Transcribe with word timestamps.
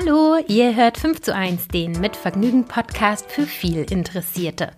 Hallo, 0.00 0.36
ihr 0.46 0.76
hört 0.76 0.96
5 0.96 1.22
zu 1.22 1.34
1, 1.34 1.68
den 1.68 1.98
mit 2.00 2.14
Vergnügen 2.14 2.68
Podcast 2.68 3.32
für 3.32 3.42
viel 3.42 3.82
Interessierte. 3.90 4.70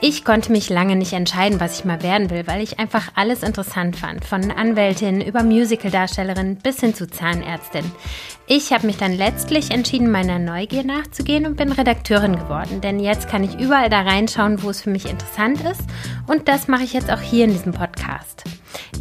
Ich 0.00 0.24
konnte 0.24 0.50
mich 0.50 0.70
lange 0.70 0.96
nicht 0.96 1.12
entscheiden, 1.12 1.60
was 1.60 1.78
ich 1.78 1.84
mal 1.84 2.02
werden 2.02 2.30
will, 2.30 2.46
weil 2.46 2.62
ich 2.62 2.78
einfach 2.78 3.08
alles 3.14 3.42
interessant 3.42 3.96
fand. 3.96 4.24
Von 4.24 4.50
Anwältin 4.50 5.20
über 5.20 5.42
Musicaldarstellerin 5.42 6.56
bis 6.56 6.80
hin 6.80 6.94
zu 6.94 7.06
Zahnärztin. 7.06 7.84
Ich 8.46 8.72
habe 8.72 8.86
mich 8.86 8.96
dann 8.96 9.12
letztlich 9.12 9.72
entschieden, 9.72 10.10
meiner 10.10 10.38
Neugier 10.38 10.84
nachzugehen 10.84 11.44
und 11.44 11.56
bin 11.56 11.70
Redakteurin 11.70 12.36
geworden. 12.36 12.80
Denn 12.80 12.98
jetzt 12.98 13.28
kann 13.28 13.44
ich 13.44 13.60
überall 13.60 13.90
da 13.90 14.00
reinschauen, 14.00 14.62
wo 14.62 14.70
es 14.70 14.80
für 14.80 14.90
mich 14.90 15.04
interessant 15.04 15.60
ist. 15.70 15.82
Und 16.26 16.48
das 16.48 16.66
mache 16.68 16.84
ich 16.84 16.94
jetzt 16.94 17.10
auch 17.10 17.20
hier 17.20 17.44
in 17.44 17.52
diesem 17.52 17.72
Podcast. 17.72 18.44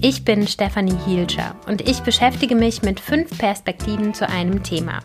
Ich 0.01 0.25
bin 0.25 0.47
Stefanie 0.47 0.97
Hielscher 1.05 1.55
und 1.65 1.87
ich 1.87 2.01
beschäftige 2.01 2.55
mich 2.55 2.81
mit 2.81 2.99
fünf 2.99 3.37
Perspektiven 3.37 4.13
zu 4.13 4.27
einem 4.27 4.63
Thema. 4.63 4.99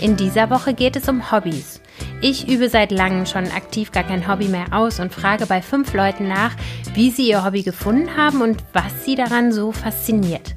In 0.00 0.16
dieser 0.16 0.50
Woche 0.50 0.74
geht 0.74 0.96
es 0.96 1.08
um 1.08 1.30
Hobbys. 1.30 1.80
Ich 2.20 2.48
übe 2.48 2.68
seit 2.68 2.90
langem 2.90 3.26
schon 3.26 3.50
aktiv 3.50 3.92
gar 3.92 4.04
kein 4.04 4.26
Hobby 4.28 4.48
mehr 4.48 4.66
aus 4.72 4.98
und 5.00 5.12
frage 5.12 5.46
bei 5.46 5.62
fünf 5.62 5.92
Leuten 5.92 6.26
nach, 6.26 6.52
wie 6.94 7.10
sie 7.10 7.28
ihr 7.28 7.44
Hobby 7.44 7.62
gefunden 7.62 8.16
haben 8.16 8.40
und 8.40 8.64
was 8.72 9.04
sie 9.04 9.14
daran 9.14 9.52
so 9.52 9.72
fasziniert. 9.72 10.54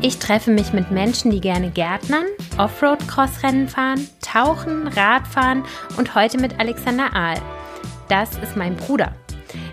Ich 0.00 0.18
treffe 0.18 0.50
mich 0.50 0.72
mit 0.72 0.90
Menschen, 0.90 1.30
die 1.30 1.40
gerne 1.40 1.70
Gärtnern, 1.70 2.26
Offroad-Crossrennen 2.58 3.68
fahren, 3.68 4.06
tauchen, 4.20 4.88
Radfahren 4.88 5.62
und 5.96 6.14
heute 6.14 6.38
mit 6.38 6.58
Alexander 6.58 7.14
Ahl. 7.14 7.40
Das 8.08 8.36
ist 8.38 8.56
mein 8.56 8.76
Bruder. 8.76 9.14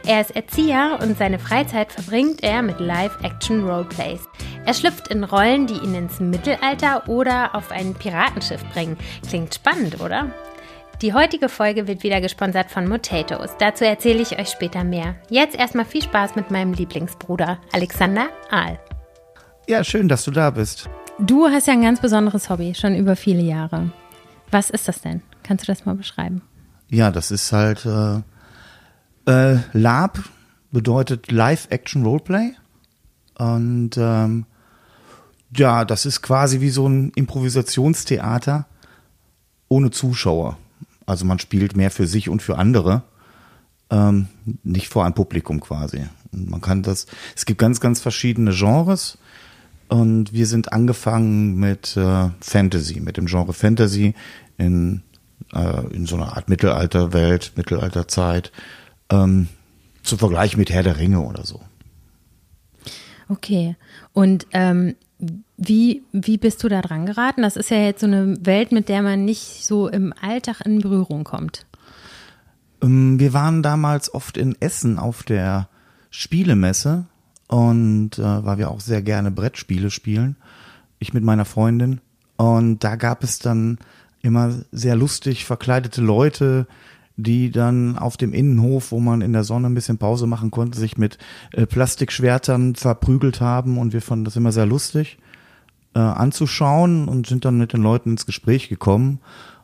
Er 0.06 0.22
ist 0.22 0.36
Erzieher 0.36 0.98
und 1.02 1.18
seine 1.18 1.38
Freizeit 1.38 1.92
verbringt 1.92 2.44
er 2.44 2.64
mit 2.64 2.80
Live-Action-Roleplays. 2.80 4.22
Er 4.66 4.74
schlüpft 4.74 5.10
in 5.10 5.24
Rollen, 5.24 5.68
die 5.68 5.76
ihn 5.76 5.94
ins 5.94 6.20
Mittelalter 6.20 7.08
oder 7.08 7.54
auf 7.54 7.72
ein 7.72 7.94
Piratenschiff 7.94 8.64
bringen. 8.74 8.98
Klingt 9.28 9.54
spannend, 9.54 10.02
oder? 10.02 10.32
Die 11.02 11.14
heutige 11.14 11.50
Folge 11.50 11.88
wird 11.88 12.04
wieder 12.04 12.22
gesponsert 12.22 12.72
von 12.72 12.90
Potatoes. 12.90 13.52
Dazu 13.60 13.86
erzähle 13.86 14.22
ich 14.22 14.40
euch 14.40 14.50
später 14.50 14.84
mehr. 14.84 15.16
Jetzt 15.30 15.56
erstmal 15.56 15.86
viel 15.86 16.04
Spaß 16.04 16.36
mit 16.36 16.52
meinem 16.52 16.74
Lieblingsbruder, 16.74 17.60
Alexander 17.72 18.30
Ahl. 18.50 18.80
Ja, 19.68 19.84
schön, 19.84 20.08
dass 20.08 20.26
du 20.26 20.32
da 20.32 20.50
bist. 20.50 20.90
Du 21.20 21.48
hast 21.48 21.68
ja 21.68 21.74
ein 21.74 21.84
ganz 21.84 22.02
besonderes 22.02 22.50
Hobby, 22.50 22.74
schon 22.76 22.96
über 22.96 23.16
viele 23.16 23.42
Jahre. 23.42 23.92
Was 24.50 24.70
ist 24.70 24.88
das 24.88 25.02
denn? 25.02 25.22
Kannst 25.44 25.68
du 25.68 25.72
das 25.72 25.86
mal 25.86 25.96
beschreiben? 25.96 26.42
Ja, 26.90 27.10
das 27.10 27.32
ist 27.32 27.52
halt 27.52 27.86
äh, 27.86 28.22
äh, 29.32 29.60
Lab 29.74 30.20
bedeutet 30.72 31.32
Live-Action 31.32 32.04
Roleplay. 32.04 32.54
Und 33.38 33.92
ähm, 33.98 34.46
ja, 35.56 35.86
das 35.86 36.06
ist 36.06 36.22
quasi 36.22 36.62
wie 36.62 36.70
so 36.70 36.88
ein 36.88 37.12
Improvisationstheater 37.16 38.66
ohne 39.68 39.92
Zuschauer. 39.92 40.58
Also 41.06 41.26
man 41.26 41.40
spielt 41.40 41.76
mehr 41.76 41.92
für 41.92 42.08
sich 42.08 42.30
und 42.30 42.42
für 42.42 42.58
andere, 42.58 43.04
ähm, 43.90 44.28
nicht 44.64 44.90
vor 44.90 45.06
einem 45.06 45.14
Publikum 45.14 45.60
quasi. 45.60 46.06
Und 46.32 46.50
man 46.50 46.62
kann 46.62 46.84
das, 46.84 47.08
es 47.36 47.46
gibt 47.46 47.60
ganz, 47.60 47.80
ganz 47.80 48.00
verschiedene 48.00 48.52
Genres. 48.52 49.18
Und 49.90 50.32
wir 50.32 50.46
sind 50.46 50.72
angefangen 50.72 51.56
mit 51.56 51.98
äh, 51.98 52.30
Fantasy, 52.40 53.02
mit 53.02 53.18
dem 53.18 53.26
Genre 53.26 53.52
Fantasy 53.52 54.14
in, 54.58 55.02
äh, 55.54 55.86
in 55.94 56.06
so 56.06 56.16
einer 56.16 56.38
Art 56.38 56.48
Mittelalterwelt, 56.48 57.54
Mittelalterzeit, 57.58 58.54
ähm, 59.12 59.48
zu 60.04 60.18
vergleichen 60.18 60.60
mit 60.60 60.72
Herr 60.72 60.84
der 60.84 60.98
Ringe 60.98 61.22
oder 61.22 61.46
so. 61.46 61.62
Okay. 63.30 63.76
Und 64.14 64.48
ähm, 64.52 64.96
wie, 65.58 66.04
wie 66.12 66.38
bist 66.38 66.64
du 66.64 66.70
da 66.70 66.82
dran 66.82 67.06
geraten? 67.06 67.44
Das 67.44 67.56
ist 67.56 67.70
ja 67.70 67.78
jetzt 67.78 68.02
so 68.02 68.08
eine 68.08 68.36
Welt, 68.46 68.72
mit 68.72 68.90
der 68.90 69.04
man 69.04 69.26
nicht 69.26 69.66
so 69.66 69.88
im 69.88 70.14
Alltag 70.20 70.62
in 70.66 70.82
Berührung 70.82 71.24
kommt. 71.24 71.66
Ähm, 72.82 73.20
wir 73.20 73.34
waren 73.34 73.62
damals 73.62 74.14
oft 74.14 74.38
in 74.38 74.60
Essen 74.60 74.98
auf 74.98 75.24
der 75.24 75.70
Spielemesse 76.10 77.06
und 77.48 78.18
äh, 78.18 78.46
weil 78.46 78.58
wir 78.58 78.72
auch 78.72 78.80
sehr 78.80 79.02
gerne 79.02 79.32
Brettspiele 79.32 79.92
spielen, 79.92 80.36
ich 81.00 81.14
mit 81.14 81.24
meiner 81.24 81.46
Freundin. 81.46 82.02
Und 82.38 82.80
da 82.80 82.96
gab 82.96 83.24
es 83.24 83.40
dann 83.40 83.78
immer 84.22 84.54
sehr 84.72 84.96
lustig 84.96 85.46
verkleidete 85.46 86.02
Leute, 86.02 86.68
die 87.18 87.52
dann 87.52 87.98
auf 87.98 88.18
dem 88.18 88.34
Innenhof, 88.34 88.92
wo 88.92 89.00
man 89.00 89.22
in 89.22 89.34
der 89.34 89.44
Sonne 89.44 89.68
ein 89.68 89.76
bisschen 89.76 89.98
Pause 89.98 90.28
machen 90.28 90.52
konnte, 90.52 90.80
sich 90.80 90.98
mit 90.98 91.18
äh, 91.54 91.66
Plastikschwertern 91.66 92.76
verprügelt 92.76 93.42
haben 93.42 93.78
und 93.78 93.94
wir 93.94 94.02
fanden 94.02 94.26
das 94.26 94.36
immer 94.36 94.52
sehr 94.52 94.66
lustig 94.66 95.18
äh, 95.94 96.00
anzuschauen 96.00 97.08
und 97.08 97.28
sind 97.28 97.46
dann 97.46 97.58
mit 97.58 97.74
den 97.74 97.82
Leuten 97.82 98.12
ins 98.12 98.26
Gespräch 98.26 98.70
gekommen. 98.70 99.20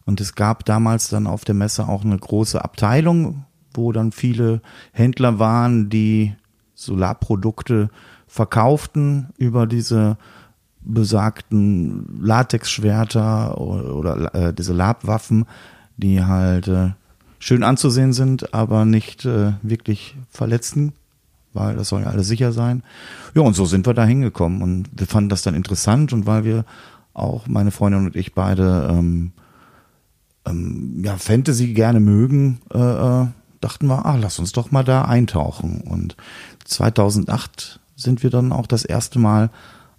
Und 0.06 0.22
es 0.22 0.36
gab 0.36 0.66
damals 0.66 1.10
dann 1.10 1.28
auf 1.28 1.44
der 1.44 1.56
Messe 1.56 1.88
auch 1.88 2.06
eine 2.06 2.18
große 2.18 2.64
Abteilung, 2.64 3.46
wo 3.74 3.92
dann 3.92 4.12
viele 4.12 4.62
Händler 4.92 5.40
waren, 5.40 5.90
die 5.90 6.34
Solarprodukte 6.76 7.90
verkauften 8.28 9.30
über 9.38 9.68
diese 9.68 10.18
besagten 10.82 12.18
Latexschwerter 12.22 13.60
oder, 13.60 13.96
oder 13.96 14.36
äh, 14.36 14.54
diese 14.54 14.74
Labwaffen, 14.74 15.46
die 15.98 16.24
halt 16.24 16.68
äh, 16.68 16.92
schön 17.40 17.64
anzusehen 17.64 18.14
sind, 18.14 18.54
aber 18.54 18.86
nicht 18.86 19.26
äh, 19.26 19.54
wirklich 19.62 20.16
verletzen, 20.30 20.94
weil 21.54 21.76
das 21.76 21.90
soll 21.90 22.02
ja 22.02 22.08
alles 22.08 22.28
sicher 22.28 22.52
sein. 22.52 22.84
Ja, 23.36 23.42
und 23.42 23.56
so 23.56 23.66
sind 23.66 23.86
wir 23.86 23.94
da 23.94 24.06
hingekommen 24.06 24.62
und 24.62 24.90
wir 24.92 25.08
fanden 25.08 25.30
das 25.30 25.42
dann 25.42 25.56
interessant 25.56 26.14
und 26.14 26.26
weil 26.26 26.44
wir 26.44 26.66
auch 27.14 27.48
meine 27.48 27.72
Freundin 27.72 28.06
und 28.06 28.16
ich 28.16 28.34
beide 28.34 28.90
ähm, 28.92 29.32
ähm, 30.46 31.02
ja 31.04 31.18
Fantasy 31.18 31.74
gerne 31.74 32.00
mögen, 32.00 32.60
äh, 32.74 32.78
äh, 32.78 33.28
dachten 33.60 33.88
wir, 33.88 34.06
ah, 34.06 34.16
lass 34.16 34.40
uns 34.40 34.52
doch 34.52 34.72
mal 34.72 34.84
da 34.84 35.06
eintauchen. 35.06 35.82
Und 35.82 36.16
2008 36.66 37.80
sind 37.96 38.24
wir 38.24 38.30
dann 38.30 38.52
auch 38.52 38.68
das 38.68 38.86
erste 38.86 39.20
Mal 39.20 39.50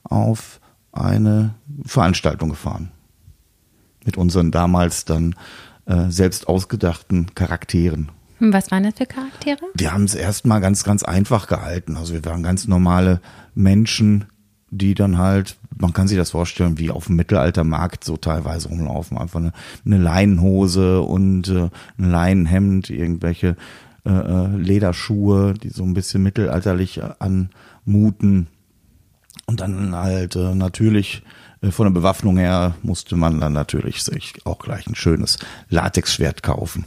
auf 0.05 0.60
eine 0.93 1.55
Veranstaltung 1.84 2.50
gefahren. 2.50 2.91
Mit 4.05 4.16
unseren 4.16 4.50
damals 4.50 5.05
dann 5.05 5.34
äh, 5.88 6.10
selbst 6.10 6.49
ausgedachten 6.49 7.34
Charakteren. 7.34 8.10
Hm, 8.38 8.53
was 8.53 8.71
waren 8.71 8.84
das 8.84 8.94
für 8.94 9.06
Charaktere? 9.06 9.59
Wir 9.75 9.93
haben 9.93 10.04
es 10.04 10.15
erstmal 10.15 10.60
ganz, 10.60 10.84
ganz 10.84 11.03
einfach 11.03 11.49
gehalten. 11.49 11.97
Also 11.97 12.15
wir 12.15 12.25
waren 12.25 12.43
ganz 12.43 12.69
normale 12.69 13.21
Menschen, 13.54 14.26
die 14.71 14.94
dann 14.94 15.19
halt, 15.19 15.56
man 15.76 15.93
kann 15.93 16.06
sich 16.06 16.19
das 16.19 16.31
vorstellen, 16.31 16.78
wie 16.78 16.91
auf 16.91 17.06
dem 17.06 17.16
Mittelaltermarkt 17.16 18.04
so 18.04 18.16
teilweise 18.16 18.69
rumlaufen. 18.69 19.16
Einfach 19.16 19.41
eine, 19.41 19.53
eine 19.84 19.99
Leinenhose 19.99 21.00
und 21.00 21.49
äh, 21.49 21.71
ein 21.99 22.10
Leinenhemd, 22.10 22.91
irgendwelche 22.91 23.56
äh, 24.05 24.10
äh 24.10 24.56
Lederschuhe, 24.56 25.55
die 25.55 25.70
so 25.70 25.84
ein 25.84 25.94
bisschen 25.94 26.22
mittelalterlich 26.22 27.00
anmuten. 27.19 28.49
Und 29.47 29.60
dann 29.60 29.94
halt 29.94 30.37
äh, 30.37 30.54
natürlich 30.54 31.22
äh, 31.62 31.71
von 31.71 31.87
der 31.87 31.93
Bewaffnung 31.93 32.37
her 32.37 32.75
musste 32.82 33.16
man 33.16 33.41
dann 33.41 33.53
natürlich 33.53 34.03
sich 34.03 34.34
auch 34.44 34.59
gleich 34.59 34.87
ein 34.87 34.94
schönes 34.94 35.38
Latexschwert 35.71 36.43
kaufen. 36.43 36.84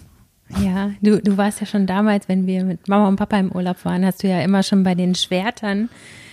Ja, 0.63 0.91
du, 1.01 1.21
du 1.21 1.37
warst 1.37 1.61
ja 1.61 1.65
schon 1.65 1.87
damals, 1.87 2.27
wenn 2.27 2.45
wir 2.45 2.65
mit 2.65 2.87
Mama 2.89 3.07
und 3.07 3.15
Papa 3.15 3.37
im 3.37 3.51
Urlaub 3.51 3.85
waren, 3.85 4.05
hast 4.05 4.23
du 4.23 4.27
ja 4.27 4.41
immer 4.41 4.63
schon 4.63 4.83
bei 4.83 4.95
den 4.95 5.15
Schwertern 5.15 5.89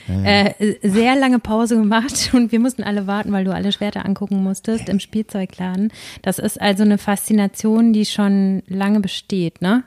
äh, 0.08 0.74
sehr 0.82 1.16
lange 1.16 1.38
Pause 1.38 1.76
gemacht 1.76 2.30
und 2.32 2.50
wir 2.50 2.60
mussten 2.60 2.82
alle 2.82 3.06
warten, 3.06 3.32
weil 3.32 3.44
du 3.44 3.54
alle 3.54 3.72
Schwerter 3.72 4.04
angucken 4.04 4.42
musstest 4.42 4.88
im 4.88 5.00
Spielzeugladen. 5.00 5.92
Das 6.22 6.38
ist 6.38 6.60
also 6.60 6.82
eine 6.82 6.98
Faszination, 6.98 7.92
die 7.92 8.06
schon 8.06 8.62
lange 8.66 9.00
besteht, 9.00 9.60
ne? 9.60 9.84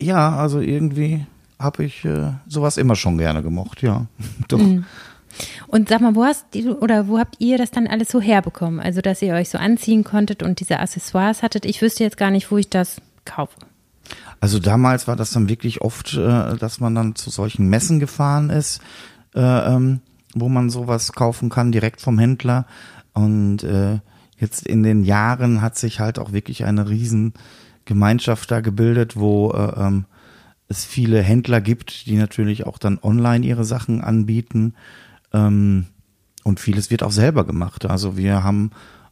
Ja, 0.00 0.36
also 0.36 0.60
irgendwie 0.60 1.26
habe 1.58 1.84
ich 1.84 2.04
äh, 2.04 2.32
sowas 2.46 2.76
immer 2.76 2.94
schon 2.94 3.18
gerne 3.18 3.42
gemocht, 3.42 3.82
ja. 3.82 4.06
Doch. 4.48 4.58
Mhm. 4.58 4.84
Und 5.66 5.88
sag 5.88 6.00
mal, 6.00 6.14
wo 6.14 6.24
hast 6.24 6.46
du 6.54 6.78
oder 6.78 7.08
wo 7.08 7.18
habt 7.18 7.36
ihr 7.38 7.58
das 7.58 7.70
dann 7.70 7.86
alles 7.86 8.08
so 8.08 8.20
herbekommen? 8.20 8.80
Also, 8.80 9.00
dass 9.00 9.22
ihr 9.22 9.34
euch 9.34 9.50
so 9.50 9.58
anziehen 9.58 10.04
konntet 10.04 10.42
und 10.42 10.60
diese 10.60 10.80
Accessoires 10.80 11.42
hattet. 11.42 11.64
Ich 11.64 11.82
wüsste 11.82 12.04
jetzt 12.04 12.16
gar 12.16 12.30
nicht, 12.30 12.50
wo 12.50 12.58
ich 12.58 12.68
das 12.68 13.00
kaufe. 13.24 13.56
Also 14.40 14.58
damals 14.58 15.08
war 15.08 15.16
das 15.16 15.30
dann 15.30 15.48
wirklich 15.48 15.80
oft, 15.80 16.14
äh, 16.14 16.56
dass 16.56 16.80
man 16.80 16.94
dann 16.94 17.14
zu 17.14 17.30
solchen 17.30 17.68
Messen 17.68 17.98
gefahren 17.98 18.50
ist, 18.50 18.80
äh, 19.34 19.40
ähm, 19.40 20.00
wo 20.34 20.48
man 20.48 20.70
sowas 20.70 21.12
kaufen 21.12 21.48
kann 21.48 21.72
direkt 21.72 22.00
vom 22.00 22.18
Händler. 22.18 22.66
Und 23.12 23.64
äh, 23.64 23.98
jetzt 24.38 24.66
in 24.66 24.82
den 24.82 25.02
Jahren 25.02 25.60
hat 25.60 25.76
sich 25.76 26.00
halt 26.00 26.18
auch 26.18 26.32
wirklich 26.32 26.64
eine 26.64 26.88
riesen 26.88 27.34
Gemeinschaft 27.84 28.50
da 28.50 28.60
gebildet, 28.60 29.16
wo 29.16 29.52
ähm, 29.54 30.04
es 30.68 30.84
viele 30.84 31.22
Händler 31.22 31.60
gibt, 31.60 32.06
die 32.06 32.16
natürlich 32.16 32.66
auch 32.66 32.78
dann 32.78 32.98
online 33.02 33.44
ihre 33.44 33.64
Sachen 33.64 34.02
anbieten. 34.02 34.74
Ähm, 35.32 35.86
und 36.44 36.60
vieles 36.60 36.90
wird 36.90 37.02
auch 37.02 37.12
selber 37.12 37.44
gemacht. 37.44 37.86
Also 37.86 38.16
wir 38.16 38.42
haben 38.42 38.70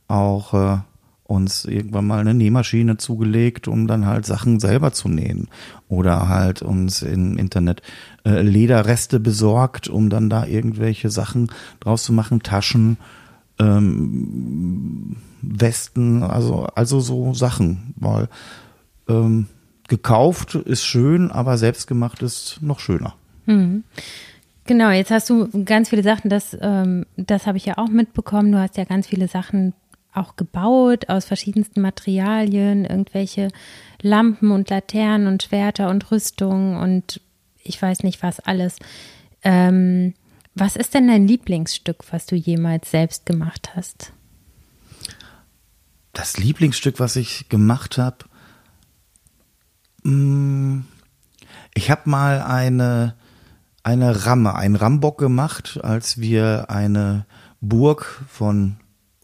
auch 0.08 0.54
äh, 0.54 0.78
uns 1.24 1.64
irgendwann 1.64 2.06
mal 2.06 2.20
eine 2.20 2.34
Nähmaschine 2.34 2.96
zugelegt, 2.98 3.68
um 3.68 3.86
dann 3.86 4.06
halt 4.06 4.24
Sachen 4.26 4.60
selber 4.60 4.92
zu 4.92 5.08
nähen. 5.08 5.48
Oder 5.88 6.28
halt 6.28 6.62
uns 6.62 7.02
im 7.02 7.36
Internet 7.36 7.82
äh, 8.24 8.42
Lederreste 8.42 9.18
besorgt, 9.20 9.88
um 9.88 10.08
dann 10.08 10.30
da 10.30 10.46
irgendwelche 10.46 11.10
Sachen 11.10 11.50
draus 11.80 12.04
zu 12.04 12.12
machen, 12.12 12.42
Taschen, 12.42 12.96
ähm, 13.58 15.16
Westen, 15.42 16.22
also, 16.22 16.66
also 16.74 17.00
so 17.00 17.34
Sachen, 17.34 17.94
weil 17.96 18.28
ähm, 19.08 19.46
gekauft 19.88 20.54
ist 20.54 20.84
schön, 20.84 21.30
aber 21.30 21.58
selbstgemacht 21.58 22.22
ist 22.22 22.58
noch 22.62 22.80
schöner. 22.80 23.14
Mhm. 23.46 23.84
Genau, 24.66 24.90
jetzt 24.90 25.12
hast 25.12 25.30
du 25.30 25.48
ganz 25.64 25.90
viele 25.90 26.02
Sachen, 26.02 26.28
das, 26.28 26.56
ähm, 26.60 27.06
das 27.16 27.46
habe 27.46 27.56
ich 27.56 27.66
ja 27.66 27.78
auch 27.78 27.88
mitbekommen. 27.88 28.50
Du 28.50 28.58
hast 28.58 28.76
ja 28.76 28.84
ganz 28.84 29.06
viele 29.06 29.28
Sachen 29.28 29.74
auch 30.12 30.34
gebaut 30.36 31.08
aus 31.08 31.24
verschiedensten 31.24 31.80
Materialien, 31.80 32.84
irgendwelche 32.84 33.48
Lampen 34.00 34.50
und 34.50 34.70
Laternen 34.70 35.28
und 35.28 35.42
Schwerter 35.42 35.90
und 35.90 36.10
Rüstungen 36.10 36.76
und 36.76 37.20
ich 37.62 37.80
weiß 37.80 38.02
nicht 38.02 38.22
was 38.22 38.40
alles. 38.40 38.78
Ähm, 39.42 40.14
was 40.54 40.74
ist 40.74 40.94
denn 40.94 41.06
dein 41.08 41.28
Lieblingsstück, 41.28 42.04
was 42.10 42.26
du 42.26 42.34
jemals 42.34 42.90
selbst 42.90 43.26
gemacht 43.26 43.72
hast? 43.76 44.12
Das 46.12 46.38
Lieblingsstück, 46.38 46.98
was 46.98 47.16
ich 47.16 47.50
gemacht 47.50 47.98
habe, 47.98 48.24
mm, 50.02 50.80
ich 51.74 51.90
habe 51.90 52.08
mal 52.08 52.40
eine 52.40 53.14
eine 53.86 54.26
Ramme, 54.26 54.56
einen 54.56 54.74
Rambock 54.74 55.16
gemacht, 55.16 55.78
als 55.80 56.18
wir 56.18 56.70
eine 56.70 57.24
Burg 57.60 58.20
von 58.28 58.78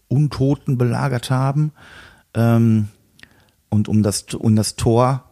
Untoten 0.07 0.77
belagert 0.77 1.29
haben. 1.29 1.73
Ähm, 2.33 2.87
und 3.67 3.89
um 3.89 4.03
das, 4.03 4.23
um 4.33 4.55
das 4.55 4.77
Tor 4.77 5.25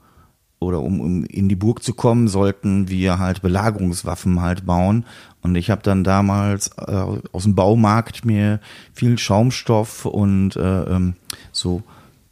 oder 0.60 0.82
um, 0.82 1.00
um 1.00 1.24
in 1.24 1.48
die 1.48 1.56
Burg 1.56 1.82
zu 1.82 1.94
kommen, 1.94 2.28
sollten 2.28 2.90
wir 2.90 3.20
halt 3.20 3.42
Belagerungswaffen 3.42 4.42
halt 4.42 4.66
bauen. 4.66 5.06
Und 5.42 5.56
ich 5.56 5.70
habe 5.70 5.82
dann 5.82 6.04
damals 6.04 6.68
äh, 6.78 7.06
aus 7.32 7.44
dem 7.44 7.56
Baumarkt 7.56 8.26
mir 8.26 8.60
viel 8.94 9.18
Schaumstoff 9.18 10.06
und 10.06 10.58
äh, 10.58 10.84
ähm, 10.84 11.14
so 11.54 11.84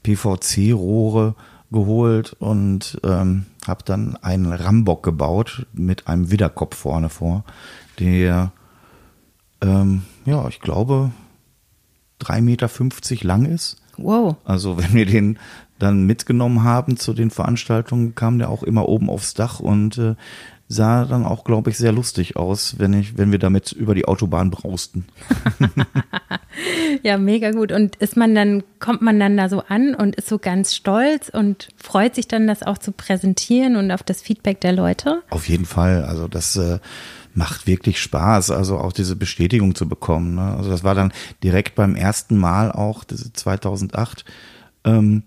PVC-Rohre 0.03 1.35
geholt 1.71 2.35
und 2.39 2.99
ähm, 3.05 3.45
habe 3.69 3.83
dann 3.85 4.15
einen 4.17 4.51
Rambock 4.51 5.03
gebaut 5.03 5.65
mit 5.73 6.07
einem 6.07 6.31
Widderkopf 6.31 6.75
vorne 6.75 7.09
vor, 7.09 7.43
der, 7.99 8.51
ähm, 9.61 10.03
ja, 10.25 10.47
ich 10.47 10.59
glaube, 10.59 11.11
3,50 12.21 12.41
Meter 12.41 13.27
lang 13.27 13.45
ist. 13.45 13.77
Wow. 13.97 14.35
Also 14.43 14.77
wenn 14.77 14.93
wir 14.93 15.05
den 15.05 15.39
dann 15.77 16.05
mitgenommen 16.05 16.63
haben 16.63 16.97
zu 16.97 17.13
den 17.13 17.29
Veranstaltungen, 17.29 18.15
kam 18.15 18.37
der 18.37 18.49
auch 18.49 18.63
immer 18.63 18.87
oben 18.89 19.09
aufs 19.09 19.33
Dach 19.33 19.59
und 19.59 19.97
äh, 19.97 20.15
sah 20.71 21.05
dann 21.05 21.25
auch, 21.25 21.43
glaube 21.43 21.71
ich, 21.71 21.77
sehr 21.77 21.91
lustig 21.91 22.35
aus, 22.35 22.75
wenn 22.77 22.93
ich, 22.93 23.17
wenn 23.17 23.31
wir 23.31 23.39
damit 23.39 23.71
über 23.71 23.95
die 23.95 24.05
Autobahn 24.05 24.51
brausten. 24.51 25.05
ja, 27.03 27.17
mega 27.17 27.51
gut. 27.51 27.71
Und 27.71 27.95
ist 27.95 28.15
man 28.15 28.35
dann, 28.35 28.63
kommt 28.79 29.01
man 29.01 29.19
dann 29.19 29.35
da 29.35 29.49
so 29.49 29.63
an 29.67 29.95
und 29.95 30.15
ist 30.15 30.29
so 30.29 30.37
ganz 30.37 30.75
stolz 30.75 31.29
und 31.29 31.69
freut 31.75 32.13
sich 32.13 32.27
dann, 32.27 32.45
das 32.45 32.61
auch 32.61 32.77
zu 32.77 32.91
präsentieren 32.91 33.77
und 33.77 33.91
auf 33.91 34.03
das 34.03 34.21
Feedback 34.21 34.61
der 34.61 34.73
Leute? 34.73 35.23
Auf 35.31 35.49
jeden 35.49 35.65
Fall. 35.65 36.03
Also 36.03 36.27
das 36.27 36.55
äh, 36.55 36.77
macht 37.33 37.65
wirklich 37.65 37.99
Spaß, 37.99 38.51
also 38.51 38.77
auch 38.77 38.93
diese 38.93 39.15
Bestätigung 39.15 39.73
zu 39.73 39.89
bekommen. 39.89 40.35
Ne? 40.35 40.55
Also 40.55 40.69
das 40.69 40.83
war 40.83 40.93
dann 40.93 41.11
direkt 41.43 41.73
beim 41.73 41.95
ersten 41.95 42.37
Mal 42.37 42.71
auch, 42.71 43.05
2008. 43.05 44.23
Ähm, 44.83 45.23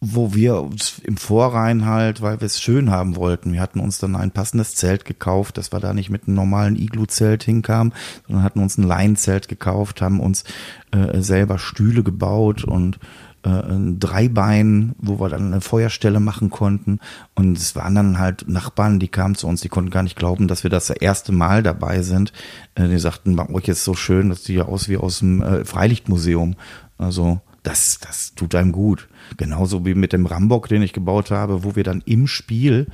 wo 0.00 0.32
wir 0.32 0.60
uns 0.60 1.00
im 1.00 1.16
Vorrein 1.16 1.84
halt, 1.84 2.22
weil 2.22 2.40
wir 2.40 2.46
es 2.46 2.60
schön 2.60 2.90
haben 2.90 3.16
wollten. 3.16 3.52
Wir 3.52 3.60
hatten 3.60 3.80
uns 3.80 3.98
dann 3.98 4.14
ein 4.14 4.30
passendes 4.30 4.74
Zelt 4.76 5.04
gekauft, 5.04 5.58
dass 5.58 5.72
wir 5.72 5.80
da 5.80 5.92
nicht 5.92 6.08
mit 6.10 6.26
einem 6.26 6.36
normalen 6.36 6.76
Iglu-Zelt 6.76 7.42
hinkamen, 7.42 7.92
sondern 8.26 8.44
hatten 8.44 8.60
uns 8.60 8.78
ein 8.78 8.84
Leinzelt 8.84 9.48
gekauft, 9.48 10.00
haben 10.00 10.20
uns 10.20 10.44
äh, 10.92 11.20
selber 11.20 11.58
Stühle 11.58 12.04
gebaut 12.04 12.62
und 12.62 13.00
äh, 13.42 13.48
ein 13.48 13.98
Dreibein, 13.98 14.94
wo 14.98 15.18
wir 15.18 15.28
dann 15.28 15.52
eine 15.52 15.60
Feuerstelle 15.60 16.20
machen 16.20 16.50
konnten. 16.50 17.00
Und 17.34 17.58
es 17.58 17.74
waren 17.74 17.96
dann 17.96 18.18
halt 18.18 18.48
Nachbarn, 18.48 19.00
die 19.00 19.08
kamen 19.08 19.34
zu 19.34 19.48
uns, 19.48 19.62
die 19.62 19.68
konnten 19.68 19.90
gar 19.90 20.04
nicht 20.04 20.16
glauben, 20.16 20.46
dass 20.46 20.62
wir 20.62 20.70
das 20.70 20.90
erste 20.90 21.32
Mal 21.32 21.64
dabei 21.64 22.02
sind. 22.02 22.32
Äh, 22.76 22.88
die 22.88 22.98
sagten, 22.98 23.34
bei 23.34 23.48
euch 23.48 23.66
ist 23.66 23.82
so 23.82 23.94
schön, 23.94 24.28
das 24.28 24.44
sieht 24.44 24.56
ja 24.56 24.66
aus 24.66 24.88
wie 24.88 24.96
aus 24.96 25.18
dem 25.18 25.42
äh, 25.42 25.64
Freilichtmuseum. 25.64 26.54
Also 26.98 27.40
das, 27.68 27.98
das 28.00 28.34
tut 28.34 28.54
einem 28.54 28.72
gut. 28.72 29.08
Genauso 29.36 29.84
wie 29.84 29.94
mit 29.94 30.14
dem 30.14 30.24
Rambock, 30.24 30.68
den 30.68 30.80
ich 30.80 30.94
gebaut 30.94 31.30
habe, 31.30 31.64
wo 31.64 31.76
wir 31.76 31.84
dann 31.84 32.02
im 32.06 32.26
Spiel, 32.26 32.86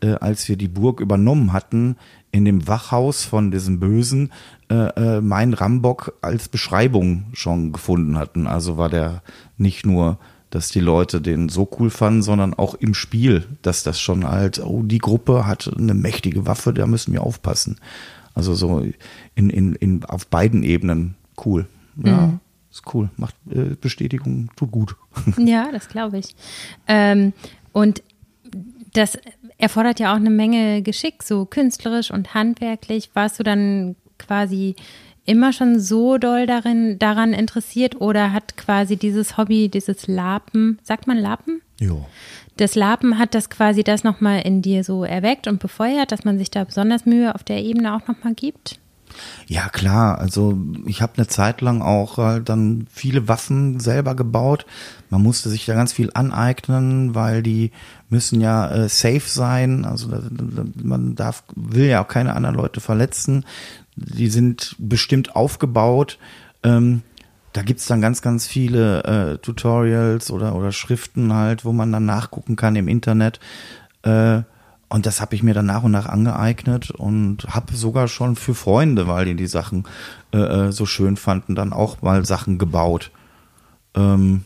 äh, 0.00 0.12
als 0.14 0.48
wir 0.48 0.56
die 0.56 0.68
Burg 0.68 1.00
übernommen 1.00 1.52
hatten, 1.52 1.96
in 2.32 2.46
dem 2.46 2.66
Wachhaus 2.66 3.24
von 3.26 3.50
diesem 3.50 3.78
Bösen 3.78 4.32
äh, 4.70 4.74
äh, 4.74 5.20
mein 5.20 5.52
Rambock 5.52 6.14
als 6.22 6.48
Beschreibung 6.48 7.26
schon 7.34 7.72
gefunden 7.72 8.16
hatten. 8.16 8.46
Also 8.46 8.78
war 8.78 8.88
der 8.88 9.22
nicht 9.58 9.84
nur, 9.84 10.18
dass 10.48 10.70
die 10.70 10.80
Leute 10.80 11.20
den 11.20 11.50
so 11.50 11.68
cool 11.78 11.90
fanden, 11.90 12.22
sondern 12.22 12.54
auch 12.54 12.74
im 12.74 12.94
Spiel, 12.94 13.44
dass 13.60 13.82
das 13.82 14.00
schon 14.00 14.26
halt, 14.26 14.64
oh, 14.64 14.82
die 14.82 14.98
Gruppe 14.98 15.46
hat 15.46 15.70
eine 15.76 15.92
mächtige 15.92 16.46
Waffe, 16.46 16.72
da 16.72 16.86
müssen 16.86 17.12
wir 17.12 17.22
aufpassen. 17.22 17.76
Also 18.32 18.54
so 18.54 18.82
in, 19.34 19.50
in, 19.50 19.74
in, 19.74 20.04
auf 20.06 20.26
beiden 20.26 20.62
Ebenen 20.62 21.16
cool. 21.44 21.66
Ja. 22.02 22.28
Mhm. 22.28 22.40
Ist 22.76 22.94
cool, 22.94 23.08
macht 23.16 23.34
äh, 23.50 23.74
Bestätigung, 23.80 24.50
tut 24.54 24.70
gut. 24.70 24.96
Ja, 25.38 25.72
das 25.72 25.88
glaube 25.88 26.18
ich. 26.18 26.36
Ähm, 26.86 27.32
und 27.72 28.02
das 28.92 29.18
erfordert 29.56 29.98
ja 29.98 30.12
auch 30.12 30.16
eine 30.16 30.28
Menge 30.28 30.82
Geschick, 30.82 31.22
so 31.22 31.46
künstlerisch 31.46 32.10
und 32.10 32.34
handwerklich. 32.34 33.08
Warst 33.14 33.38
du 33.38 33.44
dann 33.44 33.96
quasi 34.18 34.76
immer 35.24 35.54
schon 35.54 35.80
so 35.80 36.18
doll 36.18 36.46
darin, 36.46 36.98
daran 36.98 37.32
interessiert 37.32 37.98
oder 37.98 38.32
hat 38.32 38.58
quasi 38.58 38.98
dieses 38.98 39.38
Hobby, 39.38 39.70
dieses 39.70 40.06
Lapen, 40.06 40.78
sagt 40.82 41.06
man 41.06 41.16
Lapen? 41.16 41.62
Ja. 41.80 41.96
Das 42.58 42.74
Lapen 42.74 43.18
hat 43.18 43.34
das 43.34 43.48
quasi 43.48 43.84
das 43.84 44.04
nochmal 44.04 44.42
in 44.42 44.60
dir 44.60 44.84
so 44.84 45.02
erweckt 45.02 45.46
und 45.46 45.60
befeuert, 45.60 46.12
dass 46.12 46.24
man 46.24 46.36
sich 46.36 46.50
da 46.50 46.64
besonders 46.64 47.06
Mühe 47.06 47.34
auf 47.34 47.42
der 47.42 47.62
Ebene 47.62 47.96
auch 47.96 48.06
nochmal 48.06 48.34
gibt? 48.34 48.78
Ja, 49.46 49.68
klar. 49.68 50.18
Also 50.18 50.58
ich 50.86 51.02
habe 51.02 51.14
eine 51.16 51.26
Zeit 51.26 51.60
lang 51.60 51.82
auch 51.82 52.18
äh, 52.18 52.40
dann 52.40 52.86
viele 52.92 53.28
Waffen 53.28 53.80
selber 53.80 54.14
gebaut. 54.14 54.66
Man 55.10 55.22
musste 55.22 55.48
sich 55.48 55.66
da 55.66 55.74
ganz 55.74 55.92
viel 55.92 56.10
aneignen, 56.14 57.14
weil 57.14 57.42
die 57.42 57.70
müssen 58.08 58.40
ja 58.40 58.70
äh, 58.70 58.88
safe 58.88 59.22
sein. 59.26 59.84
Also 59.84 60.08
da, 60.08 60.20
da, 60.30 60.64
man 60.82 61.14
darf, 61.14 61.44
will 61.54 61.86
ja 61.86 62.02
auch 62.02 62.08
keine 62.08 62.34
anderen 62.34 62.56
Leute 62.56 62.80
verletzen. 62.80 63.44
Die 63.96 64.28
sind 64.28 64.76
bestimmt 64.78 65.36
aufgebaut. 65.36 66.18
Ähm, 66.62 67.02
da 67.52 67.62
gibt's 67.62 67.86
dann 67.86 68.02
ganz, 68.02 68.20
ganz 68.20 68.46
viele 68.46 69.02
äh, 69.04 69.38
Tutorials 69.38 70.30
oder, 70.30 70.54
oder 70.54 70.72
Schriften 70.72 71.32
halt, 71.32 71.64
wo 71.64 71.72
man 71.72 71.90
dann 71.90 72.04
nachgucken 72.04 72.56
kann 72.56 72.76
im 72.76 72.88
Internet. 72.88 73.40
Äh, 74.02 74.42
und 74.88 75.06
das 75.06 75.20
habe 75.20 75.34
ich 75.34 75.42
mir 75.42 75.54
dann 75.54 75.66
nach 75.66 75.82
und 75.82 75.90
nach 75.90 76.06
angeeignet 76.06 76.90
und 76.90 77.44
habe 77.48 77.74
sogar 77.74 78.06
schon 78.08 78.36
für 78.36 78.54
Freunde, 78.54 79.08
weil 79.08 79.24
die 79.24 79.34
die 79.34 79.48
Sachen 79.48 79.84
äh, 80.32 80.38
äh, 80.38 80.72
so 80.72 80.86
schön 80.86 81.16
fanden, 81.16 81.54
dann 81.54 81.72
auch 81.72 82.02
mal 82.02 82.24
Sachen 82.24 82.58
gebaut, 82.58 83.10
ähm, 83.94 84.44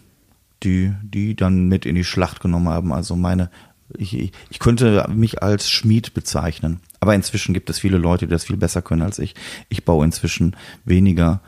die 0.62 0.92
die 1.02 1.37
dann 1.37 1.68
mit 1.68 1.85
in 1.85 1.94
die 1.94 2.04
Schlacht 2.04 2.40
genommen 2.40 2.68
haben. 2.68 2.92
Also 2.92 3.16
meine, 3.16 3.50
ich, 3.97 4.32
ich 4.49 4.59
könnte 4.59 5.06
mich 5.12 5.42
als 5.42 5.68
Schmied 5.68 6.14
bezeichnen. 6.14 6.80
Aber 7.00 7.14
inzwischen 7.14 7.54
gibt 7.54 7.68
es 7.70 7.78
viele 7.78 7.99
Leute, 7.99 8.26
die 8.26 8.32
das 8.32 8.44
viel 8.44 8.56
besser 8.56 8.82
können 8.82 9.02
als 9.02 9.18
ich. 9.18 9.35
Ich 9.68 9.85
baue 9.85 10.04
inzwischen 10.04 10.56
weniger 10.85 11.40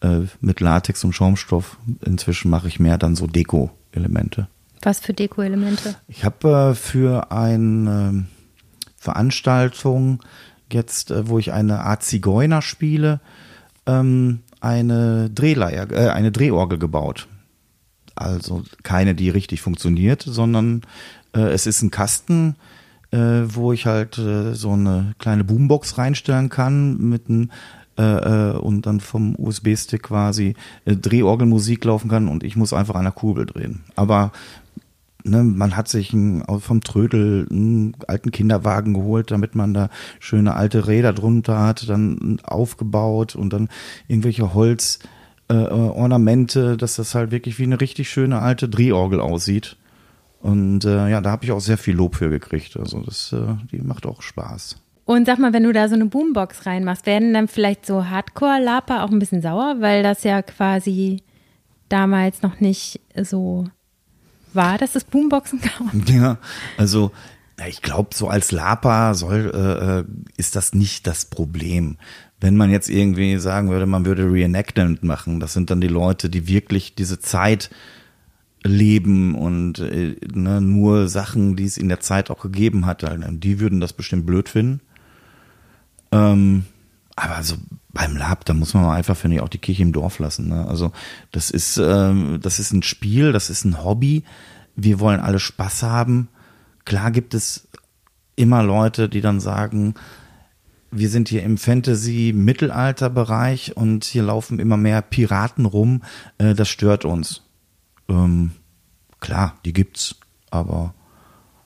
äh, 0.00 0.20
mit 0.40 0.60
Latex 0.60 1.04
und 1.04 1.12
Schaumstoff. 1.12 1.76
Inzwischen 2.04 2.50
mache 2.50 2.68
ich 2.68 2.80
mehr 2.80 2.98
dann 2.98 3.14
so 3.14 3.26
Deko-Elemente. 3.26 4.48
Was 4.82 5.00
für 5.00 5.14
Deko-Elemente? 5.14 5.94
Ich 6.08 6.24
habe 6.24 6.72
äh, 6.72 6.74
für 6.74 7.30
eine 7.30 8.26
Veranstaltung 8.96 10.20
jetzt, 10.70 11.10
äh, 11.10 11.28
wo 11.28 11.38
ich 11.38 11.52
eine 11.52 11.80
Art 11.80 12.02
Zigeuner 12.02 12.62
spiele, 12.62 13.20
ähm, 13.86 14.40
eine 14.60 15.30
Drehleier, 15.30 15.90
äh, 15.90 16.08
eine 16.10 16.32
Drehorgel 16.32 16.78
gebaut. 16.78 17.28
Also 18.14 18.62
keine, 18.82 19.14
die 19.14 19.30
richtig 19.30 19.62
funktioniert, 19.62 20.22
sondern 20.22 20.82
äh, 21.34 21.40
es 21.40 21.66
ist 21.66 21.82
ein 21.82 21.90
Kasten, 21.90 22.56
äh, 23.10 23.18
wo 23.46 23.72
ich 23.72 23.86
halt 23.86 24.18
äh, 24.18 24.54
so 24.54 24.72
eine 24.72 25.14
kleine 25.18 25.44
Boombox 25.44 25.98
reinstellen 25.98 26.48
kann 26.48 26.98
mit 26.98 27.28
einem 27.28 27.50
und 27.94 28.86
dann 28.86 29.00
vom 29.00 29.36
USB-Stick 29.36 30.04
quasi 30.04 30.54
Drehorgelmusik 30.86 31.84
laufen 31.84 32.08
kann 32.08 32.26
und 32.26 32.42
ich 32.42 32.56
muss 32.56 32.72
einfach 32.72 32.94
an 32.94 33.04
der 33.04 33.12
Kurbel 33.12 33.44
drehen. 33.44 33.84
Aber 33.96 34.32
ne, 35.24 35.42
man 35.42 35.76
hat 35.76 35.88
sich 35.88 36.12
ein, 36.12 36.42
vom 36.60 36.80
Trödel 36.80 37.46
einen 37.50 37.96
alten 38.06 38.30
Kinderwagen 38.30 38.94
geholt, 38.94 39.30
damit 39.30 39.54
man 39.54 39.74
da 39.74 39.88
schöne 40.20 40.54
alte 40.54 40.86
Räder 40.86 41.12
drunter 41.12 41.60
hat, 41.60 41.88
dann 41.88 42.40
aufgebaut 42.42 43.34
und 43.34 43.52
dann 43.52 43.68
irgendwelche 44.08 44.54
Holz 44.54 44.98
äh, 45.48 45.54
äh, 45.54 46.76
dass 46.76 46.96
das 46.96 47.14
halt 47.14 47.30
wirklich 47.30 47.58
wie 47.58 47.64
eine 47.64 47.80
richtig 47.80 48.08
schöne 48.08 48.40
alte 48.40 48.68
Drehorgel 48.68 49.20
aussieht. 49.20 49.76
Und 50.40 50.84
äh, 50.84 51.08
ja, 51.08 51.20
da 51.20 51.30
habe 51.30 51.44
ich 51.44 51.52
auch 51.52 51.60
sehr 51.60 51.78
viel 51.78 51.94
Lob 51.94 52.16
für 52.16 52.28
gekriegt. 52.28 52.76
Also 52.76 53.00
das, 53.00 53.32
äh, 53.32 53.54
die 53.70 53.78
macht 53.78 54.06
auch 54.06 54.22
Spaß. 54.22 54.76
Und 55.04 55.26
sag 55.26 55.38
mal, 55.38 55.52
wenn 55.52 55.64
du 55.64 55.72
da 55.72 55.88
so 55.88 55.94
eine 55.94 56.06
Boombox 56.06 56.66
reinmachst, 56.66 57.06
werden 57.06 57.34
dann 57.34 57.48
vielleicht 57.48 57.86
so 57.86 58.06
Hardcore-Laper 58.06 59.04
auch 59.04 59.10
ein 59.10 59.18
bisschen 59.18 59.42
sauer, 59.42 59.76
weil 59.80 60.02
das 60.02 60.24
ja 60.24 60.42
quasi 60.42 61.22
damals 61.88 62.42
noch 62.42 62.60
nicht 62.60 63.00
so 63.20 63.66
war, 64.54 64.78
dass 64.78 64.94
es 64.94 65.04
Boomboxen 65.04 65.60
gab. 65.60 65.92
Ja, 66.08 66.38
also 66.76 67.12
ich 67.68 67.82
glaube, 67.82 68.10
so 68.14 68.28
als 68.28 68.50
Lapa 68.50 69.14
soll, 69.14 69.52
äh, 69.54 70.00
äh, 70.00 70.04
ist 70.36 70.56
das 70.56 70.74
nicht 70.74 71.06
das 71.06 71.26
Problem. 71.26 71.96
Wenn 72.40 72.56
man 72.56 72.70
jetzt 72.70 72.88
irgendwie 72.88 73.38
sagen 73.38 73.70
würde, 73.70 73.86
man 73.86 74.04
würde 74.04 74.30
Reenactment 74.30 75.04
machen, 75.04 75.38
das 75.38 75.52
sind 75.52 75.70
dann 75.70 75.80
die 75.80 75.88
Leute, 75.88 76.28
die 76.28 76.48
wirklich 76.48 76.94
diese 76.94 77.20
Zeit 77.20 77.70
leben 78.64 79.34
und 79.34 79.78
äh, 79.78 80.16
ne, 80.34 80.60
nur 80.60 81.08
Sachen, 81.08 81.56
die 81.56 81.64
es 81.64 81.76
in 81.76 81.88
der 81.88 82.00
Zeit 82.00 82.30
auch 82.30 82.42
gegeben 82.42 82.86
hat, 82.86 83.04
die 83.30 83.60
würden 83.60 83.80
das 83.80 83.92
bestimmt 83.92 84.26
blöd 84.26 84.48
finden. 84.48 84.80
Ähm, 86.10 86.64
aber 87.16 87.42
so 87.42 87.56
beim 87.92 88.16
Lab, 88.16 88.44
da 88.44 88.54
muss 88.54 88.74
man 88.74 88.84
einfach, 88.86 89.16
finde 89.16 89.36
ich, 89.36 89.42
auch 89.42 89.48
die 89.48 89.58
Kirche 89.58 89.82
im 89.82 89.92
Dorf 89.92 90.18
lassen. 90.18 90.48
Ne? 90.48 90.66
Also 90.66 90.90
das 91.30 91.50
ist, 91.50 91.76
ähm, 91.76 92.40
das 92.40 92.58
ist 92.58 92.72
ein 92.72 92.82
Spiel, 92.82 93.30
das 93.32 93.50
ist 93.50 93.64
ein 93.64 93.84
Hobby. 93.84 94.24
Wir 94.76 94.98
wollen 95.00 95.20
alle 95.20 95.38
Spaß 95.38 95.82
haben. 95.82 96.28
Klar 96.84 97.10
gibt 97.10 97.34
es 97.34 97.68
immer 98.34 98.62
Leute, 98.62 99.10
die 99.10 99.20
dann 99.20 99.40
sagen, 99.40 99.94
wir 100.90 101.08
sind 101.08 101.28
hier 101.28 101.42
im 101.42 101.58
Fantasy-Mittelalter-Bereich 101.58 103.76
und 103.76 104.04
hier 104.04 104.22
laufen 104.22 104.58
immer 104.58 104.76
mehr 104.76 105.02
Piraten 105.02 105.66
rum. 105.66 106.02
Äh, 106.38 106.54
das 106.54 106.68
stört 106.68 107.04
uns. 107.04 107.42
Ähm, 108.08 108.52
klar, 109.20 109.54
die 109.64 109.72
gibt's, 109.72 110.16
aber 110.50 110.94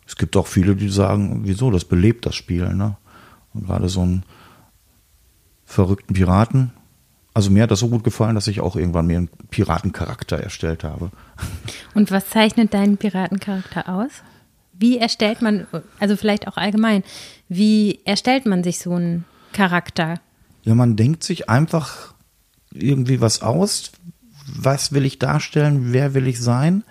es 0.07 0.17
gibt 0.17 0.37
auch 0.37 0.47
viele, 0.47 0.77
die 0.77 0.89
sagen, 0.89 1.41
wieso, 1.45 1.71
das 1.71 1.85
belebt 1.85 2.25
das 2.27 2.37
Spiel, 2.37 2.75
ne? 2.75 2.97
Und 3.53 3.67
gerade 3.67 3.89
so 3.89 4.03
einen 4.03 4.25
verrückten 5.67 6.15
Piraten. 6.15 6.73
Also 7.35 7.51
mir 7.51 7.65
hat 7.65 7.71
das 7.71 7.81
so 7.81 7.89
gut 7.89 8.03
gefallen, 8.03 8.35
dass 8.35 8.47
ich 8.47 8.61
auch 8.61 8.77
irgendwann 8.77 9.07
mir 9.07 9.19
einen 9.19 9.29
Piratencharakter 9.51 10.39
erstellt 10.39 10.85
habe. 10.85 11.11
Und 11.93 12.11
was 12.11 12.31
zeichnet 12.31 12.73
deinen 12.73 12.97
Piratencharakter 12.97 13.91
aus? 13.91 14.11
Wie 14.73 14.97
erstellt 14.97 15.43
man, 15.43 15.67
also 15.99 16.17
vielleicht 16.17 16.49
auch 16.49 16.57
allgemein, 16.57 17.03
wie 17.49 18.01
erstellt 18.05 18.47
man 18.47 18.65
sich 18.65 18.79
so 18.79 18.95
einen 18.95 19.25
Charakter? 19.53 20.21
Ja, 20.63 20.75
man 20.75 20.97
denkt 20.97 21.25
sich 21.25 21.51
einfach 21.51 22.15
irgendwie 22.73 23.21
was 23.21 23.43
aus, 23.43 23.93
was 24.47 24.93
will 24.93 25.05
ich 25.05 25.19
darstellen, 25.19 25.93
wer 25.93 26.15
will 26.15 26.27
ich 26.27 26.41
sein. 26.41 26.85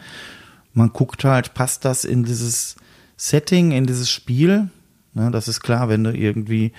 Man 0.74 0.92
guckt 0.94 1.24
halt, 1.24 1.54
passt 1.54 1.86
das 1.86 2.06
in 2.06 2.24
dieses 2.24 2.76
Setting, 3.18 3.72
in 3.72 3.86
dieses 3.86 4.10
Spiel. 4.10 4.70
Ja, 5.14 5.30
das 5.30 5.48
ist 5.48 5.62
klar, 5.62 5.90
wenn 5.90 6.04
du 6.04 6.12
irgendwie 6.12 6.74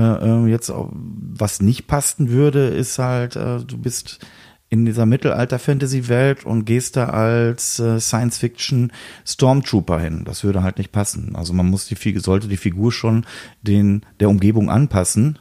äh, 0.00 0.26
äh 0.26 0.46
jetzt 0.46 0.72
was 0.72 1.60
nicht 1.60 1.86
passen 1.86 2.30
würde, 2.30 2.68
ist 2.68 2.98
halt, 2.98 3.36
äh, 3.36 3.60
du 3.60 3.78
bist 3.78 4.20
in 4.68 4.84
dieser 4.84 5.04
Mittelalter-Fantasy-Welt 5.04 6.46
und 6.46 6.64
gehst 6.64 6.96
da 6.96 7.06
als 7.06 7.80
äh, 7.80 7.98
Science-Fiction-Stormtrooper 7.98 9.98
hin. 9.98 10.22
Das 10.24 10.44
würde 10.44 10.62
halt 10.62 10.78
nicht 10.78 10.92
passen. 10.92 11.34
Also 11.34 11.52
man 11.52 11.66
muss 11.66 11.86
die 11.86 12.18
sollte 12.20 12.46
die 12.46 12.56
Figur 12.56 12.92
schon 12.92 13.26
den 13.62 14.06
der 14.20 14.28
Umgebung 14.28 14.70
anpassen. 14.70 15.40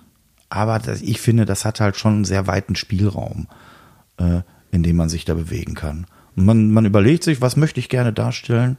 Aber 0.50 0.80
das, 0.80 1.02
ich 1.02 1.22
finde, 1.22 1.46
das 1.46 1.64
hat 1.64 1.80
halt 1.80 1.96
schon 1.96 2.16
einen 2.16 2.26
sehr 2.26 2.48
weiten 2.48 2.76
Spielraum. 2.76 3.48
Äh, 4.18 4.42
in 4.72 4.84
dem 4.84 4.96
man 4.96 5.10
sich 5.10 5.26
da 5.26 5.34
bewegen 5.34 5.74
kann. 5.74 6.06
Und 6.36 6.46
man, 6.46 6.72
man 6.72 6.86
überlegt 6.86 7.24
sich, 7.24 7.42
was 7.42 7.58
möchte 7.58 7.80
ich 7.80 7.90
gerne 7.90 8.14
darstellen? 8.14 8.78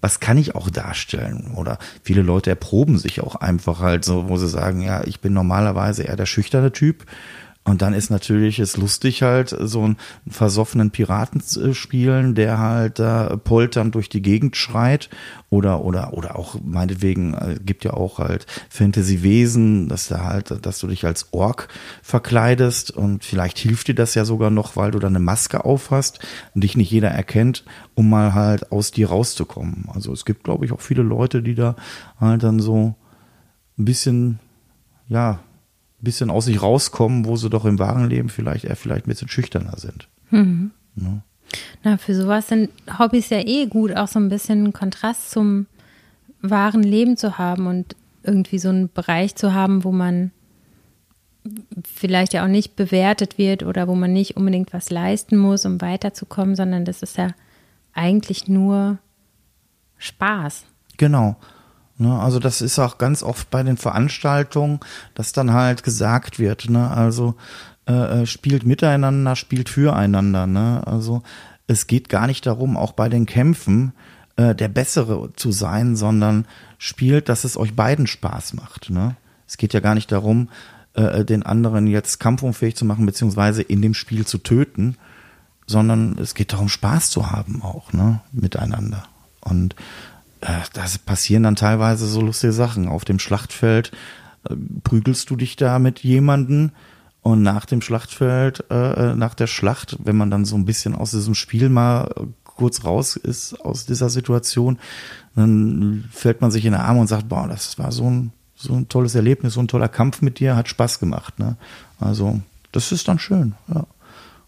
Was 0.00 0.20
kann 0.20 0.36
ich 0.38 0.54
auch 0.54 0.70
darstellen? 0.70 1.52
Oder 1.56 1.78
viele 2.02 2.22
Leute 2.22 2.50
erproben 2.50 2.98
sich 2.98 3.20
auch 3.20 3.36
einfach 3.36 3.80
halt 3.80 4.04
so, 4.04 4.28
wo 4.28 4.36
sie 4.36 4.48
sagen, 4.48 4.82
ja, 4.82 5.02
ich 5.04 5.20
bin 5.20 5.32
normalerweise 5.32 6.04
eher 6.04 6.16
der 6.16 6.26
schüchterne 6.26 6.72
Typ 6.72 7.06
und 7.66 7.82
dann 7.82 7.94
ist 7.94 8.10
natürlich 8.10 8.60
es 8.60 8.76
lustig 8.76 9.22
halt, 9.22 9.54
so 9.58 9.82
einen 9.82 9.96
versoffenen 10.28 10.92
Piraten 10.92 11.40
zu 11.40 11.74
spielen, 11.74 12.36
der 12.36 12.58
halt 12.58 13.00
da 13.00 13.36
polternd 13.42 13.96
durch 13.96 14.08
die 14.08 14.22
Gegend 14.22 14.56
schreit. 14.56 15.10
Oder, 15.50 15.84
oder, 15.84 16.12
oder 16.12 16.38
auch 16.38 16.56
meinetwegen, 16.64 17.34
äh, 17.34 17.58
gibt 17.64 17.84
ja 17.84 17.94
auch 17.94 18.18
halt 18.18 18.46
Fantasy-Wesen, 18.70 19.88
dass 19.88 20.06
da 20.06 20.22
halt, 20.22 20.64
dass 20.64 20.78
du 20.78 20.86
dich 20.86 21.04
als 21.04 21.32
Ork 21.32 21.68
verkleidest 22.02 22.92
und 22.92 23.24
vielleicht 23.24 23.58
hilft 23.58 23.88
dir 23.88 23.94
das 23.96 24.14
ja 24.14 24.24
sogar 24.24 24.50
noch, 24.50 24.76
weil 24.76 24.92
du 24.92 25.00
da 25.00 25.08
eine 25.08 25.18
Maske 25.18 25.64
aufhast 25.64 26.20
und 26.54 26.62
dich 26.62 26.76
nicht 26.76 26.90
jeder 26.92 27.10
erkennt, 27.10 27.64
um 27.94 28.08
mal 28.08 28.32
halt 28.34 28.70
aus 28.70 28.92
dir 28.92 29.08
rauszukommen. 29.08 29.88
Also 29.92 30.12
es 30.12 30.24
gibt, 30.24 30.44
glaube 30.44 30.64
ich, 30.66 30.72
auch 30.72 30.80
viele 30.80 31.02
Leute, 31.02 31.42
die 31.42 31.56
da 31.56 31.74
halt 32.20 32.44
dann 32.44 32.60
so 32.60 32.94
ein 33.76 33.84
bisschen, 33.84 34.38
ja, 35.08 35.40
bisschen 36.04 36.30
aus 36.30 36.46
sich 36.46 36.62
rauskommen, 36.62 37.24
wo 37.24 37.36
sie 37.36 37.50
doch 37.50 37.64
im 37.64 37.78
wahren 37.78 38.08
Leben 38.08 38.28
vielleicht 38.28 38.64
eher 38.64 38.76
vielleicht 38.76 39.06
ein 39.06 39.10
bisschen 39.10 39.28
schüchterner 39.28 39.78
sind. 39.78 40.08
Mhm. 40.30 40.70
Ja. 40.96 41.22
Na, 41.84 41.96
für 41.96 42.14
sowas 42.14 42.48
sind 42.48 42.70
Hobbys 42.98 43.30
ja 43.30 43.38
eh 43.38 43.66
gut, 43.66 43.94
auch 43.94 44.08
so 44.08 44.18
ein 44.18 44.28
bisschen 44.28 44.72
Kontrast 44.72 45.30
zum 45.30 45.66
wahren 46.42 46.82
Leben 46.82 47.16
zu 47.16 47.38
haben 47.38 47.66
und 47.66 47.96
irgendwie 48.22 48.58
so 48.58 48.68
einen 48.68 48.92
Bereich 48.92 49.36
zu 49.36 49.54
haben, 49.54 49.84
wo 49.84 49.92
man 49.92 50.32
vielleicht 51.84 52.32
ja 52.32 52.44
auch 52.44 52.48
nicht 52.48 52.74
bewertet 52.76 53.38
wird 53.38 53.62
oder 53.62 53.86
wo 53.86 53.94
man 53.94 54.12
nicht 54.12 54.36
unbedingt 54.36 54.72
was 54.72 54.90
leisten 54.90 55.36
muss, 55.36 55.64
um 55.64 55.80
weiterzukommen, 55.80 56.56
sondern 56.56 56.84
das 56.84 57.02
ist 57.02 57.16
ja 57.16 57.30
eigentlich 57.92 58.48
nur 58.48 58.98
Spaß. 59.98 60.64
Genau. 60.96 61.36
Ne, 61.98 62.18
also 62.20 62.38
das 62.38 62.60
ist 62.60 62.78
auch 62.78 62.98
ganz 62.98 63.22
oft 63.22 63.50
bei 63.50 63.62
den 63.62 63.78
Veranstaltungen, 63.78 64.80
dass 65.14 65.32
dann 65.32 65.52
halt 65.52 65.82
gesagt 65.82 66.38
wird, 66.38 66.68
ne, 66.68 66.90
also 66.90 67.36
äh, 67.88 68.22
äh, 68.22 68.26
spielt 68.26 68.66
miteinander, 68.66 69.34
spielt 69.34 69.68
füreinander, 69.68 70.46
ne? 70.46 70.82
Also 70.86 71.22
es 71.66 71.86
geht 71.86 72.08
gar 72.08 72.26
nicht 72.26 72.44
darum, 72.44 72.76
auch 72.76 72.92
bei 72.92 73.08
den 73.08 73.24
Kämpfen 73.24 73.92
äh, 74.36 74.54
der 74.54 74.68
Bessere 74.68 75.30
zu 75.36 75.52
sein, 75.52 75.96
sondern 75.96 76.46
spielt, 76.78 77.28
dass 77.28 77.44
es 77.44 77.56
euch 77.56 77.74
beiden 77.74 78.06
Spaß 78.06 78.54
macht, 78.54 78.90
ne? 78.90 79.16
Es 79.46 79.56
geht 79.56 79.72
ja 79.72 79.80
gar 79.80 79.94
nicht 79.94 80.12
darum, 80.12 80.50
äh, 80.94 81.24
den 81.24 81.44
anderen 81.44 81.86
jetzt 81.86 82.18
kampfunfähig 82.18 82.76
zu 82.76 82.84
machen, 82.84 83.06
beziehungsweise 83.06 83.62
in 83.62 83.80
dem 83.80 83.94
Spiel 83.94 84.26
zu 84.26 84.38
töten, 84.38 84.96
sondern 85.66 86.18
es 86.18 86.34
geht 86.34 86.52
darum, 86.52 86.68
Spaß 86.68 87.10
zu 87.10 87.30
haben 87.30 87.62
auch, 87.62 87.92
ne, 87.92 88.20
miteinander. 88.32 89.04
Und 89.40 89.76
äh, 90.40 90.60
da 90.72 90.84
passieren 91.04 91.42
dann 91.42 91.56
teilweise 91.56 92.06
so 92.06 92.20
lustige 92.20 92.52
Sachen. 92.52 92.88
Auf 92.88 93.04
dem 93.04 93.18
Schlachtfeld 93.18 93.92
äh, 94.48 94.54
prügelst 94.84 95.30
du 95.30 95.36
dich 95.36 95.56
da 95.56 95.78
mit 95.78 96.00
jemanden 96.00 96.72
und 97.22 97.42
nach 97.42 97.66
dem 97.66 97.80
Schlachtfeld, 97.80 98.64
äh, 98.70 99.10
äh, 99.10 99.14
nach 99.16 99.34
der 99.34 99.46
Schlacht, 99.46 99.96
wenn 100.02 100.16
man 100.16 100.30
dann 100.30 100.44
so 100.44 100.56
ein 100.56 100.64
bisschen 100.64 100.94
aus 100.94 101.10
diesem 101.10 101.34
Spiel 101.34 101.68
mal 101.68 102.08
kurz 102.44 102.84
raus 102.84 103.16
ist 103.16 103.60
aus 103.60 103.84
dieser 103.86 104.08
Situation, 104.08 104.78
dann 105.34 106.04
fällt 106.10 106.40
man 106.40 106.50
sich 106.50 106.64
in 106.64 106.72
den 106.72 106.80
Arm 106.80 106.98
und 106.98 107.06
sagt, 107.06 107.28
boah, 107.28 107.46
das 107.48 107.78
war 107.78 107.92
so 107.92 108.08
ein, 108.08 108.32
so 108.54 108.74
ein 108.74 108.88
tolles 108.88 109.14
Erlebnis, 109.14 109.54
so 109.54 109.60
ein 109.60 109.68
toller 109.68 109.88
Kampf 109.88 110.22
mit 110.22 110.38
dir, 110.38 110.56
hat 110.56 110.68
Spaß 110.68 110.98
gemacht. 110.98 111.38
Ne? 111.38 111.56
Also 112.00 112.40
das 112.72 112.92
ist 112.92 113.08
dann 113.08 113.18
schön. 113.18 113.54
Ja. 113.72 113.86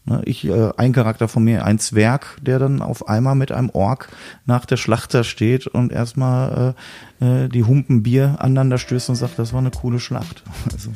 Ne, 0.09 0.23
ich, 0.25 0.47
äh, 0.47 0.71
ein 0.79 0.93
Charakter 0.93 1.29
von 1.29 1.45
mir, 1.45 1.67
ein 1.67 1.79
Zwerg, 1.79 2.39
der 2.41 2.59
dann 2.59 2.81
auf 2.81 3.09
einmal 3.09 3.35
mit 3.35 3.53
einem 3.53 3.69
Ork 3.71 4.09
nach 4.47 4.65
der 4.65 4.79
Schlacht 4.79 5.13
da 5.13 5.23
steht 5.23 5.67
und 5.67 5.93
erstmal 5.93 6.75
äh, 7.21 7.45
äh, 7.45 7.49
die 7.49 7.65
Humpen 7.65 8.03
Bier 8.03 8.37
aneinander 8.39 8.79
stößt 8.79 9.11
und 9.11 9.17
sagt, 9.17 9.39
das 9.39 9.53
war 9.53 9.61
eine 9.61 9.71
coole 9.71 10.01
Schlacht. 10.01 10.43
Also. 10.73 10.91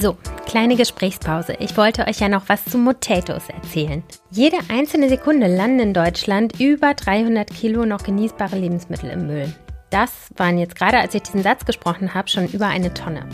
So, 0.00 0.16
kleine 0.46 0.76
Gesprächspause. 0.76 1.54
Ich 1.58 1.76
wollte 1.76 2.06
euch 2.06 2.20
ja 2.20 2.28
noch 2.28 2.44
was 2.48 2.64
zu 2.64 2.82
Potatoes 2.82 3.48
erzählen. 3.48 4.02
Jede 4.30 4.56
einzelne 4.68 5.08
Sekunde 5.08 5.46
landen 5.46 5.80
in 5.80 5.94
Deutschland 5.94 6.58
über 6.58 6.94
300 6.94 7.52
Kilo 7.52 7.84
noch 7.84 8.02
genießbare 8.02 8.56
Lebensmittel 8.56 9.10
im 9.10 9.26
Müll. 9.26 9.52
Das 9.90 10.30
waren 10.36 10.58
jetzt 10.58 10.74
gerade, 10.74 10.98
als 10.98 11.14
ich 11.14 11.22
diesen 11.22 11.42
Satz 11.42 11.64
gesprochen 11.64 12.12
habe, 12.12 12.28
schon 12.28 12.48
über 12.48 12.66
eine 12.66 12.92
Tonne. 12.92 13.24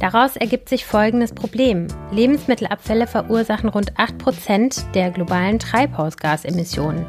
Daraus 0.00 0.36
ergibt 0.36 0.68
sich 0.68 0.84
folgendes 0.84 1.32
Problem. 1.32 1.86
Lebensmittelabfälle 2.10 3.06
verursachen 3.06 3.68
rund 3.68 3.94
8% 3.94 4.90
der 4.92 5.12
globalen 5.12 5.60
Treibhausgasemissionen. 5.60 7.06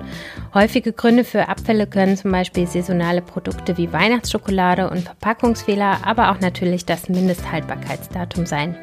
Häufige 0.54 0.94
Gründe 0.94 1.24
für 1.24 1.50
Abfälle 1.50 1.88
können 1.88 2.18
zum 2.18 2.32
Beispiel 2.32 2.68
saisonale 2.68 3.24
Produkte 3.24 3.78
wie 3.78 3.92
Weihnachtsschokolade 3.92 4.90
und 4.90 5.02
Verpackungsfehler, 5.04 6.02
aber 6.04 6.32
auch 6.32 6.40
natürlich 6.40 6.86
das 6.86 7.10
Mindesthaltbarkeitsdatum 7.10 8.46
sein. 8.46 8.78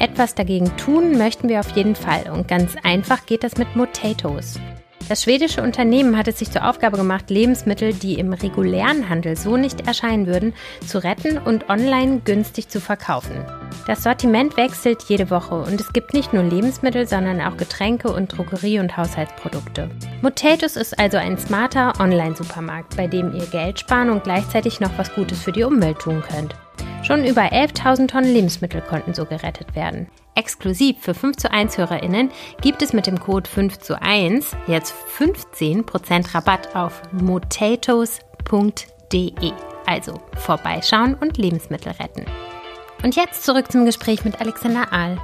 Etwas 0.00 0.34
dagegen 0.34 0.76
tun 0.76 1.16
möchten 1.18 1.48
wir 1.48 1.60
auf 1.60 1.76
jeden 1.76 1.94
Fall 1.94 2.30
und 2.32 2.48
ganz 2.48 2.74
einfach 2.82 3.26
geht 3.26 3.44
das 3.44 3.58
mit 3.58 3.72
Potatoes. 3.74 4.58
Das 5.08 5.24
schwedische 5.24 5.62
Unternehmen 5.62 6.16
hat 6.16 6.28
es 6.28 6.38
sich 6.38 6.50
zur 6.50 6.68
Aufgabe 6.68 6.96
gemacht, 6.96 7.30
Lebensmittel, 7.30 7.92
die 7.92 8.18
im 8.18 8.32
regulären 8.32 9.08
Handel 9.08 9.36
so 9.36 9.56
nicht 9.56 9.86
erscheinen 9.86 10.26
würden, 10.26 10.54
zu 10.86 11.02
retten 11.02 11.38
und 11.38 11.68
online 11.68 12.20
günstig 12.24 12.68
zu 12.68 12.80
verkaufen. 12.80 13.44
Das 13.86 14.04
Sortiment 14.04 14.56
wechselt 14.56 15.02
jede 15.08 15.30
Woche 15.30 15.56
und 15.56 15.80
es 15.80 15.92
gibt 15.92 16.14
nicht 16.14 16.32
nur 16.32 16.44
Lebensmittel, 16.44 17.08
sondern 17.08 17.40
auch 17.40 17.56
Getränke 17.56 18.12
und 18.12 18.32
Drogerie- 18.32 18.78
und 18.78 18.96
Haushaltsprodukte. 18.96 19.90
Motatus 20.22 20.76
ist 20.76 20.96
also 20.98 21.16
ein 21.16 21.38
smarter 21.38 21.94
Online-Supermarkt, 21.98 22.96
bei 22.96 23.08
dem 23.08 23.34
ihr 23.34 23.46
Geld 23.46 23.80
sparen 23.80 24.10
und 24.10 24.22
gleichzeitig 24.22 24.80
noch 24.80 24.96
was 24.96 25.12
Gutes 25.14 25.42
für 25.42 25.52
die 25.52 25.64
Umwelt 25.64 25.98
tun 25.98 26.22
könnt. 26.22 26.54
Schon 27.02 27.24
über 27.24 27.42
11.000 27.42 28.08
Tonnen 28.08 28.32
Lebensmittel 28.32 28.82
konnten 28.82 29.14
so 29.14 29.24
gerettet 29.24 29.74
werden. 29.74 30.08
Exklusiv 30.34 30.96
für 31.00 31.14
5 31.14 31.36
zu 31.36 31.50
1 31.50 31.78
HörerInnen 31.78 32.30
gibt 32.60 32.82
es 32.82 32.92
mit 32.92 33.06
dem 33.06 33.18
Code 33.18 33.48
5 33.48 33.78
zu 33.78 34.00
1 34.00 34.56
jetzt 34.66 34.94
15% 35.18 36.34
Rabatt 36.34 36.76
auf 36.76 37.02
motatos.de. 37.12 38.20
Also 39.86 40.20
vorbeischauen 40.36 41.14
und 41.14 41.36
Lebensmittel 41.36 41.92
retten. 41.92 42.26
Und 43.02 43.16
jetzt 43.16 43.44
zurück 43.44 43.72
zum 43.72 43.86
Gespräch 43.86 44.24
mit 44.24 44.40
Alexander 44.40 44.92
Ahl. 44.92 45.18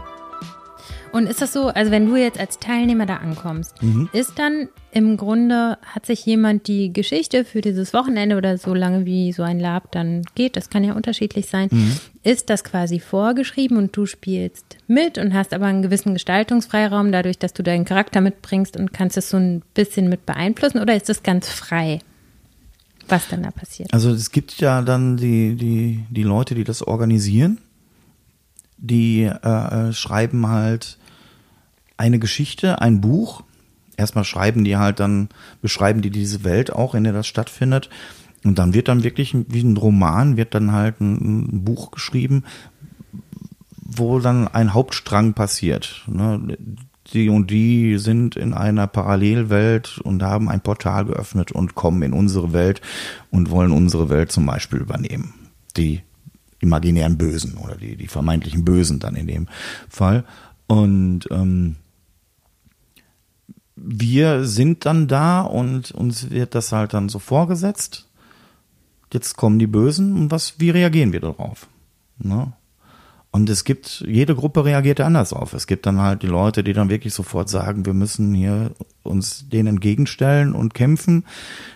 Und 1.17 1.27
ist 1.29 1.41
das 1.41 1.55
so, 1.55 1.69
also 1.69 1.91
wenn 1.91 2.05
du 2.05 2.17
jetzt 2.17 2.39
als 2.39 2.59
Teilnehmer 2.59 3.07
da 3.07 3.17
ankommst, 3.17 3.83
Mhm. 3.83 4.11
ist 4.13 4.39
dann 4.39 4.69
im 4.93 5.17
Grunde, 5.17 5.79
hat 5.83 6.05
sich 6.05 6.27
jemand 6.27 6.69
die 6.69 6.93
Geschichte 6.93 7.47
für 7.47 7.63
dieses 7.63 7.95
Wochenende 7.95 8.37
oder 8.37 8.59
so 8.59 8.75
lange 8.75 9.07
wie 9.07 9.33
so 9.33 9.43
ein 9.43 9.59
Lab 9.59 9.91
dann 9.93 10.23
geht, 10.35 10.57
das 10.57 10.69
kann 10.69 10.85
ja 10.85 10.93
unterschiedlich 10.93 11.47
sein, 11.47 11.69
Mhm. 11.73 11.93
ist 12.23 12.51
das 12.51 12.65
quasi 12.65 13.01
vorgeschrieben 13.01 13.79
und 13.79 13.97
du 13.97 14.05
spielst 14.05 14.77
mit 14.89 15.17
und 15.17 15.33
hast 15.33 15.55
aber 15.55 15.65
einen 15.67 15.81
gewissen 15.81 16.13
Gestaltungsfreiraum 16.13 17.13
dadurch, 17.13 17.39
dass 17.39 17.55
du 17.55 17.63
deinen 17.63 17.87
Charakter 17.87 18.21
mitbringst 18.21 18.77
und 18.77 18.93
kannst 18.93 19.17
es 19.17 19.31
so 19.31 19.39
ein 19.39 19.63
bisschen 19.73 20.11
mit 20.11 20.27
beeinflussen 20.27 20.81
oder 20.81 20.95
ist 20.97 21.09
das 21.09 21.23
ganz 21.23 21.49
frei, 21.49 22.01
was 23.09 23.27
dann 23.29 23.43
da 23.43 23.53
passiert? 23.53 23.91
Also 23.95 24.11
es 24.11 24.31
gibt 24.33 24.61
ja 24.61 24.83
dann 24.83 25.17
die, 25.17 25.55
die, 25.57 26.05
die 26.11 26.23
Leute, 26.25 26.55
die 26.55 26.65
das 26.65 26.83
organisieren, 26.83 27.57
die 28.77 29.23
äh, 29.23 29.31
äh, 29.89 29.93
schreiben 29.95 30.49
halt 30.49 30.99
eine 31.97 32.19
Geschichte, 32.19 32.81
ein 32.81 33.01
Buch. 33.01 33.43
Erstmal 33.97 34.25
schreiben 34.25 34.65
die 34.65 34.77
halt 34.77 35.01
dann, 35.01 35.29
beschreiben 35.63 36.03
die 36.03 36.11
diese 36.11 36.45
Welt 36.45 36.73
auch, 36.73 36.95
in 36.95 37.05
der 37.05 37.13
das 37.13 37.27
stattfindet. 37.27 37.89
Und 38.45 38.59
dann 38.59 38.75
wird 38.75 38.89
dann 38.89 39.03
wirklich 39.03 39.35
wie 39.49 39.63
ein 39.63 39.77
Roman, 39.77 40.37
wird 40.37 40.55
dann 40.55 40.73
halt 40.73 41.01
ein, 41.01 41.57
ein 41.57 41.65
Buch 41.65 41.91
geschrieben, 41.91 42.45
wo 43.81 44.21
dann 44.21 44.49
ein 44.49 44.75
Hauptstrang 44.75 45.33
passiert. 45.33 46.05
Ne? 46.07 46.57
Die 47.13 47.29
und 47.29 47.51
die 47.51 47.99
sind 47.99 48.37
in 48.37 48.53
einer 48.53 48.87
Parallelwelt 48.87 49.99
und 50.03 50.23
haben 50.23 50.49
ein 50.49 50.61
Portal 50.61 51.05
geöffnet 51.07 51.53
und 51.53 51.75
kommen 51.75 52.03
in 52.03 52.13
unsere 52.13 52.53
Welt 52.53 52.81
und 53.31 53.51
wollen 53.51 53.71
unsere 53.71 54.09
Welt 54.11 54.33
zum 54.33 54.45
Beispiel 54.45 54.81
übernehmen. 54.81 55.35
Die 55.77 56.03
imaginären 56.59 57.17
Bösen 57.17 57.57
oder 57.59 57.77
die, 57.77 57.97
die 57.97 58.09
vermeintlichen 58.09 58.65
Bösen 58.65 58.99
dann 58.99 59.15
in 59.15 59.27
dem 59.27 59.47
Fall. 59.89 60.25
Und 60.67 61.29
ähm, 61.31 61.77
wir 63.77 64.45
sind 64.45 64.87
dann 64.87 65.07
da 65.07 65.43
und 65.43 65.91
uns 65.93 66.31
wird 66.31 66.55
das 66.55 66.73
halt 66.73 66.95
dann 66.95 67.09
so 67.09 67.19
vorgesetzt. 67.19 68.09
Jetzt 69.13 69.37
kommen 69.37 69.59
die 69.59 69.67
Bösen 69.67 70.17
und 70.17 70.31
was, 70.31 70.59
wie 70.59 70.71
reagieren 70.71 71.13
wir 71.13 71.21
darauf? 71.21 71.69
Ne? 72.19 72.53
Und 73.37 73.51
es 73.51 73.65
gibt, 73.65 74.03
jede 74.09 74.35
Gruppe 74.35 74.65
reagiert 74.65 74.99
anders 74.99 75.35
auf. 75.35 75.53
Es 75.53 75.67
gibt 75.67 75.85
dann 75.85 76.01
halt 76.01 76.23
die 76.23 76.27
Leute, 76.27 76.65
die 76.65 76.73
dann 76.73 76.89
wirklich 76.89 77.13
sofort 77.13 77.51
sagen, 77.51 77.85
wir 77.85 77.93
müssen 77.93 78.35
hier 78.35 78.71
uns 79.03 79.47
denen 79.51 79.69
entgegenstellen 79.69 80.55
und 80.55 80.73
kämpfen. 80.73 81.23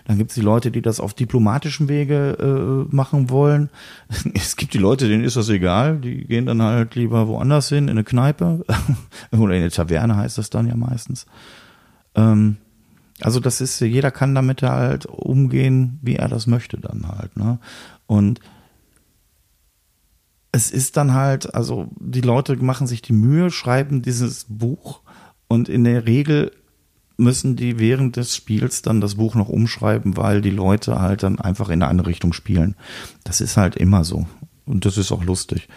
Dann 0.06 0.16
gibt 0.16 0.30
es 0.30 0.36
die 0.36 0.40
Leute, 0.40 0.70
die 0.70 0.80
das 0.80 1.00
auf 1.00 1.12
diplomatischem 1.12 1.90
Wege 1.90 2.86
äh, 2.90 2.94
machen 2.96 3.28
wollen. 3.28 3.68
Es 4.34 4.56
gibt 4.56 4.72
die 4.72 4.78
Leute, 4.78 5.06
denen 5.06 5.22
ist 5.22 5.36
das 5.36 5.50
egal. 5.50 5.98
Die 5.98 6.24
gehen 6.24 6.46
dann 6.46 6.62
halt 6.62 6.94
lieber 6.94 7.28
woanders 7.28 7.68
hin, 7.68 7.84
in 7.84 7.90
eine 7.90 8.04
Kneipe 8.04 8.64
oder 9.30 9.52
in 9.52 9.60
eine 9.60 9.70
Taverne 9.70 10.16
heißt 10.16 10.38
das 10.38 10.48
dann 10.48 10.66
ja 10.66 10.76
meistens. 10.76 11.26
Ähm, 12.14 12.56
also 13.20 13.40
das 13.40 13.60
ist, 13.60 13.80
jeder 13.80 14.10
kann 14.10 14.34
damit 14.34 14.62
halt 14.62 15.06
umgehen, 15.06 15.98
wie 16.02 16.16
er 16.16 16.28
das 16.28 16.46
möchte 16.46 16.78
dann 16.78 17.06
halt. 17.06 17.36
Ne? 17.36 17.58
Und 18.06 18.40
es 20.52 20.70
ist 20.70 20.96
dann 20.96 21.14
halt, 21.14 21.54
also 21.54 21.88
die 21.98 22.22
Leute 22.22 22.56
machen 22.56 22.86
sich 22.86 23.02
die 23.02 23.12
Mühe, 23.12 23.50
schreiben 23.50 24.02
dieses 24.02 24.46
Buch 24.48 25.02
und 25.48 25.68
in 25.68 25.84
der 25.84 26.06
Regel 26.06 26.52
müssen 27.16 27.54
die 27.54 27.78
während 27.78 28.16
des 28.16 28.34
Spiels 28.34 28.82
dann 28.82 29.00
das 29.00 29.16
Buch 29.16 29.34
noch 29.34 29.48
umschreiben, 29.48 30.16
weil 30.16 30.40
die 30.40 30.50
Leute 30.50 31.00
halt 31.00 31.22
dann 31.22 31.38
einfach 31.38 31.68
in 31.68 31.82
eine 31.82 31.88
andere 31.88 32.08
Richtung 32.08 32.32
spielen. 32.32 32.74
Das 33.24 33.40
ist 33.40 33.56
halt 33.56 33.76
immer 33.76 34.04
so. 34.04 34.26
Und 34.64 34.86
das 34.86 34.96
ist 34.96 35.12
auch 35.12 35.22
lustig, 35.22 35.68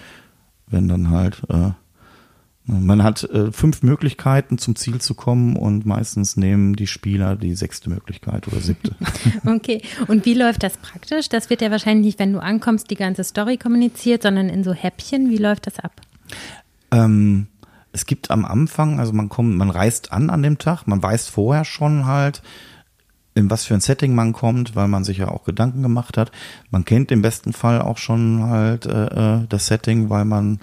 wenn 0.67 0.87
dann 0.87 1.09
halt, 1.09 1.41
äh, 1.49 1.71
man 2.65 3.03
hat 3.03 3.23
äh, 3.23 3.51
fünf 3.51 3.83
Möglichkeiten 3.83 4.57
zum 4.57 4.75
Ziel 4.75 5.01
zu 5.01 5.15
kommen 5.15 5.57
und 5.57 5.85
meistens 5.85 6.37
nehmen 6.37 6.75
die 6.75 6.87
Spieler 6.87 7.35
die 7.35 7.55
sechste 7.55 7.89
Möglichkeit 7.89 8.47
oder 8.47 8.61
siebte. 8.61 8.95
Okay, 9.45 9.81
und 10.07 10.25
wie 10.25 10.33
läuft 10.33 10.63
das 10.63 10.77
praktisch? 10.77 11.27
Das 11.27 11.49
wird 11.49 11.61
ja 11.61 11.71
wahrscheinlich 11.71 12.05
nicht, 12.05 12.19
wenn 12.19 12.33
du 12.33 12.39
ankommst, 12.39 12.89
die 12.89 12.95
ganze 12.95 13.23
Story 13.23 13.57
kommuniziert, 13.57 14.23
sondern 14.23 14.49
in 14.49 14.63
so 14.63 14.73
Häppchen. 14.73 15.29
Wie 15.29 15.37
läuft 15.37 15.67
das 15.67 15.79
ab? 15.79 15.91
Ähm, 16.91 17.47
es 17.91 18.05
gibt 18.05 18.31
am 18.31 18.45
Anfang, 18.45 18.99
also 18.99 19.13
man 19.13 19.29
kommt, 19.29 19.55
man 19.55 19.69
reist 19.69 20.11
an 20.11 20.29
an 20.29 20.43
dem 20.43 20.57
Tag, 20.57 20.87
man 20.87 21.03
weiß 21.03 21.27
vorher 21.27 21.65
schon 21.65 22.05
halt, 22.05 22.41
in 23.35 23.49
was 23.49 23.65
für 23.65 23.73
ein 23.73 23.81
Setting 23.81 24.15
man 24.15 24.33
kommt, 24.33 24.75
weil 24.75 24.87
man 24.87 25.03
sich 25.03 25.17
ja 25.17 25.29
auch 25.29 25.43
Gedanken 25.43 25.81
gemacht 25.81 26.17
hat. 26.17 26.31
Man 26.69 26.85
kennt 26.85 27.11
im 27.11 27.21
besten 27.21 27.53
Fall 27.53 27.81
auch 27.81 27.97
schon 27.97 28.43
halt 28.43 28.85
äh, 28.85 29.41
äh, 29.41 29.47
das 29.47 29.67
Setting, 29.67 30.09
weil 30.09 30.25
man, 30.25 30.59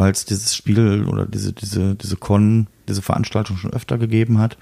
weil 0.00 0.12
es 0.12 0.24
dieses 0.24 0.56
Spiel 0.56 1.04
oder 1.04 1.26
diese 1.26 1.52
diese 1.52 1.94
diese 1.94 2.16
Con, 2.16 2.68
diese 2.88 3.02
Veranstaltung 3.02 3.58
schon 3.58 3.74
öfter 3.74 3.98
gegeben 3.98 4.38
hat, 4.38 4.56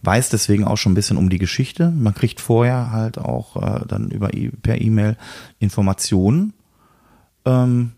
weiß 0.00 0.30
deswegen 0.30 0.64
auch 0.64 0.78
schon 0.78 0.92
ein 0.92 0.94
bisschen 0.94 1.18
um 1.18 1.28
die 1.28 1.36
Geschichte. 1.36 1.90
Man 1.90 2.14
kriegt 2.14 2.40
vorher 2.40 2.90
halt 2.90 3.18
auch 3.18 3.56
äh, 3.56 3.86
dann 3.86 4.10
über 4.10 4.32
e 4.32 4.48
per 4.48 4.80
E-Mail 4.80 5.18
Informationen. 5.58 6.54
Ähm, 7.44 7.92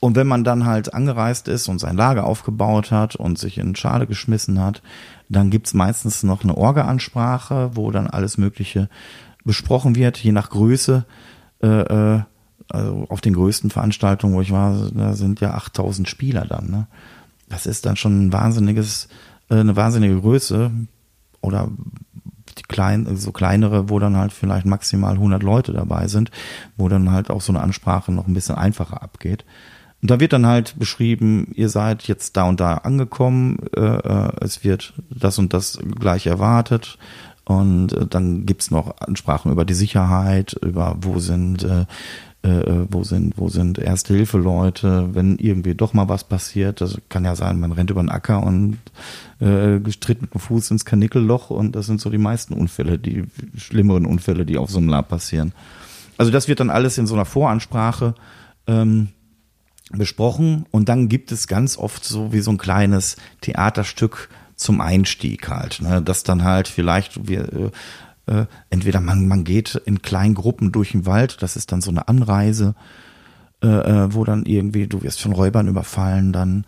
und 0.00 0.16
wenn 0.16 0.26
man 0.26 0.42
dann 0.42 0.64
halt 0.64 0.92
angereist 0.92 1.46
ist 1.46 1.68
und 1.68 1.78
sein 1.78 1.96
Lager 1.96 2.24
aufgebaut 2.24 2.90
hat 2.90 3.14
und 3.14 3.38
sich 3.38 3.58
in 3.58 3.76
Schale 3.76 4.08
geschmissen 4.08 4.60
hat, 4.60 4.82
dann 5.28 5.50
gibt's 5.50 5.74
meistens 5.74 6.24
noch 6.24 6.42
eine 6.42 6.56
Orga-Ansprache, 6.56 7.70
wo 7.74 7.92
dann 7.92 8.08
alles 8.08 8.36
Mögliche 8.36 8.88
besprochen 9.44 9.94
wird, 9.94 10.18
je 10.18 10.32
nach 10.32 10.50
Größe. 10.50 11.04
Äh, 11.62 11.66
äh, 11.68 12.22
also 12.70 13.06
auf 13.08 13.20
den 13.20 13.34
größten 13.34 13.70
Veranstaltungen, 13.70 14.34
wo 14.34 14.40
ich 14.40 14.52
war, 14.52 14.90
da 14.92 15.14
sind 15.14 15.40
ja 15.40 15.54
8000 15.54 16.08
Spieler 16.08 16.44
dann. 16.46 16.70
Ne? 16.70 16.86
Das 17.48 17.66
ist 17.66 17.86
dann 17.86 17.96
schon 17.96 18.26
ein 18.26 18.32
wahnsinniges, 18.32 19.08
äh, 19.50 19.56
eine 19.56 19.76
wahnsinnige 19.76 20.20
Größe. 20.20 20.70
Oder 21.42 21.68
die 22.58 22.62
kleinen, 22.64 23.16
so 23.16 23.32
kleinere, 23.32 23.88
wo 23.88 23.98
dann 23.98 24.16
halt 24.16 24.32
vielleicht 24.32 24.66
maximal 24.66 25.14
100 25.14 25.42
Leute 25.42 25.72
dabei 25.72 26.08
sind, 26.08 26.30
wo 26.76 26.88
dann 26.88 27.10
halt 27.10 27.30
auch 27.30 27.40
so 27.40 27.52
eine 27.52 27.62
Ansprache 27.62 28.12
noch 28.12 28.26
ein 28.26 28.34
bisschen 28.34 28.56
einfacher 28.56 29.02
abgeht. 29.02 29.44
Und 30.02 30.10
da 30.10 30.18
wird 30.18 30.32
dann 30.32 30.46
halt 30.46 30.78
beschrieben, 30.78 31.52
ihr 31.54 31.68
seid 31.68 32.04
jetzt 32.04 32.36
da 32.36 32.44
und 32.44 32.60
da 32.60 32.74
angekommen, 32.74 33.58
äh, 33.76 33.80
äh, 33.80 34.32
es 34.40 34.64
wird 34.64 34.94
das 35.10 35.38
und 35.38 35.52
das 35.52 35.78
gleich 35.98 36.26
erwartet. 36.26 36.98
Und 37.44 37.92
äh, 37.92 38.06
dann 38.06 38.46
gibt's 38.46 38.70
noch 38.70 38.98
Ansprachen 39.00 39.52
über 39.52 39.64
die 39.64 39.74
Sicherheit, 39.74 40.54
über 40.62 40.96
wo 41.00 41.18
sind, 41.18 41.64
äh, 41.64 41.84
äh, 42.42 42.86
wo 42.90 43.04
sind, 43.04 43.34
wo 43.36 43.48
sind 43.48 43.78
Erste-Hilfe-Leute, 43.78 45.10
wenn 45.12 45.36
irgendwie 45.38 45.74
doch 45.74 45.92
mal 45.92 46.08
was 46.08 46.24
passiert. 46.24 46.80
Das 46.80 46.98
kann 47.08 47.24
ja 47.24 47.36
sein, 47.36 47.60
man 47.60 47.72
rennt 47.72 47.90
über 47.90 48.02
den 48.02 48.08
Acker 48.08 48.42
und 48.42 48.78
äh, 49.40 49.78
tritt 50.00 50.22
mit 50.22 50.32
dem 50.32 50.40
Fuß 50.40 50.70
ins 50.70 50.84
Kanickelloch 50.84 51.50
und 51.50 51.76
das 51.76 51.86
sind 51.86 52.00
so 52.00 52.08
die 52.08 52.18
meisten 52.18 52.54
Unfälle, 52.54 52.98
die 52.98 53.24
schlimmeren 53.56 54.06
Unfälle, 54.06 54.46
die 54.46 54.56
auf 54.56 54.70
so 54.70 54.78
einem 54.78 54.88
Lab 54.88 55.08
passieren. 55.08 55.52
Also 56.16 56.32
das 56.32 56.48
wird 56.48 56.60
dann 56.60 56.70
alles 56.70 56.98
in 56.98 57.06
so 57.06 57.14
einer 57.14 57.24
Voransprache 57.24 58.14
ähm, 58.66 59.08
besprochen 59.92 60.66
und 60.70 60.88
dann 60.88 61.08
gibt 61.08 61.32
es 61.32 61.46
ganz 61.46 61.76
oft 61.76 62.04
so 62.04 62.32
wie 62.32 62.40
so 62.40 62.52
ein 62.52 62.58
kleines 62.58 63.16
Theaterstück 63.40 64.28
zum 64.56 64.80
Einstieg 64.80 65.48
halt, 65.48 65.80
ne? 65.80 66.02
dass 66.02 66.22
dann 66.22 66.44
halt 66.44 66.68
vielleicht 66.68 67.28
wir 67.28 67.72
äh, 68.30 68.46
entweder 68.70 69.00
man 69.00 69.26
man 69.26 69.44
geht 69.44 69.74
in 69.74 70.02
kleinen 70.02 70.34
Gruppen 70.34 70.72
durch 70.72 70.92
den 70.92 71.04
Wald, 71.04 71.42
das 71.42 71.56
ist 71.56 71.72
dann 71.72 71.82
so 71.82 71.90
eine 71.90 72.08
Anreise, 72.08 72.74
äh, 73.62 73.66
äh, 73.66 74.14
wo 74.14 74.24
dann 74.24 74.46
irgendwie 74.46 74.86
du 74.86 75.02
wirst 75.02 75.20
von 75.20 75.32
Räubern 75.32 75.68
überfallen 75.68 76.32
dann 76.32 76.64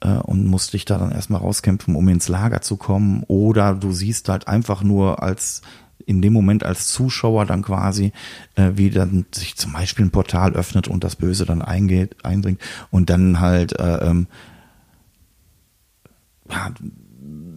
äh, 0.00 0.12
und 0.12 0.46
musst 0.46 0.72
dich 0.72 0.84
da 0.84 0.98
dann 0.98 1.12
erstmal 1.12 1.40
rauskämpfen, 1.40 1.94
um 1.94 2.08
ins 2.08 2.28
Lager 2.28 2.62
zu 2.62 2.76
kommen. 2.76 3.24
Oder 3.26 3.74
du 3.74 3.92
siehst 3.92 4.28
halt 4.28 4.48
einfach 4.48 4.82
nur 4.82 5.22
als 5.22 5.62
in 6.06 6.22
dem 6.22 6.32
Moment 6.32 6.64
als 6.64 6.88
Zuschauer 6.88 7.44
dann 7.44 7.62
quasi, 7.62 8.12
äh, 8.54 8.72
wie 8.74 8.90
dann 8.90 9.26
sich 9.32 9.56
zum 9.56 9.72
Beispiel 9.72 10.06
ein 10.06 10.10
Portal 10.10 10.54
öffnet 10.54 10.88
und 10.88 11.04
das 11.04 11.16
Böse 11.16 11.44
dann 11.44 11.62
eingeht, 11.62 12.24
eindringt. 12.24 12.60
Und 12.90 13.10
dann 13.10 13.40
halt 13.40 13.78
äh, 13.78 14.08
ähm, 14.08 14.26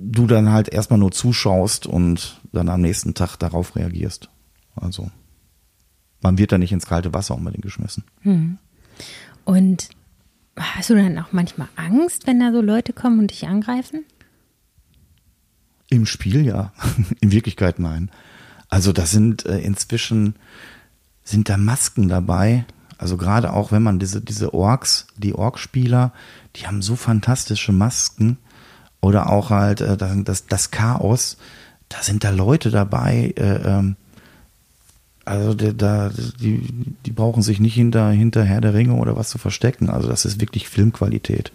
du 0.03 0.27
dann 0.27 0.51
halt 0.51 0.69
erstmal 0.69 0.99
nur 0.99 1.11
zuschaust 1.11 1.87
und 1.87 2.41
dann 2.51 2.69
am 2.69 2.81
nächsten 2.81 3.13
Tag 3.13 3.37
darauf 3.37 3.75
reagierst. 3.75 4.29
Also 4.75 5.09
man 6.21 6.37
wird 6.37 6.51
da 6.51 6.57
nicht 6.57 6.71
ins 6.71 6.85
kalte 6.85 7.13
Wasser 7.13 7.35
unbedingt 7.35 7.63
geschmissen. 7.63 8.03
Und 9.45 9.89
hast 10.57 10.89
du 10.89 10.95
dann 10.95 11.17
auch 11.19 11.31
manchmal 11.31 11.67
Angst, 11.75 12.27
wenn 12.27 12.39
da 12.39 12.51
so 12.51 12.61
Leute 12.61 12.93
kommen 12.93 13.19
und 13.19 13.31
dich 13.31 13.47
angreifen? 13.47 14.05
Im 15.89 16.05
Spiel 16.05 16.45
ja, 16.45 16.73
in 17.19 17.31
Wirklichkeit 17.31 17.79
nein. 17.79 18.09
Also 18.69 18.93
da 18.93 19.05
sind 19.05 19.45
äh, 19.45 19.59
inzwischen 19.59 20.35
sind 21.23 21.49
da 21.49 21.57
Masken 21.57 22.09
dabei. 22.09 22.65
Also 22.97 23.17
gerade 23.17 23.53
auch, 23.53 23.71
wenn 23.71 23.83
man 23.83 23.99
diese, 23.99 24.21
diese 24.21 24.53
Orks, 24.53 25.07
die 25.17 25.33
Orkspieler, 25.33 26.13
die 26.55 26.67
haben 26.67 26.81
so 26.81 26.95
fantastische 26.95 27.71
Masken 27.71 28.37
oder 29.03 29.29
auch 29.29 29.49
halt 29.49 29.81
äh, 29.81 29.97
das, 29.97 30.47
das 30.47 30.71
Chaos, 30.71 31.37
da 31.89 32.01
sind 32.01 32.23
da 32.23 32.29
Leute 32.29 32.71
dabei, 32.71 33.33
äh, 33.35 33.55
ähm, 33.67 33.95
also 35.25 35.53
da, 35.53 35.71
da, 35.71 36.11
die, 36.39 36.61
die 37.05 37.11
brauchen 37.11 37.43
sich 37.43 37.59
nicht 37.59 37.75
hinter, 37.75 38.09
hinter 38.09 38.43
Herr 38.43 38.61
der 38.61 38.73
Ringe 38.73 38.95
oder 38.95 39.15
was 39.15 39.29
zu 39.29 39.37
verstecken. 39.37 39.89
Also 39.89 40.09
das 40.09 40.25
ist 40.25 40.41
wirklich 40.41 40.67
Filmqualität, 40.67 41.53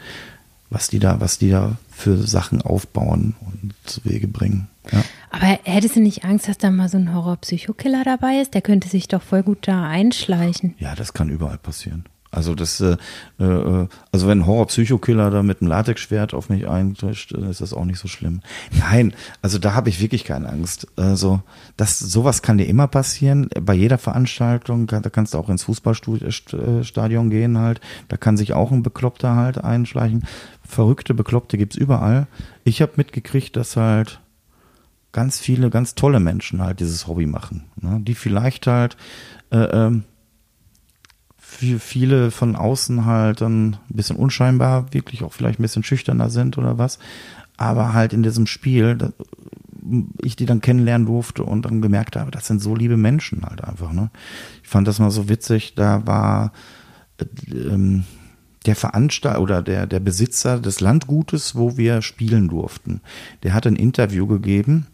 was 0.70 0.88
die 0.88 0.98
da, 0.98 1.20
was 1.20 1.38
die 1.38 1.50
da 1.50 1.76
für 1.90 2.16
Sachen 2.16 2.62
aufbauen 2.62 3.34
und 3.40 3.74
zu 3.84 4.04
Wege 4.04 4.26
bringen. 4.26 4.68
Ja. 4.90 5.04
Aber 5.30 5.58
hättest 5.64 5.96
du 5.96 6.00
nicht 6.00 6.24
Angst, 6.24 6.48
dass 6.48 6.56
da 6.56 6.70
mal 6.70 6.88
so 6.88 6.96
ein 6.96 7.12
Horror-Psychokiller 7.14 8.04
dabei 8.04 8.40
ist? 8.40 8.54
Der 8.54 8.62
könnte 8.62 8.88
sich 8.88 9.06
doch 9.06 9.20
voll 9.20 9.42
gut 9.42 9.68
da 9.68 9.86
einschleichen. 9.86 10.74
Ja, 10.78 10.94
das 10.94 11.12
kann 11.12 11.28
überall 11.28 11.58
passieren. 11.58 12.06
Also 12.30 12.54
das, 12.54 12.80
äh, 12.80 12.96
äh, 13.38 13.88
also 14.12 14.28
wenn 14.28 14.40
ein 14.40 14.46
Horror-Psychokiller 14.46 15.30
da 15.30 15.42
mit 15.42 15.60
einem 15.60 15.70
Latexschwert 15.70 16.34
auf 16.34 16.50
mich 16.50 16.68
eintischt, 16.68 17.34
dann 17.34 17.48
ist 17.48 17.60
das 17.60 17.72
auch 17.72 17.84
nicht 17.86 17.98
so 17.98 18.08
schlimm. 18.08 18.40
Nein, 18.78 19.14
also 19.40 19.58
da 19.58 19.74
habe 19.74 19.88
ich 19.88 20.00
wirklich 20.00 20.24
keine 20.24 20.48
Angst. 20.48 20.86
Also 20.96 21.40
das, 21.76 21.98
sowas 21.98 22.42
kann 22.42 22.58
dir 22.58 22.66
immer 22.66 22.86
passieren. 22.86 23.48
Bei 23.60 23.72
jeder 23.72 23.98
Veranstaltung, 23.98 24.86
da 24.86 25.00
kannst 25.00 25.32
du 25.34 25.38
auch 25.38 25.48
ins 25.48 25.64
Fußballstadion 25.64 27.30
gehen 27.30 27.58
halt. 27.58 27.80
Da 28.08 28.16
kann 28.16 28.36
sich 28.36 28.52
auch 28.52 28.72
ein 28.72 28.82
Bekloppter 28.82 29.34
halt 29.34 29.58
einschleichen. 29.64 30.24
Verrückte 30.66 31.14
Bekloppte 31.14 31.56
gibt's 31.56 31.76
überall. 31.76 32.26
Ich 32.64 32.82
habe 32.82 32.92
mitgekriegt, 32.96 33.56
dass 33.56 33.76
halt 33.76 34.20
ganz 35.12 35.40
viele, 35.40 35.70
ganz 35.70 35.94
tolle 35.94 36.20
Menschen 36.20 36.60
halt 36.60 36.80
dieses 36.80 37.06
Hobby 37.06 37.26
machen. 37.26 37.64
Ne? 37.80 38.00
Die 38.02 38.14
vielleicht 38.14 38.66
halt 38.66 38.98
äh, 39.50 39.56
ähm, 39.56 40.04
für 41.50 41.80
viele 41.80 42.30
von 42.30 42.56
außen 42.56 43.06
halt 43.06 43.40
dann 43.40 43.70
ein 43.70 43.78
bisschen 43.88 44.16
unscheinbar, 44.16 44.92
wirklich 44.92 45.24
auch 45.24 45.32
vielleicht 45.32 45.58
ein 45.58 45.62
bisschen 45.62 45.82
schüchterner 45.82 46.28
sind 46.28 46.58
oder 46.58 46.76
was. 46.76 46.98
Aber 47.56 47.94
halt 47.94 48.12
in 48.12 48.22
diesem 48.22 48.46
Spiel, 48.46 49.12
ich 50.22 50.36
die 50.36 50.44
dann 50.44 50.60
kennenlernen 50.60 51.06
durfte 51.06 51.42
und 51.42 51.64
dann 51.64 51.80
gemerkt 51.80 52.16
habe, 52.16 52.30
das 52.30 52.46
sind 52.46 52.60
so 52.60 52.76
liebe 52.76 52.98
Menschen 52.98 53.44
halt 53.44 53.64
einfach. 53.64 53.92
Ne? 53.92 54.10
Ich 54.62 54.68
fand 54.68 54.86
das 54.86 54.98
mal 55.00 55.10
so 55.10 55.30
witzig, 55.30 55.74
da 55.74 56.06
war 56.06 56.52
ähm, 57.50 58.04
der 58.66 58.76
Veranstalter 58.76 59.40
oder 59.40 59.62
der, 59.62 59.86
der 59.86 60.00
Besitzer 60.00 60.60
des 60.60 60.80
Landgutes, 60.80 61.56
wo 61.56 61.78
wir 61.78 62.02
spielen 62.02 62.48
durften, 62.48 63.00
der 63.42 63.54
hat 63.54 63.66
ein 63.66 63.76
Interview 63.76 64.26
gegeben 64.26 64.86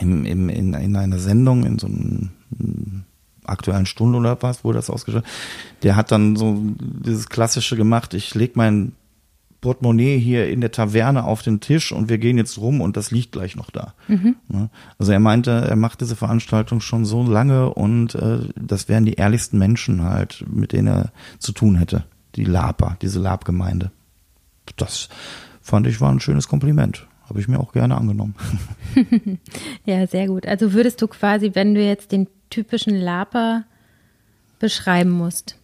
im, 0.00 0.24
im, 0.24 0.48
in, 0.48 0.72
in 0.72 0.96
einer 0.96 1.18
Sendung, 1.18 1.64
in 1.64 1.78
so 1.78 1.86
einem 1.86 2.30
aktuellen 3.46 3.86
Stunde 3.86 4.18
oder 4.18 4.42
was, 4.42 4.64
wo 4.64 4.72
das 4.72 4.90
ausgestellt 4.90 5.26
Der 5.82 5.96
hat 5.96 6.12
dann 6.12 6.36
so 6.36 6.58
dieses 6.78 7.28
klassische 7.28 7.76
gemacht, 7.76 8.14
ich 8.14 8.34
leg 8.34 8.56
mein 8.56 8.92
Portemonnaie 9.60 10.18
hier 10.18 10.48
in 10.48 10.60
der 10.60 10.70
Taverne 10.70 11.24
auf 11.24 11.42
den 11.42 11.60
Tisch 11.60 11.90
und 11.90 12.08
wir 12.08 12.18
gehen 12.18 12.38
jetzt 12.38 12.58
rum 12.58 12.80
und 12.80 12.96
das 12.96 13.10
liegt 13.10 13.32
gleich 13.32 13.56
noch 13.56 13.70
da. 13.70 13.94
Mhm. 14.06 14.36
Also 14.98 15.12
er 15.12 15.20
meinte, 15.20 15.50
er 15.50 15.76
macht 15.76 16.00
diese 16.00 16.16
Veranstaltung 16.16 16.80
schon 16.80 17.04
so 17.04 17.22
lange 17.24 17.72
und 17.72 18.14
äh, 18.14 18.40
das 18.54 18.88
wären 18.88 19.04
die 19.04 19.14
ehrlichsten 19.14 19.58
Menschen 19.58 20.04
halt, 20.04 20.44
mit 20.48 20.72
denen 20.72 20.88
er 20.88 21.12
zu 21.38 21.52
tun 21.52 21.76
hätte. 21.76 22.04
Die 22.36 22.44
Laper, 22.44 22.96
diese 23.02 23.18
Lab-Gemeinde. 23.18 23.90
Das 24.76 25.08
fand 25.62 25.86
ich 25.86 26.00
war 26.00 26.12
ein 26.12 26.20
schönes 26.20 26.48
Kompliment. 26.48 27.06
Habe 27.28 27.40
ich 27.40 27.48
mir 27.48 27.58
auch 27.58 27.72
gerne 27.72 27.96
angenommen. 27.96 28.36
ja, 29.84 30.06
sehr 30.06 30.28
gut. 30.28 30.46
Also 30.46 30.74
würdest 30.74 31.02
du 31.02 31.08
quasi, 31.08 31.52
wenn 31.54 31.74
du 31.74 31.84
jetzt 31.84 32.12
den 32.12 32.28
typischen 32.50 32.96
Laper 32.96 33.64
beschreiben 34.58 35.10
musst? 35.10 35.56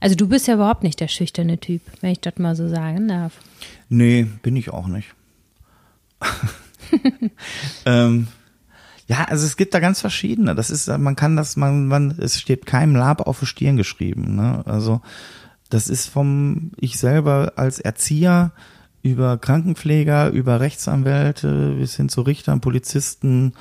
Also 0.00 0.16
du 0.16 0.28
bist 0.28 0.48
ja 0.48 0.54
überhaupt 0.54 0.82
nicht 0.82 1.00
der 1.00 1.08
schüchterne 1.08 1.58
Typ, 1.58 1.80
wenn 2.00 2.10
ich 2.10 2.20
das 2.20 2.36
mal 2.38 2.56
so 2.56 2.68
sagen 2.68 3.08
darf. 3.08 3.34
Nee, 3.88 4.26
bin 4.42 4.56
ich 4.56 4.70
auch 4.70 4.88
nicht. 4.88 5.14
ähm, 7.86 8.28
ja, 9.06 9.24
also 9.24 9.44
es 9.44 9.56
gibt 9.56 9.74
da 9.74 9.80
ganz 9.80 10.00
verschiedene. 10.00 10.54
Das 10.54 10.70
ist, 10.70 10.88
man 10.88 11.16
kann 11.16 11.36
das, 11.36 11.56
man, 11.56 11.86
man, 11.86 12.12
es 12.18 12.40
steht 12.40 12.66
keinem 12.66 12.96
Lab 12.96 13.20
auf 13.26 13.40
der 13.40 13.46
Stirn 13.46 13.76
geschrieben. 13.76 14.36
Ne? 14.36 14.62
Also 14.66 15.02
das 15.68 15.88
ist 15.88 16.08
vom 16.08 16.72
ich 16.76 16.98
selber 16.98 17.52
als 17.56 17.78
Erzieher 17.78 18.52
über 19.02 19.38
Krankenpfleger, 19.38 20.30
über 20.30 20.60
Rechtsanwälte 20.60 21.76
bis 21.78 21.96
hin 21.96 22.08
zu 22.08 22.22
Richtern, 22.22 22.60
Polizisten, 22.60 23.52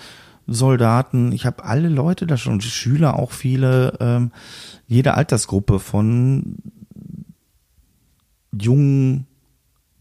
Soldaten, 0.47 1.32
ich 1.32 1.45
habe 1.45 1.63
alle 1.63 1.89
Leute 1.89 2.27
da 2.27 2.38
schon, 2.38 2.62
Schüler 2.62 3.17
auch 3.17 3.32
viele, 3.32 3.97
ähm, 3.99 4.32
jede 4.88 5.13
Altersgruppe 5.13 5.80
von 5.80 6.58
jungen, 8.51 9.27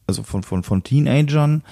also 0.06 0.22
von, 0.22 0.42
von, 0.42 0.62
von 0.62 0.82
Teenagern 0.82 1.62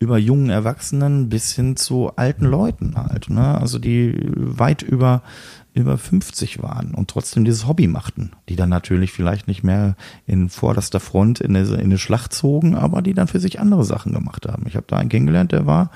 über 0.00 0.18
jungen 0.18 0.50
Erwachsenen 0.50 1.28
bis 1.28 1.52
hin 1.52 1.76
zu 1.76 2.12
alten 2.16 2.44
Leuten 2.44 2.96
halt, 2.96 3.30
ne? 3.30 3.58
Also 3.58 3.78
die 3.78 4.14
weit 4.34 4.82
über 4.82 5.22
über 5.74 5.98
50 5.98 6.62
waren 6.62 6.94
und 6.94 7.10
trotzdem 7.10 7.44
dieses 7.44 7.66
Hobby 7.66 7.88
machten, 7.88 8.30
die 8.48 8.54
dann 8.54 8.68
natürlich 8.68 9.10
vielleicht 9.10 9.48
nicht 9.48 9.64
mehr 9.64 9.96
in 10.24 10.48
vorderster 10.48 11.00
Front 11.00 11.40
in 11.40 11.56
eine, 11.56 11.66
in 11.66 11.80
eine 11.80 11.98
Schlacht 11.98 12.32
zogen, 12.32 12.76
aber 12.76 13.02
die 13.02 13.12
dann 13.12 13.26
für 13.26 13.40
sich 13.40 13.58
andere 13.58 13.84
Sachen 13.84 14.12
gemacht 14.12 14.46
haben. 14.46 14.66
Ich 14.68 14.76
habe 14.76 14.86
da 14.86 14.96
einen 14.98 15.08
kennengelernt, 15.08 15.50
der 15.50 15.66
war 15.66 15.90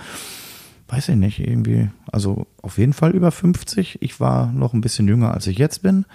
weiß 0.88 1.10
ich 1.10 1.16
nicht, 1.16 1.38
irgendwie, 1.38 1.90
also 2.10 2.46
auf 2.62 2.78
jeden 2.78 2.94
Fall 2.94 3.12
über 3.12 3.30
50. 3.30 3.98
Ich 4.00 4.20
war 4.20 4.50
noch 4.52 4.72
ein 4.72 4.80
bisschen 4.80 5.06
jünger, 5.06 5.34
als 5.34 5.46
ich 5.46 5.58
jetzt 5.58 5.82
bin 5.82 6.06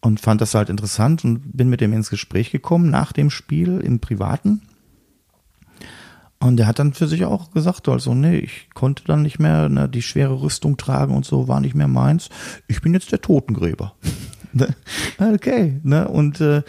und 0.00 0.20
fand 0.20 0.40
das 0.40 0.54
halt 0.54 0.68
interessant 0.68 1.24
und 1.24 1.56
bin 1.56 1.70
mit 1.70 1.80
dem 1.80 1.92
ins 1.92 2.10
Gespräch 2.10 2.50
gekommen 2.50 2.90
nach 2.90 3.12
dem 3.12 3.30
Spiel 3.30 3.80
im 3.80 4.00
Privaten. 4.00 4.62
Und 6.40 6.56
der 6.58 6.66
hat 6.66 6.78
dann 6.78 6.92
für 6.92 7.06
sich 7.06 7.24
auch 7.24 7.52
gesagt, 7.52 7.88
also, 7.88 8.14
nee, 8.14 8.36
ich 8.36 8.68
konnte 8.74 9.04
dann 9.06 9.22
nicht 9.22 9.38
mehr 9.38 9.68
ne, 9.68 9.88
die 9.88 10.02
schwere 10.02 10.42
Rüstung 10.42 10.76
tragen 10.76 11.14
und 11.14 11.24
so, 11.24 11.48
war 11.48 11.60
nicht 11.60 11.74
mehr 11.74 11.88
meins. 11.88 12.28
Ich 12.66 12.82
bin 12.82 12.92
jetzt 12.92 13.12
der 13.12 13.20
Totengräber. 13.20 13.94
Ne? 14.56 14.68
okay, 15.18 15.80
ne? 15.82 16.06
Und 16.06 16.40
äh, 16.40 16.62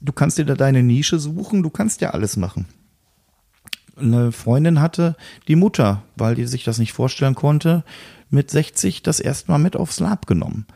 du 0.00 0.12
kannst 0.14 0.38
dir 0.38 0.46
da 0.46 0.54
deine 0.54 0.82
Nische 0.82 1.18
suchen, 1.18 1.62
du 1.62 1.68
kannst 1.68 2.00
ja 2.00 2.12
alles 2.12 2.38
machen 2.38 2.64
eine 3.96 4.32
Freundin 4.32 4.80
hatte 4.80 5.16
die 5.48 5.56
Mutter, 5.56 6.02
weil 6.16 6.34
die 6.34 6.46
sich 6.46 6.64
das 6.64 6.78
nicht 6.78 6.92
vorstellen 6.92 7.34
konnte, 7.34 7.84
mit 8.30 8.50
60 8.50 9.02
das 9.02 9.20
erstmal 9.20 9.58
mit 9.58 9.76
aufs 9.76 10.00
Lab 10.00 10.26
genommen. 10.26 10.66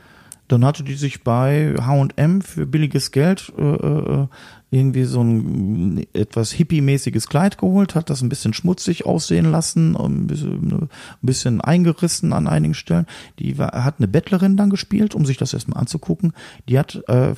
Dann 0.49 0.65
hatte 0.65 0.83
die 0.83 0.95
sich 0.95 1.23
bei 1.23 1.75
H&M 1.81 2.43
für 2.43 2.67
billiges 2.67 3.13
Geld 3.13 3.53
äh, 3.57 3.63
äh, 3.63 4.27
irgendwie 4.73 5.05
so 5.05 5.23
ein 5.23 6.07
etwas 6.13 6.51
hippie-mäßiges 6.53 7.29
Kleid 7.29 7.57
geholt, 7.59 7.95
hat 7.95 8.11
das 8.11 8.21
ein 8.21 8.29
bisschen 8.29 8.53
schmutzig 8.53 9.07
aussehen 9.07 9.51
lassen, 9.51 9.97
ein 9.97 10.27
bisschen, 10.27 10.73
ein 10.73 10.89
bisschen 11.23 11.61
eingerissen 11.61 12.33
an 12.33 12.49
einigen 12.49 12.75
Stellen. 12.75 13.07
Die 13.39 13.59
war, 13.59 13.85
hat 13.85 13.97
eine 13.99 14.09
Bettlerin 14.09 14.57
dann 14.57 14.71
gespielt, 14.71 15.15
um 15.15 15.25
sich 15.25 15.37
das 15.37 15.53
erstmal 15.53 15.81
anzugucken. 15.81 16.33
Die 16.69 16.79
hat 16.79 17.01
äh, 17.07 17.35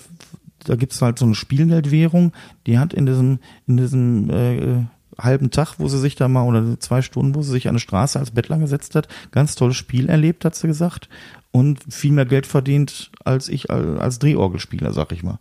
da 0.64 0.76
gibt's 0.76 1.02
halt 1.02 1.18
so 1.18 1.24
eine 1.24 1.34
Spielgeldwährung, 1.34 2.32
die 2.66 2.78
hat 2.78 2.94
in 2.94 3.06
diesem, 3.06 3.38
in 3.66 3.76
diesem 3.76 4.30
äh, 4.30 4.84
halben 5.18 5.50
Tag, 5.50 5.74
wo 5.78 5.88
sie 5.88 5.98
sich 5.98 6.14
da 6.14 6.28
mal, 6.28 6.46
oder 6.46 6.78
zwei 6.80 7.02
Stunden, 7.02 7.34
wo 7.34 7.42
sie 7.42 7.52
sich 7.52 7.66
an 7.68 7.72
eine 7.72 7.80
Straße 7.80 8.18
als 8.18 8.30
Bettler 8.30 8.58
gesetzt 8.58 8.94
hat, 8.94 9.08
ganz 9.30 9.54
tolles 9.54 9.76
Spiel 9.76 10.08
erlebt, 10.08 10.44
hat 10.44 10.54
sie 10.54 10.66
gesagt. 10.66 11.08
Und 11.50 11.80
viel 11.88 12.12
mehr 12.12 12.24
Geld 12.24 12.46
verdient 12.46 13.10
als 13.24 13.48
ich 13.48 13.70
als 13.70 14.18
Drehorgelspieler, 14.18 14.92
sag 14.92 15.12
ich 15.12 15.22
mal. 15.22 15.38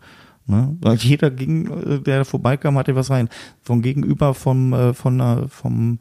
Ne? 0.48 0.76
Weil 0.82 0.98
jeder 0.98 1.30
ging, 1.32 2.04
der 2.04 2.26
vorbeikam, 2.26 2.78
hatte 2.78 2.96
was 2.96 3.10
rein. 3.10 3.30
Von 3.62 3.82
gegenüber 3.82 4.34
vom, 4.34 4.74
äh, 4.74 4.94
von, 4.94 5.48
vom, 5.50 6.00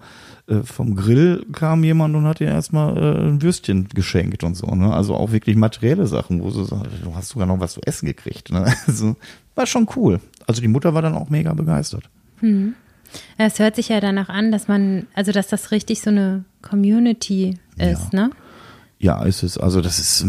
äh, 0.48 0.62
vom 0.62 0.96
Grill 0.96 1.46
kam 1.52 1.85
jemand 1.85 2.16
und 2.16 2.24
hat 2.24 2.40
ihr 2.40 2.48
erstmal 2.48 2.96
äh, 2.96 3.28
ein 3.28 3.42
Würstchen 3.42 3.88
geschenkt 3.88 4.42
und 4.42 4.56
so. 4.56 4.66
Ne? 4.66 4.92
Also 4.92 5.14
auch 5.14 5.30
wirklich 5.30 5.56
materielle 5.56 6.06
Sachen, 6.06 6.42
wo 6.42 6.50
sie 6.50 6.64
sagt, 6.64 6.88
du 7.04 7.14
hast 7.14 7.28
sogar 7.28 7.46
noch 7.46 7.61
was 7.61 7.74
zu 7.74 7.80
essen 7.83 8.06
gekriegt. 8.06 8.50
Ne? 8.50 8.66
Also 8.87 9.14
war 9.54 9.66
schon 9.66 9.87
cool. 9.94 10.20
Also 10.46 10.61
die 10.61 10.68
Mutter 10.68 10.94
war 10.94 11.02
dann 11.02 11.14
auch 11.14 11.28
mega 11.28 11.52
begeistert. 11.52 12.09
Mhm. 12.40 12.74
Es 13.38 13.59
hört 13.59 13.77
sich 13.77 13.88
ja 13.88 14.01
danach 14.01 14.29
an, 14.29 14.53
dass 14.53 14.68
man, 14.68 15.07
also 15.14 15.33
dass 15.33 15.49
das 15.49 15.70
richtig 15.70 16.01
so 16.01 16.11
eine 16.11 16.44
Community 16.62 17.59
ist, 17.77 18.12
ja. 18.12 18.27
ne? 18.27 18.31
Ja, 18.99 19.23
ist 19.23 19.42
es. 19.42 19.57
Also 19.57 19.81
das 19.81 19.99
ist 19.99 20.25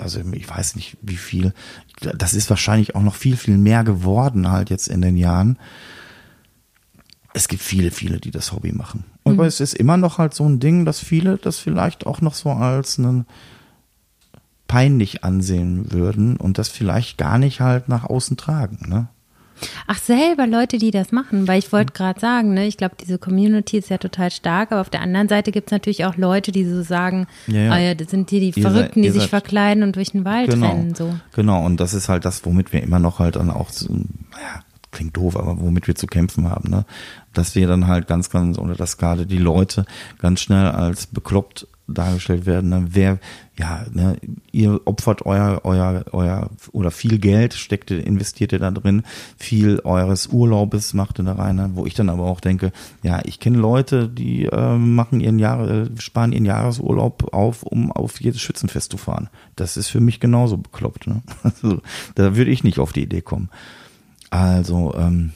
also 0.00 0.20
ich 0.32 0.48
weiß 0.48 0.76
nicht, 0.76 0.96
wie 1.02 1.16
viel. 1.16 1.52
Das 2.00 2.32
ist 2.32 2.48
wahrscheinlich 2.48 2.94
auch 2.94 3.02
noch 3.02 3.14
viel, 3.14 3.36
viel 3.36 3.58
mehr 3.58 3.84
geworden 3.84 4.50
halt 4.50 4.70
jetzt 4.70 4.88
in 4.88 5.02
den 5.02 5.18
Jahren. 5.18 5.58
Es 7.34 7.48
gibt 7.48 7.62
viele, 7.62 7.90
viele, 7.90 8.20
die 8.20 8.30
das 8.30 8.52
Hobby 8.52 8.72
machen. 8.72 9.04
Aber 9.24 9.42
mhm. 9.42 9.48
es 9.48 9.60
ist 9.60 9.74
immer 9.74 9.98
noch 9.98 10.16
halt 10.16 10.32
so 10.32 10.48
ein 10.48 10.58
Ding, 10.58 10.86
dass 10.86 11.00
viele 11.00 11.36
das 11.36 11.58
vielleicht 11.58 12.06
auch 12.06 12.22
noch 12.22 12.34
so 12.34 12.50
als 12.50 12.98
einen 12.98 13.26
peinlich 14.68 15.22
ansehen 15.22 15.92
würden 15.92 16.36
und 16.38 16.56
das 16.56 16.68
vielleicht 16.68 17.18
gar 17.18 17.36
nicht 17.36 17.60
halt 17.60 17.88
nach 17.88 18.04
außen 18.04 18.38
tragen, 18.38 18.88
ne? 18.88 19.08
Ach, 19.86 19.98
selber 19.98 20.46
Leute, 20.46 20.78
die 20.78 20.90
das 20.90 21.12
machen, 21.12 21.46
weil 21.46 21.58
ich 21.58 21.72
wollte 21.72 21.92
gerade 21.92 22.18
sagen, 22.18 22.54
ne, 22.54 22.66
ich 22.66 22.76
glaube, 22.76 22.96
diese 23.00 23.18
Community 23.18 23.78
ist 23.78 23.88
ja 23.88 23.98
total 23.98 24.30
stark, 24.30 24.72
aber 24.72 24.80
auf 24.80 24.90
der 24.90 25.00
anderen 25.00 25.28
Seite 25.28 25.52
gibt 25.52 25.68
es 25.68 25.72
natürlich 25.72 26.04
auch 26.04 26.16
Leute, 26.16 26.50
die 26.52 26.64
so 26.64 26.82
sagen, 26.82 27.26
Ja, 27.46 27.60
ja. 27.60 27.70
ah 27.72 27.78
ja, 27.78 27.94
das 27.94 28.10
sind 28.10 28.30
die, 28.32 28.40
die 28.40 28.58
Ihr 28.58 28.62
Verrückten, 28.62 29.00
seid- 29.02 29.04
die 29.04 29.10
sich 29.10 29.22
seid- 29.22 29.30
verkleiden 29.30 29.82
und 29.84 29.94
durch 29.96 30.10
den 30.10 30.24
Wald 30.24 30.50
Genau. 30.50 30.68
rennen. 30.70 30.94
So. 30.94 31.14
Genau, 31.34 31.64
und 31.64 31.78
das 31.78 31.94
ist 31.94 32.08
halt 32.08 32.24
das, 32.24 32.44
womit 32.44 32.72
wir 32.72 32.82
immer 32.82 32.98
noch 32.98 33.20
halt 33.20 33.36
dann 33.36 33.50
auch, 33.50 33.70
so, 33.70 33.92
naja, 33.92 34.63
klingt 34.94 35.16
doof, 35.16 35.36
aber 35.36 35.60
womit 35.60 35.86
wir 35.86 35.94
zu 35.94 36.06
kämpfen 36.06 36.48
haben, 36.48 36.70
ne? 36.70 36.86
Dass 37.34 37.54
wir 37.54 37.66
dann 37.66 37.86
halt 37.86 38.06
ganz, 38.06 38.30
ganz, 38.30 38.58
oder 38.58 38.74
dass 38.74 38.96
gerade 38.96 39.26
die 39.26 39.38
Leute 39.38 39.84
ganz 40.18 40.40
schnell 40.40 40.68
als 40.68 41.06
bekloppt 41.06 41.66
dargestellt 41.86 42.46
werden, 42.46 42.70
ne? 42.70 42.86
Wer, 42.88 43.18
ja, 43.58 43.84
ne, 43.92 44.16
ihr 44.52 44.80
opfert 44.86 45.26
euer, 45.26 45.60
euer, 45.64 46.04
euer, 46.12 46.50
oder 46.72 46.90
viel 46.90 47.18
Geld 47.18 47.54
steckt, 47.54 47.90
investiert 47.90 48.52
ihr 48.52 48.58
da 48.58 48.70
drin, 48.70 49.02
viel 49.36 49.80
eures 49.80 50.28
Urlaubes 50.28 50.94
macht 50.94 51.18
ihr 51.20 51.24
da 51.24 51.34
rein, 51.34 51.56
ne? 51.56 51.70
wo 51.74 51.84
ich 51.84 51.94
dann 51.94 52.08
aber 52.08 52.24
auch 52.24 52.40
denke, 52.40 52.72
ja, 53.02 53.20
ich 53.24 53.38
kenne 53.38 53.58
Leute, 53.58 54.08
die 54.08 54.46
äh, 54.46 54.76
machen 54.76 55.20
ihren 55.20 55.38
Jahre, 55.38 55.82
äh, 55.82 56.00
sparen 56.00 56.32
ihren 56.32 56.46
Jahresurlaub 56.46 57.34
auf, 57.34 57.62
um 57.62 57.92
auf 57.92 58.20
jedes 58.20 58.40
Schützenfest 58.40 58.90
zu 58.90 58.96
fahren. 58.96 59.28
Das 59.54 59.76
ist 59.76 59.88
für 59.88 60.00
mich 60.00 60.20
genauso 60.20 60.56
bekloppt, 60.56 61.06
ne? 61.06 61.22
Also, 61.42 61.80
da 62.14 62.36
würde 62.36 62.50
ich 62.50 62.64
nicht 62.64 62.78
auf 62.78 62.92
die 62.92 63.02
Idee 63.02 63.20
kommen. 63.20 63.50
Also, 64.30 64.94
ähm, 64.96 65.32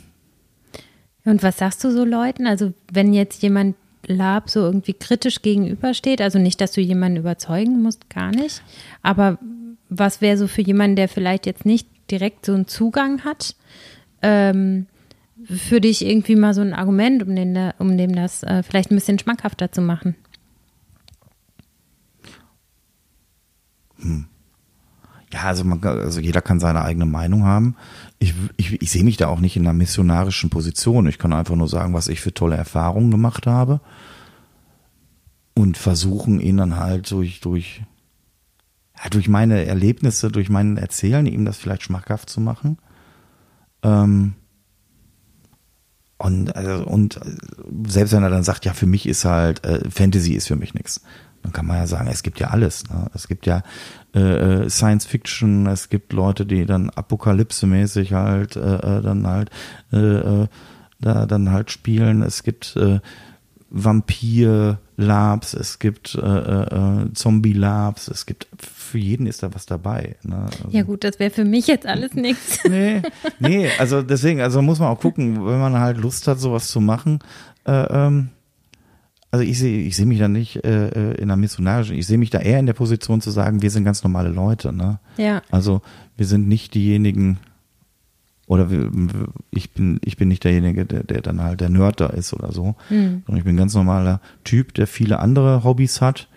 Und 1.25 1.43
was 1.43 1.59
sagst 1.59 1.85
du 1.85 1.91
so 1.91 2.05
Leuten? 2.05 2.47
Also, 2.47 2.73
wenn 2.93 3.13
jetzt 3.13 3.43
jemand 3.43 3.77
Lab 4.07 4.49
so 4.49 4.61
irgendwie 4.61 4.95
kritisch 4.95 5.43
gegenübersteht, 5.43 6.21
also 6.21 6.39
nicht, 6.39 6.61
dass 6.61 6.73
du 6.73 6.81
jemanden 6.81 7.19
überzeugen 7.19 7.83
musst, 7.83 8.09
gar 8.09 8.31
nicht, 8.31 8.63
aber 9.03 9.39
was 9.91 10.21
wäre 10.21 10.37
so 10.39 10.47
für 10.47 10.63
jemanden, 10.63 10.97
der 10.97 11.09
vielleicht 11.09 11.47
jetzt 11.47 11.67
nicht 11.67 11.89
direkt 12.11 12.47
so 12.47 12.55
einen 12.55 12.67
Zugang 12.69 13.25
hat, 13.25 13.55
ähm, 14.23 14.87
für 15.45 15.81
dich 15.81 16.05
irgendwie 16.05 16.37
mal 16.37 16.55
so 16.55 16.61
ein 16.61 16.75
Argument, 16.75 17.23
um, 17.23 17.35
den, 17.35 17.73
um 17.79 17.97
dem 17.97 18.15
das 18.15 18.43
äh, 18.43 18.63
vielleicht 18.63 18.91
ein 18.91 18.97
bisschen 18.97 19.19
schmackhafter 19.19 19.71
zu 19.73 19.81
machen? 19.83 20.15
Ja, 25.33 25.43
also, 25.43 25.65
man, 25.65 25.83
also 25.85 26.21
jeder 26.21 26.41
kann 26.41 26.59
seine 26.59 26.83
eigene 26.83 27.05
Meinung 27.07 27.45
haben. 27.45 27.77
Ich, 28.19 28.35
ich, 28.57 28.81
ich 28.81 28.91
sehe 28.91 29.05
mich 29.05 29.19
da 29.19 29.29
auch 29.29 29.41
nicht 29.41 29.57
in 29.57 29.67
einer 29.67 29.75
missionarischen 29.75 30.49
Position. 30.49 31.07
Ich 31.07 31.19
kann 31.19 31.33
einfach 31.33 31.55
nur 31.55 31.69
sagen, 31.69 31.93
was 31.93 32.09
ich 32.09 32.21
für 32.21 32.33
tolle 32.33 32.57
Erfahrungen 32.57 33.11
gemacht 33.11 33.47
habe 33.47 33.81
und 35.55 35.77
versuchen 35.77 36.41
ihn 36.41 36.57
dann 36.57 36.77
halt 36.77 37.11
durch, 37.11 37.41
durch, 37.41 37.83
ja, 39.03 39.11
durch 39.11 39.29
meine 39.29 39.67
Erlebnisse, 39.67 40.31
durch 40.31 40.49
mein 40.49 40.77
Erzählen, 40.77 41.27
ihm 41.27 41.45
das 41.45 41.59
vielleicht 41.59 41.83
schmackhaft 41.83 42.31
zu 42.31 42.41
machen. 42.41 42.79
Ähm, 43.83 44.35
und, 46.17 46.57
also, 46.57 46.85
und 46.85 47.17
äh, 47.17 47.21
selbst 47.87 48.13
wenn 48.13 48.23
er 48.23 48.31
dann 48.31 48.45
sagt, 48.45 48.65
ja, 48.65 48.73
für 48.73 48.87
mich 48.87 49.07
ist 49.07 49.25
halt, 49.25 49.65
äh, 49.65 49.89
Fantasy 49.91 50.33
ist 50.33 50.49
für 50.49 50.57
mich 50.57 50.75
nichts, 50.75 51.03
dann 51.49 51.53
kann 51.53 51.67
man 51.67 51.79
ja 51.79 51.87
sagen, 51.87 52.09
es 52.09 52.23
gibt 52.23 52.41
ja 52.41 52.49
alles. 52.49 52.85
Ne? 52.91 53.11
Es 53.15 53.27
gibt 53.27 53.47
ja 53.47 53.63
äh, 54.15 54.21
äh, 54.65 54.71
Science 54.71 55.07
Fiction, 55.07 55.67
es 55.67 55.89
gibt 55.89 56.13
Leute, 56.13 56.45
die 56.45 56.67
dann 56.67 56.91
apokalypsemäßig 56.91 58.13
halt 58.13 58.57
äh, 58.57 58.99
äh, 58.99 59.03
dann 59.03 59.27
halt 59.27 59.51
äh, 59.93 59.97
äh, 59.97 60.47
da 61.01 61.27
dann 61.27 61.51
halt 61.51 61.71
spielen. 61.71 62.23
Es 62.23 62.43
gibt 62.43 62.77
äh, 62.77 63.01
Vampir-Labs, 63.71 65.55
es 65.55 65.79
gibt 65.79 66.15
äh, 66.15 66.21
äh, 66.21 67.05
äh, 67.05 67.13
Zombie-Labs, 67.15 68.09
es 68.09 68.27
gibt 68.27 68.49
für 68.61 68.99
jeden 68.99 69.27
ist 69.27 69.43
da 69.43 69.55
was 69.55 69.67
dabei. 69.67 70.17
Ne? 70.23 70.45
Also, 70.45 70.69
Ja 70.71 70.83
gut, 70.83 71.05
das 71.05 71.19
wäre 71.19 71.31
für 71.31 71.45
mich 71.45 71.67
jetzt 71.67 71.87
alles 71.87 72.15
nichts. 72.15 72.59
Nee, 72.69 73.03
nee, 73.39 73.71
also 73.79 74.03
deswegen, 74.03 74.41
also 74.41 74.61
muss 74.61 74.81
man 74.81 74.89
auch 74.89 75.01
gucken, 75.01 75.47
wenn 75.47 75.61
man 75.61 75.79
halt 75.79 75.97
Lust 75.97 76.29
hat, 76.29 76.41
sowas 76.41 76.69
zu 76.69 76.81
machen. 76.81 77.21
Äh, 77.67 77.73
ähm, 77.73 78.31
also 79.31 79.45
ich 79.45 79.59
sehe 79.59 79.83
ich 79.83 79.97
sehe 79.97 80.07
mich 80.07 80.19
da 80.19 80.29
nicht 80.29 80.65
äh, 80.65 80.89
äh, 80.89 81.15
in 81.17 81.25
einer 81.25 81.37
missionarischen, 81.37 81.97
ich 81.97 82.07
sehe 82.07 82.19
mich 82.19 82.31
da 82.31 82.39
eher 82.39 82.59
in 82.59 82.67
der 82.67 82.73
Position 82.73 83.21
zu 83.21 83.31
sagen, 83.31 83.63
wir 83.63 83.71
sind 83.71 83.85
ganz 83.85 84.03
normale 84.03 84.31
Leute. 84.31 84.73
Ne? 84.73 84.99
Ja. 85.17 85.43
Also 85.51 85.83
wir 86.17 86.27
sind 86.27 86.49
nicht 86.49 86.75
diejenigen, 86.75 87.39
oder 88.47 88.71
wir, 88.71 88.91
ich 89.51 89.73
bin 89.73 90.01
ich 90.03 90.17
bin 90.17 90.29
nicht 90.29 90.45
derjenige, 90.45 90.87
der, 90.87 91.05
der 91.05 91.21
dann 91.21 91.43
halt 91.43 91.61
der 91.61 91.69
Nerd 91.69 92.01
da 92.01 92.07
ist 92.07 92.33
oder 92.33 92.53
so, 92.53 92.77
sondern 92.89 93.37
ich 93.37 93.45
bin 93.45 93.55
ein 93.55 93.59
ganz 93.59 93.75
normaler 93.75 94.21
Typ, 94.45 94.73
der 94.75 94.87
viele 94.87 95.19
andere 95.19 95.63
Hobbys 95.65 96.01
hat. 96.01 96.29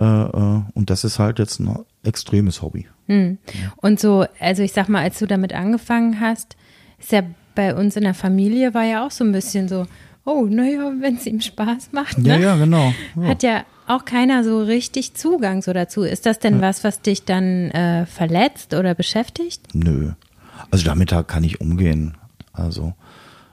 Äh, 0.00 0.04
äh, 0.04 0.62
und 0.74 0.90
das 0.90 1.04
ist 1.04 1.20
halt 1.20 1.38
jetzt 1.38 1.60
ein 1.60 1.78
extremes 2.02 2.62
Hobby. 2.62 2.88
Und 3.76 4.00
so, 4.00 4.26
also 4.40 4.62
ich 4.62 4.72
sag 4.72 4.88
mal, 4.88 5.02
als 5.02 5.20
du 5.20 5.26
damit 5.26 5.52
angefangen 5.52 6.18
hast, 6.20 6.56
ist 6.98 7.12
ja 7.12 7.22
bei 7.54 7.76
uns 7.76 7.94
in 7.96 8.02
der 8.02 8.14
Familie 8.14 8.74
war 8.74 8.84
ja 8.84 9.06
auch 9.06 9.12
so 9.12 9.22
ein 9.22 9.30
bisschen 9.30 9.68
so, 9.68 9.86
oh, 10.24 10.46
naja, 10.48 10.92
wenn 11.00 11.16
es 11.16 11.26
ihm 11.26 11.40
Spaß 11.40 11.90
macht, 11.92 12.18
ne? 12.18 12.28
Ja, 12.28 12.38
ja, 12.38 12.56
genau. 12.56 12.92
Ja. 13.16 13.28
Hat 13.28 13.42
ja 13.42 13.64
auch 13.86 14.04
keiner 14.04 14.44
so 14.44 14.62
richtig 14.62 15.14
Zugang 15.14 15.62
so 15.62 15.72
dazu. 15.72 16.02
Ist 16.02 16.26
das 16.26 16.38
denn 16.38 16.60
was, 16.60 16.84
was 16.84 17.02
dich 17.02 17.24
dann 17.24 17.70
äh, 17.70 18.06
verletzt 18.06 18.74
oder 18.74 18.94
beschäftigt? 18.94 19.74
Nö. 19.74 20.12
Also 20.70 20.84
damit 20.84 21.12
da 21.12 21.22
kann 21.22 21.44
ich 21.44 21.60
umgehen. 21.60 22.16
Also 22.52 22.94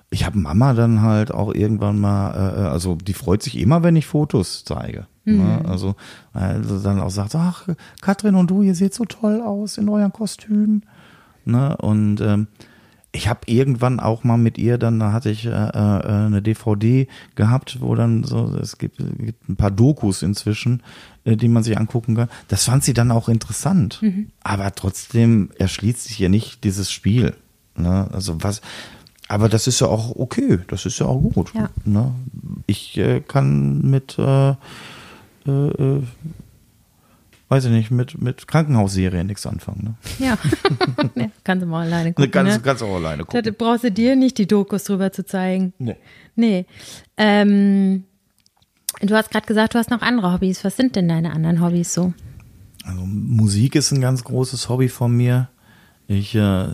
ich 0.10 0.26
habe 0.26 0.38
Mama 0.38 0.74
dann 0.74 1.02
halt 1.02 1.32
auch 1.32 1.54
irgendwann 1.54 2.00
mal, 2.00 2.32
äh, 2.34 2.68
also 2.68 2.96
die 2.96 3.14
freut 3.14 3.44
sich 3.44 3.58
immer, 3.58 3.84
wenn 3.84 3.96
ich 3.96 4.06
Fotos 4.06 4.64
zeige. 4.64 5.08
Ne? 5.24 5.62
Also, 5.66 5.96
also 6.34 6.80
dann 6.80 7.00
auch 7.00 7.10
sagt, 7.10 7.36
ach, 7.36 7.68
Katrin 8.02 8.36
und 8.36 8.50
du, 8.50 8.64
ihr 8.64 8.76
seht 8.76 8.94
so 8.94 9.06
toll 9.06 9.42
aus 9.42 9.78
in 9.78 9.88
euren 9.88 10.12
Kostümen. 10.12 10.86
Ne? 11.46 11.78
Und 11.78 12.22
ähm, 12.22 12.48
ich 13.13 13.28
habe 13.28 13.41
irgendwann 13.45 14.00
auch 14.00 14.24
mal 14.24 14.38
mit 14.38 14.58
ihr, 14.58 14.78
dann 14.78 15.00
da 15.00 15.12
hatte 15.12 15.30
ich 15.30 15.45
äh, 15.45 15.50
äh, 15.50 15.52
eine 15.52 16.41
DVD 16.41 17.08
gehabt, 17.36 17.82
wo 17.82 17.95
dann 17.95 18.24
so, 18.24 18.56
es 18.56 18.78
gibt, 18.78 18.97
gibt 18.97 19.50
ein 19.50 19.58
paar 19.58 19.71
Dokus 19.71 20.21
inzwischen, 20.21 20.82
äh, 21.26 21.36
die 21.36 21.50
man 21.50 21.63
sich 21.63 21.78
angucken 21.78 22.15
kann. 22.15 22.30
Das 22.47 22.65
fand 22.65 22.84
sie 22.84 22.93
dann 22.93 23.12
auch 23.12 23.28
interessant. 23.28 24.02
Aber 24.43 24.74
trotzdem 24.74 25.50
erschließt 25.58 26.04
sich 26.06 26.19
ja 26.19 26.30
nicht 26.30 26.63
dieses 26.63 26.91
Spiel. 26.91 27.36
Ne? 27.76 28.08
Also 28.12 28.41
was, 28.43 28.62
aber 29.28 29.50
das 29.50 29.67
ist 29.67 29.82
ja 29.82 29.88
auch 29.88 30.15
okay, 30.15 30.60
das 30.67 30.86
ist 30.86 31.00
ja 31.00 31.06
auch 31.06 31.21
gut. 31.21 31.54
Ja. 31.54 31.69
Ne? 31.84 32.13
Ich 32.65 32.97
äh, 32.97 33.19
kann 33.19 33.82
mit 33.82 34.17
äh, 34.19 34.52
äh, 35.47 35.52
äh, 35.52 36.02
weiß 37.52 37.66
ich 37.66 37.72
nicht, 37.72 37.92
mit, 37.92 38.22
mit 38.22 38.48
Krankenhausserien 38.48 39.28
nichts 39.28 39.46
anfangen. 39.46 39.98
Ne? 40.20 40.26
Ja. 40.26 40.38
ja 41.16 41.30
kannst 41.44 41.64
du 41.64 41.68
mal 41.68 41.86
alleine 41.86 42.14
gucken. 42.14 42.32
Ganz, 42.32 42.56
ne? 42.56 42.62
ganz 42.62 42.82
auch 42.82 42.96
alleine 42.96 43.26
gucken. 43.26 43.44
Da 43.44 43.52
brauchst 43.52 43.84
du 43.84 43.92
dir 43.92 44.16
nicht 44.16 44.38
die 44.38 44.48
Dokus 44.48 44.86
drüber 44.86 45.12
zu 45.12 45.26
zeigen. 45.26 45.74
Nee. 45.78 45.98
Nee. 46.38 46.66
Ähm, 47.18 48.06
du 49.02 49.14
hast 49.18 49.32
gerade 49.32 49.46
gesagt, 49.46 49.74
du 49.74 49.80
hast 49.80 49.90
noch 49.90 50.02
andere 50.02 50.32
Hobbys. 50.32 50.64
Was 50.64 50.78
sind 50.78 50.96
denn 50.96 51.10
deine 51.10 51.34
anderen 51.34 51.62
Hobbys 51.62 51.94
so? 51.94 52.14
Also 52.86 53.02
Musik 53.06 53.76
ist 53.76 53.92
ein 53.92 54.00
ganz 54.00 54.24
großes 54.24 54.70
Hobby 54.70 54.88
von 54.88 55.12
mir. 55.12 55.50
Ich, 56.08 56.34
äh, 56.34 56.68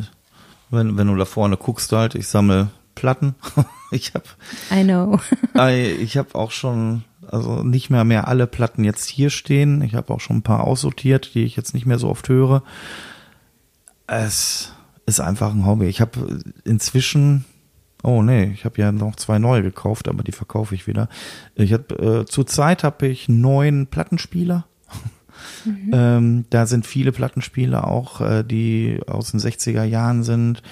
wenn, 0.70 0.96
wenn 0.96 1.08
du 1.08 1.16
da 1.16 1.26
vorne 1.26 1.58
guckst 1.58 1.92
halt, 1.92 2.14
ich 2.14 2.28
sammle 2.28 2.70
Platten. 2.94 3.34
ich 3.92 4.14
habe 4.14 4.26
I 4.72 4.84
know. 4.84 5.20
ich 6.00 6.18
habe 6.18 6.36
auch 6.36 6.52
schon, 6.52 7.04
also 7.32 7.64
nicht 7.64 7.90
mehr 7.90 8.04
mehr 8.04 8.28
alle 8.28 8.48
Platten 8.48 8.84
jetzt 8.84 9.06
hier 9.06 9.30
stehen. 9.30 9.82
Ich 9.82 9.96
habe 9.96 10.14
auch 10.14 10.20
schon 10.20 10.38
ein 10.38 10.44
paar 10.44 10.64
aussortiert, 10.64 11.34
die 11.34 11.44
ich 11.44 11.56
jetzt 11.56 11.74
nicht 11.74 11.86
mehr 11.86 12.00
so 12.00 12.10
oft 12.10 12.30
höre. 12.30 12.64
Es 14.08 14.74
ist 15.06 15.20
einfach 15.20 15.54
ein 15.54 15.66
Hobby. 15.66 15.88
Ich 15.88 16.02
habe 16.02 16.40
inzwischen, 16.64 17.46
oh 18.04 18.22
nee, 18.22 18.52
ich 18.54 18.66
habe 18.66 18.80
ja 18.80 18.92
noch 18.92 19.16
zwei 19.16 19.40
neue 19.40 19.64
gekauft, 19.64 20.08
aber 20.08 20.24
die 20.24 20.32
verkaufe 20.32 20.76
ich 20.76 20.88
wieder. 20.88 21.10
Ich 21.56 21.74
habe 21.74 22.22
äh, 22.22 22.26
zurzeit 22.26 22.84
habe 22.84 23.08
ich 23.08 23.30
neun 23.30 23.88
Plattenspieler. 23.88 24.66
Ähm, 25.92 26.46
da 26.50 26.66
sind 26.66 26.88
viele 26.88 27.12
Plattenspieler 27.12 27.88
auch, 27.88 28.22
äh, 28.22 28.44
die 28.44 29.00
aus 29.08 29.32
den 29.32 29.40
60er 29.40 29.84
Jahren 29.84 30.24
sind, 30.24 30.64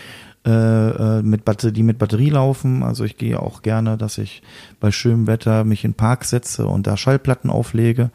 äh, 0.46 0.50
äh, 0.50 1.22
mit 1.24 1.44
Batter 1.46 1.72
die 1.72 1.84
mit 1.84 1.98
Batterie 1.98 2.30
laufen. 2.30 2.84
Also 2.84 3.04
ich 3.04 3.18
gehe 3.18 3.40
auch 3.40 3.62
gerne, 3.64 3.98
dass 3.98 4.18
ich 4.18 4.44
bei 4.80 4.92
schönem 4.92 5.26
Wetter 5.28 5.64
mich 5.64 5.84
in 5.84 5.92
den 5.92 5.98
Park 5.98 6.24
setze 6.26 6.68
und 6.68 6.86
da 6.88 6.98
Schallplatten 6.98 7.50
auflege. 7.50 8.12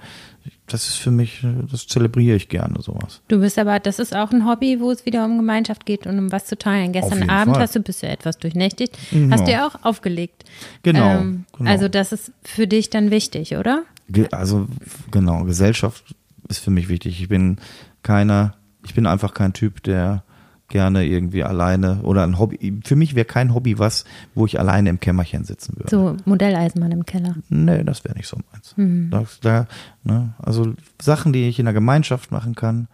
Das 0.68 0.86
ist 0.88 0.96
für 0.96 1.10
mich, 1.10 1.44
das 1.70 1.88
zelebriere 1.88 2.36
ich 2.36 2.48
gerne, 2.48 2.80
sowas. 2.80 3.20
Du 3.26 3.40
bist 3.40 3.58
aber, 3.58 3.80
das 3.80 3.98
ist 3.98 4.14
auch 4.14 4.30
ein 4.30 4.46
Hobby, 4.48 4.78
wo 4.78 4.92
es 4.92 5.04
wieder 5.04 5.24
um 5.24 5.36
Gemeinschaft 5.38 5.84
geht 5.84 6.06
und 6.06 6.16
um 6.18 6.30
was 6.30 6.46
zu 6.46 6.56
teilen. 6.56 6.92
Gestern 6.92 7.28
Abend 7.28 7.54
Fall. 7.54 7.62
hast 7.64 7.74
du, 7.74 7.80
bist 7.80 8.02
du 8.04 8.06
etwas 8.08 8.38
durchnächtigt, 8.38 8.96
Ja. 9.10 9.26
hast 9.32 9.46
du 9.48 9.50
ja 9.50 9.66
auch 9.66 9.74
aufgelegt. 9.82 10.44
Genau, 10.84 11.18
Ähm, 11.18 11.44
genau. 11.58 11.68
Also 11.70 11.88
das 11.88 12.12
ist 12.12 12.32
für 12.44 12.68
dich 12.68 12.88
dann 12.90 13.10
wichtig, 13.10 13.56
oder? 13.56 13.82
Also 14.30 14.68
genau, 15.10 15.42
Gesellschaft 15.42 16.14
ist 16.48 16.60
für 16.60 16.70
mich 16.70 16.88
wichtig. 16.88 17.20
Ich 17.20 17.28
bin 17.28 17.58
keiner, 18.04 18.54
ich 18.86 18.94
bin 18.94 19.06
einfach 19.06 19.34
kein 19.34 19.52
Typ, 19.52 19.82
der 19.82 20.22
gerne 20.70 21.04
irgendwie 21.04 21.44
alleine 21.44 22.00
oder 22.02 22.22
ein 22.24 22.38
Hobby. 22.38 22.80
Für 22.84 22.96
mich 22.96 23.14
wäre 23.14 23.26
kein 23.26 23.54
Hobby 23.54 23.78
was, 23.78 24.04
wo 24.34 24.46
ich 24.46 24.58
alleine 24.58 24.88
im 24.88 25.00
Kämmerchen 25.00 25.44
sitzen 25.44 25.76
würde. 25.76 25.90
So 25.90 26.16
Modelleisenbahn 26.24 26.92
im 26.92 27.04
Keller. 27.04 27.34
Nee, 27.50 27.84
das 27.84 28.04
wäre 28.04 28.16
nicht 28.16 28.28
so 28.28 28.38
meins. 28.50 28.74
Mhm. 28.76 29.10
Das, 29.10 29.40
da, 29.40 29.66
ne, 30.02 30.34
also 30.38 30.72
Sachen, 31.00 31.34
die 31.34 31.48
ich 31.48 31.58
in 31.58 31.66
der 31.66 31.74
Gemeinschaft 31.74 32.32
machen 32.32 32.54
kann, 32.54 32.88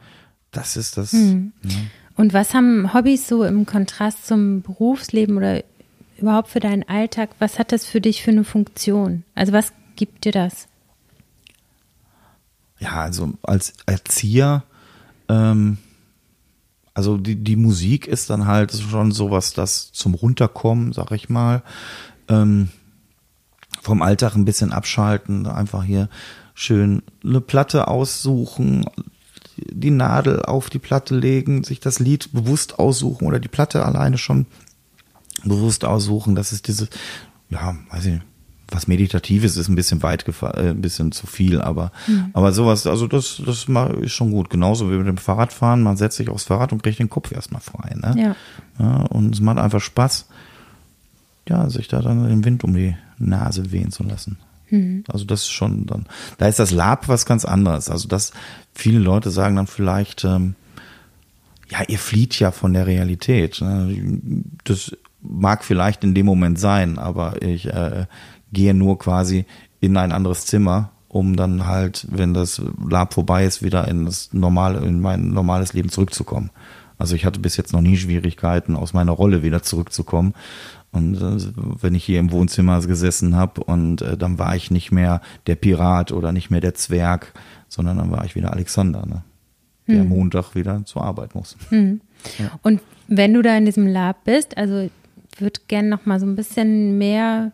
das 0.51 0.77
ist 0.77 0.97
das. 0.97 1.13
Mhm. 1.13 1.53
Ne? 1.63 1.73
Und 2.17 2.33
was 2.33 2.55
haben 2.55 2.93
Hobbys 2.93 3.29
so 3.29 3.45
im 3.45 3.67
Kontrast 3.67 4.27
zum 4.27 4.63
Berufsleben 4.63 5.37
oder 5.37 5.63
überhaupt 6.19 6.49
für 6.49 6.61
deinen 6.61 6.83
Alltag? 6.89 7.31
Was 7.39 7.59
hat 7.59 7.73
das 7.73 7.85
für 7.85 8.01
dich 8.01 8.23
für 8.23 8.31
eine 8.31 8.45
Funktion? 8.45 9.23
Also 9.35 9.53
was 9.53 9.73
gibt 9.97 10.25
dir 10.25 10.33
das? 10.33 10.67
Ja, 12.79 13.03
also 13.03 13.35
als 13.43 13.75
Erzieher, 13.87 14.65
ähm, 15.29 15.79
also 16.97 17.19
die, 17.19 17.37
die 17.37 17.57
Musik 17.57 18.07
ist 18.07 18.31
dann 18.31 18.47
halt 18.47 18.73
schon 18.73 19.13
sowas, 19.13 19.53
das 19.53 19.93
zum 19.93 20.15
Runterkommen, 20.15 20.95
sag 20.95 21.11
ich 21.11 21.29
mal, 21.29 21.63
ähm, 22.27 22.71
vom 23.83 24.01
Alltag 24.01 24.35
ein 24.35 24.47
bisschen 24.47 24.73
abschalten, 24.73 25.47
einfach 25.47 25.85
hier 25.85 26.09
schön 26.55 27.03
eine 27.23 27.43
Platte 27.43 27.89
aussuchen, 27.89 28.87
die 29.59 29.91
Nadel 29.91 30.41
auf 30.41 30.71
die 30.71 30.79
Platte 30.79 31.15
legen, 31.15 31.65
sich 31.65 31.81
das 31.81 31.99
Lied 31.99 32.33
bewusst 32.33 32.79
aussuchen 32.79 33.27
oder 33.27 33.41
die 33.41 33.49
Platte 33.49 33.85
alleine 33.85 34.17
schon 34.17 34.47
bewusst 35.45 35.85
aussuchen. 35.85 36.35
Das 36.35 36.51
ist 36.53 36.67
diese, 36.67 36.89
ja, 37.51 37.77
weiß 37.91 38.07
ich 38.07 38.13
nicht, 38.15 38.27
was 38.69 38.89
Meditatives 38.89 39.57
ist 39.57 39.69
ein 39.69 39.77
bisschen 39.77 40.03
weit 40.03 40.25
gefallen, 40.25 40.67
äh, 40.67 40.71
ein 40.71 40.81
bisschen 40.81 41.13
zu 41.13 41.27
viel, 41.27 41.61
aber, 41.61 41.93
mhm. 42.07 42.31
aber 42.33 42.53
sowas, 42.53 42.87
also 42.87 43.07
das, 43.07 43.41
das 43.45 43.67
ist 44.01 44.13
schon 44.13 44.31
gut. 44.31 44.51
Genauso 44.51 44.91
wie 44.91 44.97
mit 44.97 45.07
dem 45.07 45.19
Fahrradfahren. 45.19 45.83
Man 45.83 45.97
setzt 45.97 46.17
sich 46.17 46.29
aufs 46.29 46.45
Fahrrad 46.45 46.73
und 46.73 46.83
kriegt 46.83 46.99
den 46.99 47.11
Kopf 47.11 47.33
erstmal 47.33 47.61
frei, 47.61 47.95
ne? 47.95 48.15
Ja. 48.17 48.37
ja. 48.85 48.97
Und 49.07 49.35
es 49.35 49.41
macht 49.41 49.59
einfach 49.59 49.81
Spaß, 49.81 50.27
ja, 51.49 51.71
sich 51.71 51.89
da 51.89 52.01
dann 52.03 52.29
den 52.29 52.45
Wind 52.45 52.65
um 52.65 52.75
die 52.75 52.97
Nase 53.19 53.71
wehen 53.71 53.93
zu 53.93 54.03
lassen. 54.03 54.39
Mhm. 54.71 55.05
Also 55.09 55.25
das 55.25 55.43
ist 55.43 55.53
schon 55.53 55.87
dann, 55.87 56.07
da 56.39 56.49
ist 56.49 56.59
das 56.59 56.73
Lab 56.73 57.09
was 57.09 57.25
ganz 57.25 57.45
anderes. 57.45 57.89
Also 57.89 58.09
das, 58.09 58.33
viele 58.75 58.99
Leute 58.99 59.31
sagen 59.31 59.57
dann 59.57 59.69
vielleicht, 59.69 60.25
ähm, 60.25 60.57
ja, 61.69 61.83
ihr 61.87 61.99
flieht 61.99 62.39
ja 62.39 62.51
von 62.51 62.73
der 62.73 62.87
Realität. 62.87 63.61
Ne? 63.61 64.43
Das 64.65 64.97
mag 65.21 65.65
vielleicht 65.65 66.05
in 66.05 66.15
dem 66.15 66.27
Moment 66.27 66.59
sein, 66.59 66.99
aber 66.99 67.43
ich 67.43 67.67
äh, 67.67 68.07
gehe 68.53 68.75
nur 68.75 68.99
quasi 68.99 69.45
in 69.81 69.97
ein 69.97 70.13
anderes 70.13 70.47
Zimmer, 70.47 70.91
um 71.09 71.37
dann 71.37 71.67
halt, 71.67 72.07
wenn 72.11 72.35
das 72.35 72.63
Lab 72.89 73.15
vorbei 73.15 73.45
ist, 73.45 73.63
wieder 73.63 73.89
in 73.89 74.05
das 74.05 74.33
normale, 74.33 74.81
in 74.87 75.01
mein 75.01 75.31
normales 75.31 75.73
Leben 75.73 75.89
zurückzukommen. 75.89 76.51
Also 76.99 77.15
ich 77.15 77.25
hatte 77.27 77.41
bis 77.41 77.57
jetzt 77.57 77.73
noch 77.73 77.83
nie 77.83 77.97
Schwierigkeiten, 77.97 78.75
aus 78.75 78.93
meiner 78.95 79.13
Rolle 79.13 79.43
wieder 79.43 79.63
zurückzukommen. 79.63 80.35
Und 80.93 81.17
äh, 81.17 81.53
wenn 81.83 81.95
ich 81.95 82.05
hier 82.05 82.21
im 82.21 82.33
Wohnzimmer 82.33 82.81
gesessen 82.81 83.37
habe 83.37 83.63
und 83.63 84.01
äh, 84.01 84.17
dann 84.17 84.39
war 84.39 84.57
ich 84.57 84.71
nicht 84.71 84.93
mehr 84.93 85.21
der 85.47 85.57
Pirat 85.57 86.11
oder 86.13 86.33
nicht 86.33 86.51
mehr 86.51 86.61
der 86.61 86.75
Zwerg, 86.75 87.35
sondern 87.69 87.99
dann 87.99 88.11
war 88.11 88.25
ich 88.25 88.35
wieder 88.35 88.53
Alexander, 88.53 89.05
ne? 89.05 89.23
der 89.87 90.01
hm. 90.01 90.09
Montag 90.09 90.55
wieder 90.55 90.85
zur 90.85 91.05
Arbeit 91.05 91.35
muss. 91.35 91.57
Hm. 91.69 92.01
Ja. 92.39 92.59
Und 92.63 92.81
wenn 93.09 93.35
du 93.35 93.43
da 93.43 93.57
in 93.57 93.67
diesem 93.67 93.87
Lab 93.87 94.25
bist, 94.25 94.57
also 94.57 94.89
würde 95.39 95.61
gerne 95.69 95.89
noch 95.89 96.07
mal 96.07 96.19
so 96.19 96.27
ein 96.27 96.35
bisschen 96.35 96.99
mehr 96.99 97.53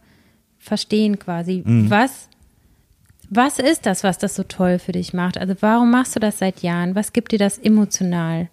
verstehen 0.62 1.18
quasi. 1.18 1.62
Mhm. 1.66 1.90
Was, 1.90 2.29
was 3.29 3.59
ist 3.59 3.85
das, 3.85 4.05
was 4.05 4.16
das 4.16 4.37
so 4.37 4.44
toll 4.44 4.79
für 4.79 4.92
dich 4.92 5.12
macht? 5.12 5.37
Also 5.37 5.55
warum 5.61 5.90
machst 5.90 6.14
du 6.14 6.20
das 6.20 6.38
seit 6.38 6.62
Jahren? 6.62 6.94
Was 6.94 7.12
gibt 7.12 7.33
dir 7.33 7.38
das 7.38 7.59
emotional? 7.59 8.48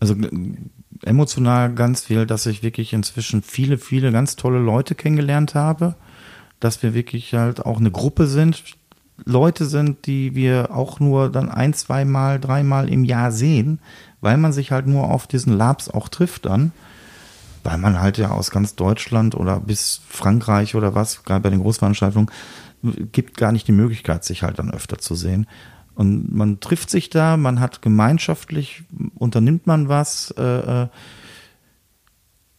Also 0.00 0.16
emotional 1.02 1.74
ganz 1.74 2.04
viel, 2.04 2.26
dass 2.26 2.46
ich 2.46 2.62
wirklich 2.62 2.94
inzwischen 2.94 3.42
viele, 3.42 3.76
viele 3.76 4.10
ganz 4.10 4.36
tolle 4.36 4.58
Leute 4.58 4.94
kennengelernt 4.94 5.54
habe, 5.54 5.94
dass 6.60 6.82
wir 6.82 6.94
wirklich 6.94 7.34
halt 7.34 7.64
auch 7.64 7.78
eine 7.78 7.90
Gruppe 7.90 8.26
sind, 8.26 8.64
Leute 9.24 9.64
sind, 9.64 10.06
die 10.06 10.34
wir 10.34 10.74
auch 10.74 11.00
nur 11.00 11.30
dann 11.30 11.50
ein, 11.50 11.72
zweimal, 11.74 12.38
dreimal 12.38 12.88
im 12.88 13.04
Jahr 13.04 13.32
sehen, 13.32 13.78
weil 14.20 14.36
man 14.36 14.52
sich 14.52 14.72
halt 14.72 14.86
nur 14.86 15.10
auf 15.10 15.26
diesen 15.26 15.56
Labs 15.56 15.88
auch 15.88 16.08
trifft 16.08 16.46
dann 16.46 16.72
weil 17.66 17.78
man 17.78 18.00
halt 18.00 18.16
ja 18.16 18.30
aus 18.30 18.52
ganz 18.52 18.76
Deutschland 18.76 19.34
oder 19.34 19.58
bis 19.58 20.00
Frankreich 20.08 20.76
oder 20.76 20.94
was, 20.94 21.24
gerade 21.24 21.40
bei 21.40 21.50
den 21.50 21.60
Großveranstaltungen, 21.60 22.30
gibt 23.10 23.36
gar 23.36 23.50
nicht 23.50 23.66
die 23.66 23.72
Möglichkeit, 23.72 24.24
sich 24.24 24.44
halt 24.44 24.60
dann 24.60 24.70
öfter 24.70 24.98
zu 24.98 25.16
sehen. 25.16 25.48
Und 25.96 26.32
man 26.32 26.60
trifft 26.60 26.90
sich 26.90 27.10
da, 27.10 27.36
man 27.36 27.58
hat 27.58 27.82
gemeinschaftlich, 27.82 28.84
unternimmt 29.16 29.66
man 29.66 29.88
was, 29.88 30.32
äh, 30.38 30.82
äh 30.82 30.88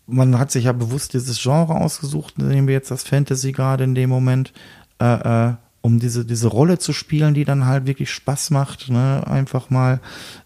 man 0.10 0.40
hat 0.40 0.52
sich 0.52 0.66
ja 0.66 0.72
bewusst 0.72 1.14
dieses 1.14 1.42
Genre 1.42 1.76
ausgesucht, 1.76 2.38
nehmen 2.38 2.68
wir 2.68 2.74
jetzt 2.74 2.92
das 2.92 3.04
Fantasy 3.04 3.52
gerade 3.52 3.84
in 3.84 3.94
dem 3.94 4.10
Moment, 4.10 4.54
äh, 5.00 5.50
äh, 5.50 5.54
um 5.82 6.00
diese, 6.00 6.26
diese 6.26 6.48
Rolle 6.48 6.80
zu 6.80 6.94
spielen, 6.94 7.34
die 7.34 7.44
dann 7.44 7.66
halt 7.66 7.86
wirklich 7.88 8.10
Spaß 8.12 8.52
macht, 8.52 8.90
ne? 8.90 9.24
einfach 9.28 9.70
mal 9.70 10.00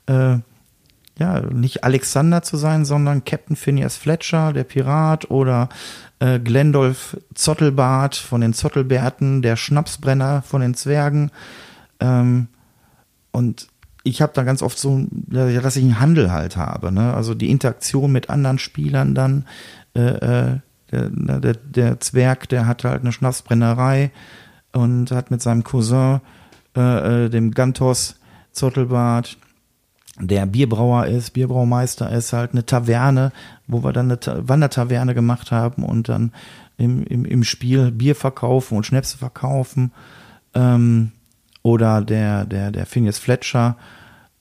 äh, 0.07 0.39
ja, 1.21 1.39
nicht 1.41 1.83
Alexander 1.83 2.41
zu 2.41 2.57
sein, 2.57 2.83
sondern 2.83 3.23
Captain 3.23 3.55
Phineas 3.55 3.95
Fletcher, 3.95 4.53
der 4.53 4.63
Pirat, 4.63 5.29
oder 5.29 5.69
äh, 6.19 6.39
Glendolf 6.39 7.15
Zottelbart 7.35 8.15
von 8.15 8.41
den 8.41 8.53
Zottelbärten, 8.53 9.43
der 9.43 9.55
Schnapsbrenner 9.55 10.41
von 10.41 10.61
den 10.61 10.73
Zwergen. 10.73 11.29
Ähm, 11.99 12.47
und 13.31 13.67
ich 14.03 14.23
habe 14.23 14.33
da 14.33 14.41
ganz 14.41 14.63
oft 14.63 14.79
so, 14.79 15.05
dass 15.11 15.75
ich 15.75 15.83
einen 15.83 15.99
Handel 15.99 16.31
halt 16.31 16.57
habe, 16.57 16.91
ne? 16.91 17.13
Also 17.13 17.35
die 17.35 17.51
Interaktion 17.51 18.11
mit 18.11 18.31
anderen 18.31 18.57
Spielern 18.57 19.13
dann. 19.13 19.45
Äh, 19.93 20.53
äh, 20.53 20.59
der, 20.91 21.09
der, 21.09 21.53
der 21.53 21.99
Zwerg, 21.99 22.49
der 22.49 22.65
hat 22.65 22.83
halt 22.83 23.01
eine 23.01 23.11
Schnapsbrennerei 23.11 24.11
und 24.73 25.11
hat 25.11 25.29
mit 25.29 25.41
seinem 25.41 25.63
Cousin, 25.63 26.19
äh, 26.75 27.25
äh 27.25 27.29
dem 27.29 27.51
Gantos 27.51 28.15
Zottelbart, 28.51 29.37
der 30.19 30.45
Bierbrauer 30.45 31.05
ist, 31.07 31.31
Bierbraumeister 31.31 32.11
ist 32.11 32.33
halt 32.33 32.51
eine 32.51 32.65
Taverne, 32.65 33.31
wo 33.67 33.83
wir 33.83 33.93
dann 33.93 34.11
eine 34.11 34.47
Wandertaverne 34.47 35.13
gemacht 35.13 35.51
haben 35.51 35.83
und 35.83 36.09
dann 36.09 36.31
im, 36.77 37.03
im, 37.03 37.25
im 37.25 37.43
Spiel 37.43 37.91
Bier 37.91 38.15
verkaufen 38.15 38.77
und 38.77 38.85
Schnäpse 38.85 39.17
verkaufen. 39.17 39.91
Ähm, 40.53 41.11
oder 41.63 42.01
der, 42.01 42.45
der, 42.45 42.71
der 42.71 42.85
Phineas 42.85 43.19
Fletcher, 43.19 43.77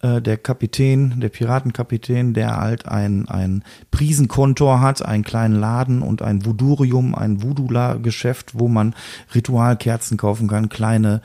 äh, 0.02 0.20
der 0.20 0.38
Kapitän, 0.38 1.20
der 1.20 1.28
Piratenkapitän, 1.28 2.34
der 2.34 2.56
halt 2.56 2.88
ein, 2.88 3.28
ein 3.28 3.62
Prisenkontor 3.90 4.80
hat, 4.80 5.04
einen 5.04 5.24
kleinen 5.24 5.60
Laden 5.60 6.02
und 6.02 6.22
ein 6.22 6.44
Voodurium, 6.44 7.14
ein 7.14 7.42
Voodoo-Geschäft, 7.42 8.58
wo 8.58 8.68
man 8.68 8.94
Ritualkerzen 9.34 10.16
kaufen 10.16 10.48
kann, 10.48 10.68
kleine 10.68 11.20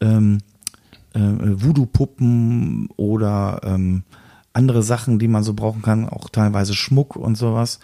ähm, 0.00 0.38
äh, 1.14 1.20
Voodoo-Puppen 1.20 2.88
oder 2.96 3.60
ähm, 3.64 4.02
andere 4.52 4.82
Sachen, 4.82 5.18
die 5.18 5.28
man 5.28 5.42
so 5.42 5.54
brauchen 5.54 5.82
kann, 5.82 6.08
auch 6.08 6.28
teilweise 6.28 6.74
Schmuck 6.74 7.16
und 7.16 7.36
sowas, 7.36 7.80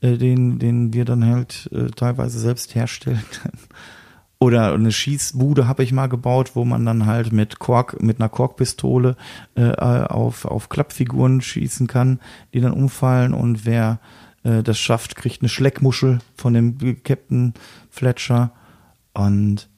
äh, 0.00 0.16
den, 0.16 0.58
den 0.58 0.92
wir 0.92 1.04
dann 1.04 1.24
halt 1.24 1.68
äh, 1.72 1.86
teilweise 1.86 2.38
selbst 2.38 2.74
herstellen. 2.74 3.24
Oder 4.38 4.74
eine 4.74 4.92
Schießbude 4.92 5.66
habe 5.66 5.82
ich 5.82 5.92
mal 5.92 6.08
gebaut, 6.08 6.50
wo 6.54 6.66
man 6.66 6.84
dann 6.84 7.06
halt 7.06 7.32
mit 7.32 7.58
Kork, 7.58 8.02
mit 8.02 8.20
einer 8.20 8.28
Korkpistole 8.28 9.16
äh, 9.54 9.70
auf, 9.72 10.44
auf 10.44 10.68
Klappfiguren 10.68 11.40
schießen 11.40 11.86
kann, 11.86 12.20
die 12.52 12.60
dann 12.60 12.72
umfallen 12.72 13.32
und 13.32 13.64
wer 13.64 13.98
äh, 14.42 14.62
das 14.62 14.78
schafft, 14.78 15.16
kriegt 15.16 15.40
eine 15.40 15.48
Schleckmuschel 15.48 16.18
von 16.36 16.52
dem 16.52 17.02
Captain 17.02 17.54
Fletcher. 17.88 18.52
Und 19.14 19.70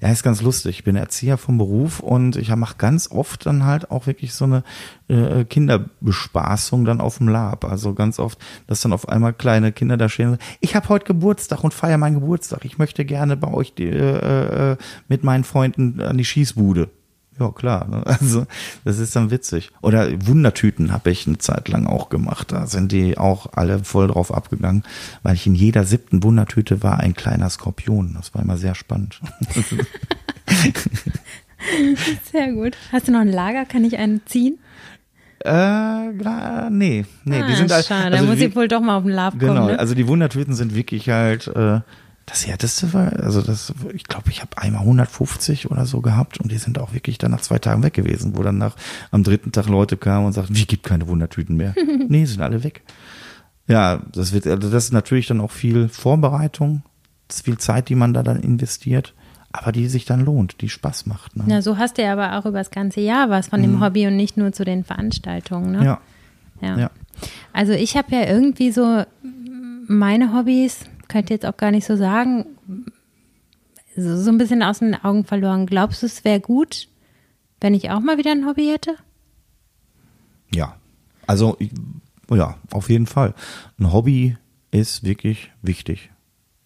ja, 0.00 0.08
ist 0.08 0.22
ganz 0.22 0.40
lustig. 0.40 0.78
Ich 0.78 0.84
bin 0.84 0.96
Erzieher 0.96 1.36
vom 1.36 1.58
Beruf 1.58 2.00
und 2.00 2.36
ich 2.36 2.54
mache 2.56 2.76
ganz 2.78 3.10
oft 3.10 3.44
dann 3.44 3.64
halt 3.64 3.90
auch 3.90 4.06
wirklich 4.06 4.32
so 4.32 4.46
eine 4.46 4.62
äh, 5.08 5.44
Kinderbespaßung 5.44 6.86
dann 6.86 7.00
auf 7.00 7.18
dem 7.18 7.28
Lab. 7.28 7.66
Also 7.66 7.92
ganz 7.92 8.18
oft, 8.18 8.38
dass 8.66 8.80
dann 8.80 8.94
auf 8.94 9.08
einmal 9.08 9.34
kleine 9.34 9.72
Kinder 9.72 9.98
da 9.98 10.08
stehen. 10.08 10.38
Ich 10.60 10.74
habe 10.74 10.88
heute 10.88 11.04
Geburtstag 11.04 11.64
und 11.64 11.74
feiere 11.74 11.98
meinen 11.98 12.20
Geburtstag. 12.20 12.64
Ich 12.64 12.78
möchte 12.78 13.04
gerne 13.04 13.36
bei 13.36 13.52
euch 13.52 13.74
die, 13.74 13.88
äh, 13.88 14.72
äh, 14.72 14.76
mit 15.08 15.22
meinen 15.22 15.44
Freunden 15.44 16.00
an 16.00 16.16
die 16.16 16.24
Schießbude. 16.24 16.88
Ja, 17.40 17.50
klar. 17.50 17.88
Ne? 17.88 18.04
Also, 18.20 18.46
das 18.84 18.98
ist 18.98 19.16
dann 19.16 19.30
witzig. 19.30 19.70
Oder 19.80 20.10
Wundertüten 20.26 20.92
habe 20.92 21.10
ich 21.10 21.26
eine 21.26 21.38
Zeit 21.38 21.68
lang 21.68 21.86
auch 21.86 22.10
gemacht. 22.10 22.52
Da 22.52 22.66
sind 22.66 22.92
die 22.92 23.16
auch 23.16 23.46
alle 23.54 23.82
voll 23.82 24.08
drauf 24.08 24.32
abgegangen, 24.32 24.84
weil 25.22 25.34
ich 25.34 25.46
in 25.46 25.54
jeder 25.54 25.84
siebten 25.84 26.22
Wundertüte 26.22 26.82
war 26.82 27.00
ein 27.00 27.14
kleiner 27.14 27.48
Skorpion. 27.48 28.14
Das 28.14 28.34
war 28.34 28.42
immer 28.42 28.58
sehr 28.58 28.74
spannend. 28.74 29.20
sehr 32.30 32.52
gut. 32.52 32.76
Hast 32.92 33.08
du 33.08 33.12
noch 33.12 33.20
ein 33.20 33.32
Lager? 33.32 33.64
Kann 33.64 33.84
ich 33.84 33.96
einen 33.96 34.20
ziehen? 34.26 34.58
Äh, 35.42 36.10
nee, 36.68 37.06
nee, 37.24 37.40
ah, 37.40 37.46
die 37.46 37.54
sind 37.54 37.72
halt, 37.72 37.86
schade, 37.86 38.14
also 38.14 38.26
da 38.26 38.30
muss 38.30 38.42
ich 38.42 38.54
wohl 38.54 38.68
doch 38.68 38.82
mal 38.82 38.98
auf 38.98 39.04
den 39.04 39.12
Lab 39.12 39.38
genau, 39.38 39.54
kommen. 39.54 39.62
Genau, 39.62 39.72
ne? 39.72 39.78
also 39.78 39.94
die 39.94 40.06
Wundertüten 40.06 40.52
sind 40.52 40.74
wirklich 40.74 41.08
halt, 41.08 41.46
äh, 41.46 41.80
das 42.30 42.46
härteste 42.46 42.92
war, 42.92 43.12
also 43.14 43.42
das, 43.42 43.74
ich 43.92 44.04
glaube, 44.04 44.30
ich 44.30 44.40
habe 44.40 44.56
einmal 44.56 44.82
150 44.82 45.68
oder 45.70 45.84
so 45.84 46.00
gehabt 46.00 46.38
und 46.38 46.52
die 46.52 46.58
sind 46.58 46.78
auch 46.78 46.94
wirklich 46.94 47.18
dann 47.18 47.32
nach 47.32 47.40
zwei 47.40 47.58
Tagen 47.58 47.82
weg 47.82 47.94
gewesen, 47.94 48.36
wo 48.36 48.42
dann 48.44 48.56
nach 48.56 48.76
am 49.10 49.24
dritten 49.24 49.50
Tag 49.50 49.66
Leute 49.66 49.96
kamen 49.96 50.26
und 50.26 50.32
sagten, 50.32 50.54
wie 50.54 50.64
gibt 50.64 50.84
keine 50.84 51.08
Wundertüten 51.08 51.56
mehr? 51.56 51.74
nee, 52.08 52.24
sind 52.24 52.40
alle 52.40 52.62
weg. 52.62 52.82
Ja, 53.66 54.02
das 54.12 54.32
wird, 54.32 54.46
also 54.46 54.70
das 54.70 54.84
ist 54.84 54.92
natürlich 54.92 55.26
dann 55.26 55.40
auch 55.40 55.50
viel 55.50 55.88
Vorbereitung, 55.88 56.82
viel 57.28 57.58
Zeit, 57.58 57.88
die 57.88 57.96
man 57.96 58.14
da 58.14 58.22
dann 58.22 58.40
investiert, 58.40 59.12
aber 59.50 59.72
die 59.72 59.88
sich 59.88 60.04
dann 60.04 60.24
lohnt, 60.24 60.60
die 60.60 60.68
Spaß 60.68 61.06
macht. 61.06 61.36
Ne? 61.36 61.44
Ja, 61.48 61.62
so 61.62 61.78
hast 61.78 61.98
du 61.98 62.02
ja 62.02 62.12
aber 62.12 62.38
auch 62.38 62.46
über 62.46 62.58
das 62.58 62.70
ganze 62.70 63.00
Jahr 63.00 63.28
was 63.28 63.48
von 63.48 63.60
dem 63.60 63.76
mhm. 63.76 63.84
Hobby 63.84 64.06
und 64.06 64.16
nicht 64.16 64.36
nur 64.36 64.52
zu 64.52 64.64
den 64.64 64.84
Veranstaltungen. 64.84 65.72
Ne? 65.72 65.84
Ja. 65.84 66.00
Ja. 66.60 66.78
Ja. 66.78 66.90
Also 67.52 67.72
ich 67.72 67.96
habe 67.96 68.14
ja 68.14 68.24
irgendwie 68.28 68.70
so 68.70 69.02
meine 69.88 70.32
Hobbys, 70.32 70.84
könnte 71.10 71.34
jetzt 71.34 71.44
auch 71.44 71.56
gar 71.58 71.70
nicht 71.70 71.84
so 71.86 71.96
sagen, 71.96 72.46
so, 73.96 74.16
so 74.16 74.30
ein 74.30 74.38
bisschen 74.38 74.62
aus 74.62 74.78
den 74.78 74.94
Augen 74.94 75.24
verloren. 75.24 75.66
Glaubst 75.66 76.02
du, 76.02 76.06
es 76.06 76.24
wäre 76.24 76.40
gut, 76.40 76.88
wenn 77.60 77.74
ich 77.74 77.90
auch 77.90 78.00
mal 78.00 78.16
wieder 78.16 78.30
ein 78.30 78.46
Hobby 78.46 78.66
hätte? 78.68 78.94
Ja. 80.54 80.76
Also, 81.26 81.56
ich- 81.58 81.72
ja, 82.30 82.56
auf 82.70 82.88
jeden 82.88 83.06
Fall. 83.06 83.34
Ein 83.78 83.92
Hobby 83.92 84.36
ist 84.70 85.02
wirklich 85.04 85.50
wichtig. 85.62 86.10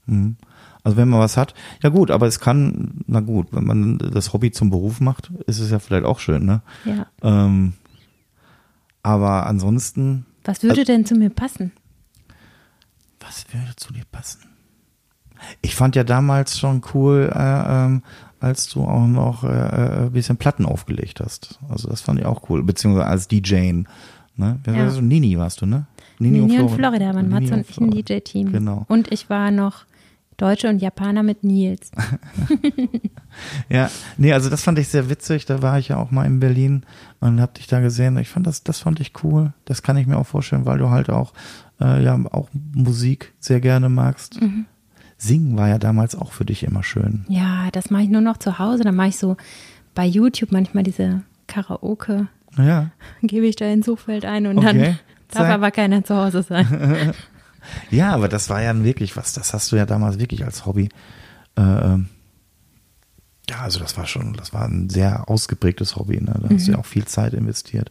Mhm. 0.06 0.36
Also 0.82 0.98
wenn 0.98 1.08
man 1.08 1.20
was 1.20 1.38
hat, 1.38 1.54
ja 1.82 1.88
gut, 1.88 2.10
aber 2.10 2.26
es 2.26 2.38
kann, 2.40 3.02
na 3.06 3.20
gut, 3.20 3.48
wenn 3.52 3.64
man 3.64 3.96
das 3.98 4.34
Hobby 4.34 4.50
zum 4.52 4.68
Beruf 4.68 5.00
macht, 5.00 5.32
ist 5.46 5.58
es 5.58 5.70
ja 5.70 5.78
vielleicht 5.78 6.04
auch 6.04 6.18
schön, 6.18 6.44
ne? 6.44 6.60
Ja. 6.84 7.06
Ähm, 7.22 7.72
aber 9.02 9.46
ansonsten, 9.46 10.26
Was 10.44 10.62
würde 10.62 10.84
denn 10.84 11.06
zu 11.06 11.14
mir 11.14 11.30
passen? 11.30 11.72
Was 13.26 13.46
würde 13.52 13.74
zu 13.76 13.92
dir 13.92 14.04
passen? 14.10 14.42
Ich 15.62 15.74
fand 15.74 15.96
ja 15.96 16.04
damals 16.04 16.58
schon 16.58 16.82
cool, 16.94 17.30
äh, 17.34 17.84
ähm, 17.84 18.02
als 18.40 18.68
du 18.68 18.84
auch 18.84 19.06
noch 19.06 19.44
äh, 19.44 19.48
äh, 19.48 20.06
ein 20.06 20.12
bisschen 20.12 20.36
Platten 20.36 20.64
aufgelegt 20.64 21.20
hast. 21.20 21.58
Also 21.68 21.88
das 21.88 22.00
fand 22.00 22.20
ich 22.20 22.26
auch 22.26 22.48
cool, 22.48 22.62
beziehungsweise 22.62 23.06
als 23.06 23.28
DJ. 23.28 23.72
Ne? 24.36 24.60
Ja. 24.66 24.74
war 24.74 24.90
so? 24.90 25.00
Nini 25.00 25.38
warst 25.38 25.60
du, 25.60 25.66
ne? 25.66 25.86
Nini 26.18 26.40
und 26.60 26.70
Florida 26.70 27.14
waren 27.14 27.28
Nini 27.28 27.50
Mats 27.50 27.50
und 27.50 27.68
ich 27.68 27.78
ein. 27.78 27.90
DJ-Team. 27.90 28.52
Genau. 28.52 28.84
Und 28.88 29.10
ich 29.12 29.28
war 29.28 29.50
noch 29.50 29.84
Deutsche 30.36 30.68
und 30.68 30.80
Japaner 30.80 31.22
mit 31.22 31.44
Nils. 31.44 31.90
Ja, 33.68 33.90
nee, 34.16 34.32
also 34.32 34.50
das 34.50 34.62
fand 34.62 34.78
ich 34.78 34.88
sehr 34.88 35.10
witzig. 35.10 35.46
Da 35.46 35.62
war 35.62 35.78
ich 35.78 35.88
ja 35.88 35.96
auch 35.96 36.10
mal 36.10 36.24
in 36.24 36.40
Berlin 36.40 36.84
und 37.20 37.40
hab 37.40 37.54
dich 37.54 37.66
da 37.66 37.80
gesehen. 37.80 38.16
Ich 38.18 38.28
fand 38.28 38.46
das, 38.46 38.62
das 38.62 38.80
fand 38.80 39.00
ich 39.00 39.12
cool. 39.22 39.52
Das 39.64 39.82
kann 39.82 39.96
ich 39.96 40.06
mir 40.06 40.16
auch 40.16 40.26
vorstellen, 40.26 40.66
weil 40.66 40.78
du 40.78 40.90
halt 40.90 41.10
auch, 41.10 41.32
äh, 41.80 42.02
ja, 42.04 42.18
auch 42.32 42.48
Musik 42.52 43.32
sehr 43.40 43.60
gerne 43.60 43.88
magst. 43.88 44.40
Mhm. 44.40 44.66
Singen 45.16 45.56
war 45.56 45.68
ja 45.68 45.78
damals 45.78 46.14
auch 46.16 46.32
für 46.32 46.44
dich 46.44 46.64
immer 46.64 46.82
schön. 46.82 47.24
Ja, 47.28 47.70
das 47.72 47.90
mache 47.90 48.02
ich 48.02 48.08
nur 48.10 48.20
noch 48.20 48.36
zu 48.36 48.58
Hause. 48.58 48.82
Dann 48.84 48.96
mache 48.96 49.08
ich 49.08 49.16
so 49.16 49.36
bei 49.94 50.04
YouTube 50.04 50.52
manchmal 50.52 50.82
diese 50.82 51.22
Karaoke. 51.46 52.26
Ja, 52.56 52.90
Gebe 53.22 53.46
ich 53.46 53.56
da 53.56 53.66
ins 53.66 53.86
Suchfeld 53.86 54.24
ein 54.24 54.46
und 54.46 54.58
Okay. 54.58 54.66
dann 54.66 54.78
darf 55.28 55.46
Zeig. 55.46 55.50
aber 55.54 55.70
keiner 55.70 56.04
zu 56.04 56.16
Hause 56.16 56.42
sein. 56.42 57.12
ja, 57.90 58.12
aber 58.12 58.28
das 58.28 58.50
war 58.50 58.62
ja 58.62 58.84
wirklich 58.84 59.16
was. 59.16 59.32
Das 59.32 59.52
hast 59.54 59.72
du 59.72 59.76
ja 59.76 59.86
damals 59.86 60.18
wirklich 60.18 60.44
als 60.44 60.66
Hobby. 60.66 60.88
Äh, 61.56 61.62
ähm, 61.62 62.08
ja, 63.48 63.60
also 63.60 63.78
das 63.78 63.96
war 63.96 64.06
schon, 64.06 64.34
das 64.34 64.52
war 64.52 64.64
ein 64.66 64.88
sehr 64.88 65.28
ausgeprägtes 65.28 65.96
Hobby. 65.96 66.20
Ne? 66.20 66.34
Da 66.42 66.48
hast 66.54 66.66
du 66.66 66.72
ja 66.72 66.78
auch 66.78 66.86
viel 66.86 67.04
Zeit 67.04 67.34
investiert. 67.34 67.90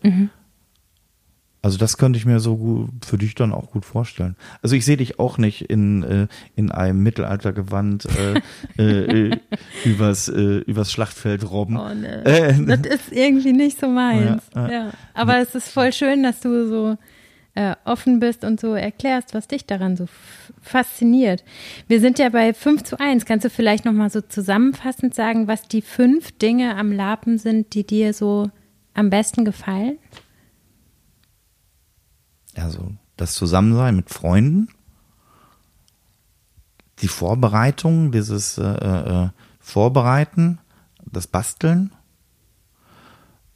Also 1.64 1.78
das 1.78 1.98
könnte 1.98 2.20
ich 2.20 2.26
mir 2.26 2.42
so 2.42 2.58
gut 2.58 2.90
für 3.06 3.18
dich 3.18 3.36
dann 3.36 3.54
auch 3.54 3.72
gut 3.72 3.86
vorstellen. 3.86 4.36
Also 4.62 4.76
ich 4.76 4.84
sehe 4.84 4.98
dich 4.98 5.18
auch 5.18 5.38
nicht 5.38 5.62
in, 5.70 6.04
äh, 6.04 6.28
in 6.58 6.72
einem 6.72 7.02
Mittelaltergewand 7.02 8.06
äh, 8.06 8.42
äh, 8.78 9.30
äh, 9.30 9.38
übers, 9.86 10.28
äh, 10.28 10.58
übers 10.60 10.92
Schlachtfeld 10.92 11.50
robben. 11.50 11.78
Oh, 11.78 11.94
ne. 11.94 12.26
Äh, 12.26 12.54
Das 12.66 12.82
ist 12.82 13.12
irgendwie 13.14 13.54
nicht 13.54 13.80
so 13.80 13.88
meins. 13.88 14.44
Ja, 14.54 14.70
Ja. 14.70 14.92
Aber 15.14 15.38
es 15.38 15.56
ist 15.56 15.70
voll 15.70 15.94
schön, 15.94 16.22
dass 16.22 16.42
du 16.42 16.68
so 16.68 16.98
äh, 17.56 17.76
offen 17.86 18.20
bist 18.20 18.44
und 18.44 18.60
so 18.60 18.74
erklärst, 18.74 19.34
was 19.34 19.48
dich 19.48 19.66
daran 19.66 19.96
so 19.96 20.08
fasziniert. 20.62 21.46
Wir 21.88 22.02
sind 22.02 22.20
ja 22.20 22.28
bei 22.28 22.54
5 22.54 22.84
zu 22.84 23.00
1. 23.00 23.26
Kannst 23.26 23.46
du 23.46 23.50
vielleicht 23.50 23.86
nochmal 23.86 24.10
so 24.10 24.20
zusammenfassend 24.20 25.16
sagen, 25.16 25.48
was 25.48 25.68
die 25.70 25.82
fünf 25.82 26.32
Dinge 26.34 26.76
am 26.76 26.92
Lapen 26.92 27.38
sind, 27.38 27.74
die 27.74 27.86
dir 27.86 28.14
so 28.14 28.50
am 28.94 29.10
besten 29.10 29.46
gefallen? 29.46 29.98
Also 32.74 32.92
das 33.18 33.34
Zusammensein 33.34 33.96
mit 33.96 34.10
Freunden, 34.10 34.68
die 37.00 37.08
Vorbereitung, 37.08 38.12
dieses 38.12 38.58
äh, 38.58 38.64
äh, 38.64 39.30
Vorbereiten, 39.60 40.60
das 41.06 41.28
Basteln, 41.28 41.92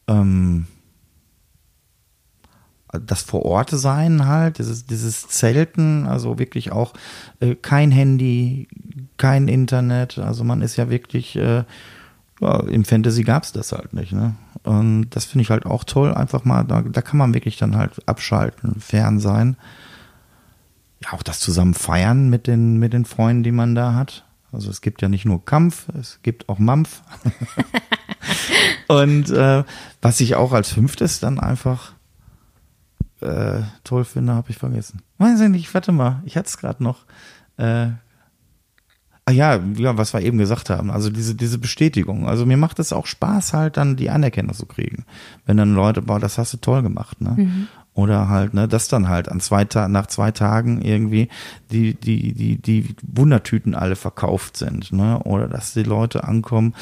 ähm, 0.08 0.68
das 2.92 3.24
vor 3.24 3.44
Ort 3.46 3.72
sein 3.72 4.28
halt, 4.28 4.60
dieses, 4.60 4.86
dieses 4.86 5.28
Zelten, 5.28 6.06
also 6.06 6.38
wirklich 6.40 6.72
auch 6.72 6.94
äh, 7.40 7.56
kein 7.56 7.92
Handy, 7.92 8.68
kein 9.18 9.48
Internet, 9.48 10.20
also 10.20 10.44
man 10.44 10.62
ist 10.62 10.78
ja 10.78 10.90
wirklich, 10.90 11.36
äh, 11.36 11.64
ja, 12.40 12.60
im 12.62 12.86
Fantasy 12.86 13.24
gab's 13.24 13.52
das 13.52 13.72
halt 13.72 13.94
nicht, 13.94 14.12
ne? 14.12 14.36
Und 14.64 15.10
das 15.12 15.26
finde 15.26 15.44
ich 15.44 15.50
halt 15.50 15.66
auch 15.66 15.84
toll, 15.84 16.14
einfach 16.14 16.44
mal, 16.44 16.64
da, 16.64 16.82
da 16.82 17.02
kann 17.02 17.18
man 17.18 17.34
wirklich 17.34 17.58
dann 17.58 17.78
halt 17.78 18.08
abschalten, 18.08 18.80
fern 18.80 19.20
sein. 19.20 19.58
Ja, 21.04 21.14
auch 21.14 21.24
das 21.24 21.40
zusammen 21.40 21.74
feiern 21.74 22.30
mit 22.30 22.48
den, 22.48 22.78
mit 22.78 22.94
den 22.94 23.06
Freunden, 23.06 23.44
die 23.44 23.52
man 23.52 23.76
da 23.76 23.94
hat. 23.94 24.26
Also 24.52 24.70
es 24.70 24.82
gibt 24.82 25.02
ja 25.02 25.10
nicht 25.10 25.26
nur 25.26 25.46
Kampf, 25.46 25.88
es 26.00 26.20
gibt 26.24 26.50
auch 26.50 26.60
Mampf. 26.60 27.02
Und 28.88 29.30
äh, 29.30 29.64
was 30.02 30.20
ich 30.20 30.36
auch 30.36 30.54
als 30.54 30.72
fünftes 30.72 31.20
dann 31.20 31.40
einfach 31.40 31.94
äh, 33.22 33.62
toll 33.84 34.06
finde, 34.06 34.34
habe 34.34 34.50
ich 34.50 34.58
vergessen. 34.58 35.02
Weiß 35.18 35.40
ich 35.40 35.50
nicht, 35.50 35.74
warte 35.74 35.92
mal, 35.92 36.22
ich 36.26 36.38
hatte 36.38 36.48
es 36.48 36.58
gerade 36.58 36.84
noch. 36.84 37.06
Äh, 37.58 37.90
ah 39.28 39.32
ja, 39.32 39.60
ja, 39.76 39.98
was 39.98 40.14
wir 40.14 40.22
eben 40.22 40.38
gesagt 40.38 40.70
haben, 40.70 40.90
also 40.90 41.10
diese, 41.10 41.36
diese 41.36 41.58
Bestätigung. 41.58 42.30
Also 42.30 42.46
mir 42.46 42.56
macht 42.56 42.80
es 42.80 42.94
auch 42.94 43.06
Spaß, 43.06 43.52
halt 43.52 43.76
dann 43.76 43.98
die 43.98 44.10
Anerkennung 44.10 44.56
zu 44.56 44.66
kriegen. 44.66 45.04
Wenn 45.46 45.58
dann 45.58 45.76
Leute, 45.76 46.02
boah, 46.02 46.18
das 46.18 46.38
hast 46.38 46.54
du 46.54 46.58
toll 46.58 46.82
gemacht, 46.82 47.20
ne? 47.20 47.36
Oder 47.94 48.30
halt, 48.30 48.54
ne, 48.54 48.70
das 48.70 48.88
dann 48.88 49.10
halt 49.10 49.28
an 49.28 49.42
zwei 49.42 49.66
Ta 49.66 49.90
nach 49.90 50.08
zwei 50.08 50.32
Tagen 50.32 50.82
irgendwie 50.82 51.28
die, 51.72 51.96
die, 51.96 52.34
die, 52.34 52.62
die 52.62 52.96
Wundertüten 53.02 53.76
alle 53.76 53.98
verkauft 53.98 54.56
sind, 54.56 54.94
ne? 54.94 55.20
Oder 55.24 55.50
dass 55.50 55.74
die 55.74 55.84
Leute 55.84 56.24
ankommen 56.24 56.74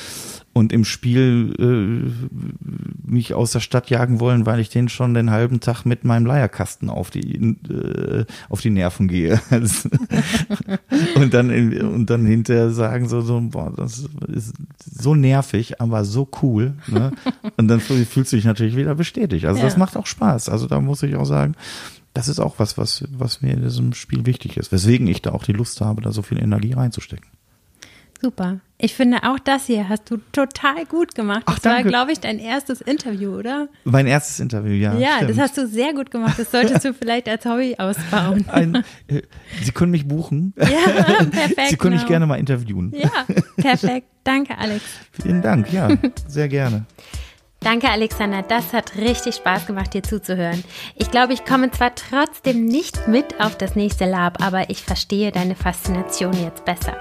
und 0.57 0.71
im 0.71 0.85
Spiel 0.85 1.53
äh, 1.59 3.09
mich 3.11 3.33
aus 3.33 3.51
der 3.51 3.59
Stadt 3.59 3.89
jagen 3.89 4.21
wollen, 4.21 4.45
weil 4.45 4.61
ich 4.61 4.69
denen 4.69 4.87
schon 4.87 5.13
den 5.13 5.29
halben 5.29 5.59
Tag 5.59 5.83
mit 5.83 6.05
meinem 6.05 6.25
Leierkasten 6.25 6.89
auf 6.89 7.09
die 7.11 7.35
äh, 7.69 8.25
auf 8.47 8.61
die 8.61 8.69
Nerven 8.69 9.09
gehe. 9.09 9.39
Und 11.15 11.33
dann 11.33 11.49
und 11.81 12.09
dann 12.09 12.25
hinterher 12.25 12.71
sagen 12.71 13.07
so 13.09 13.21
so 13.21 13.39
boah, 13.41 13.73
das 13.75 14.07
ist 14.27 14.53
so 14.79 15.13
nervig, 15.15 15.81
aber 15.81 16.05
so 16.05 16.29
cool, 16.41 16.73
ne? 16.87 17.11
Und 17.57 17.67
dann 17.67 17.79
fühl- 17.79 18.05
fühlst 18.05 18.31
du 18.31 18.37
dich 18.37 18.45
natürlich 18.45 18.75
wieder 18.75 18.95
bestätigt. 18.95 19.45
Also 19.45 19.61
das 19.61 19.73
Ja. 19.73 19.79
macht 19.79 19.97
auch 19.97 20.05
Spaß. 20.07 20.49
Also 20.49 20.67
da 20.67 20.79
muss 20.79 21.03
ich 21.03 21.15
auch 21.15 21.25
sagen, 21.25 21.55
das 22.13 22.27
ist 22.29 22.39
auch 22.39 22.59
was, 22.59 22.77
was 22.77 23.03
was 23.11 23.41
mir 23.41 23.53
in 23.53 23.61
diesem 23.61 23.93
Spiel 23.93 24.25
wichtig 24.25 24.57
ist, 24.57 24.71
weswegen 24.71 25.07
ich 25.07 25.21
da 25.21 25.31
auch 25.31 25.43
die 25.43 25.53
Lust 25.53 25.81
habe, 25.81 26.01
da 26.01 26.11
so 26.11 26.21
viel 26.21 26.41
Energie 26.41 26.73
reinzustecken. 26.73 27.27
Super. 28.25 28.59
Ich 28.79 28.95
finde 28.95 29.19
auch 29.21 29.37
das 29.37 29.67
hier 29.67 29.87
hast 29.87 30.09
du 30.09 30.17
total 30.31 30.85
gut 30.85 31.13
gemacht. 31.13 31.43
Ach, 31.45 31.53
Das 31.59 31.65
war, 31.65 31.73
danke. 31.75 31.89
glaube 31.89 32.11
ich, 32.11 32.19
dein 32.19 32.39
erstes 32.39 32.81
Interview, 32.81 33.37
oder? 33.37 33.67
Mein 33.83 34.07
erstes 34.07 34.39
Interview, 34.39 34.71
ja. 34.71 34.95
Ja, 34.97 35.17
stimmt. 35.17 35.29
das 35.29 35.37
hast 35.37 35.57
du 35.59 35.67
sehr 35.67 35.93
gut 35.93 36.09
gemacht. 36.09 36.39
Das 36.39 36.49
solltest 36.49 36.83
du 36.83 36.91
vielleicht 36.95 37.29
als 37.29 37.45
Hobby 37.45 37.75
ausbauen. 37.77 38.45
Ein, 38.51 38.83
äh, 39.07 39.21
Sie 39.61 39.71
können 39.73 39.91
mich 39.91 40.07
buchen. 40.07 40.55
Ja, 40.57 40.65
perfekt. 41.29 41.69
Sie 41.69 41.77
können 41.77 41.93
mich 41.93 42.01
genau. 42.01 42.09
gerne 42.13 42.25
mal 42.25 42.39
interviewen. 42.39 42.91
Ja, 42.97 43.11
perfekt. 43.57 44.07
Danke, 44.23 44.57
Alex. 44.57 44.83
Vielen 45.21 45.43
Dank, 45.43 45.71
ja, 45.71 45.87
sehr 46.27 46.47
gerne. 46.47 46.85
Danke, 47.59 47.91
Alexander. 47.91 48.41
Das 48.41 48.73
hat 48.73 48.95
richtig 48.95 49.35
Spaß 49.35 49.67
gemacht, 49.67 49.93
dir 49.93 50.01
zuzuhören. 50.01 50.63
Ich 50.95 51.11
glaube, 51.11 51.33
ich 51.33 51.45
komme 51.45 51.69
zwar 51.69 51.93
trotzdem 51.93 52.65
nicht 52.65 53.07
mit 53.07 53.39
auf 53.39 53.55
das 53.55 53.75
nächste 53.75 54.05
Lab, 54.05 54.43
aber 54.43 54.71
ich 54.71 54.81
verstehe 54.81 55.31
deine 55.31 55.53
Faszination 55.53 56.33
jetzt 56.33 56.65
besser. 56.65 56.97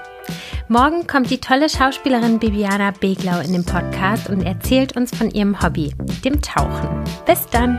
Morgen 0.68 1.06
kommt 1.06 1.30
die 1.30 1.40
tolle 1.40 1.68
Schauspielerin 1.68 2.38
Bibiana 2.38 2.92
Beglau 2.92 3.40
in 3.40 3.52
den 3.52 3.64
Podcast 3.64 4.28
und 4.28 4.42
erzählt 4.42 4.96
uns 4.96 5.14
von 5.14 5.30
ihrem 5.30 5.62
Hobby, 5.62 5.94
dem 6.24 6.40
Tauchen. 6.40 7.04
Bis 7.26 7.46
dann! 7.46 7.78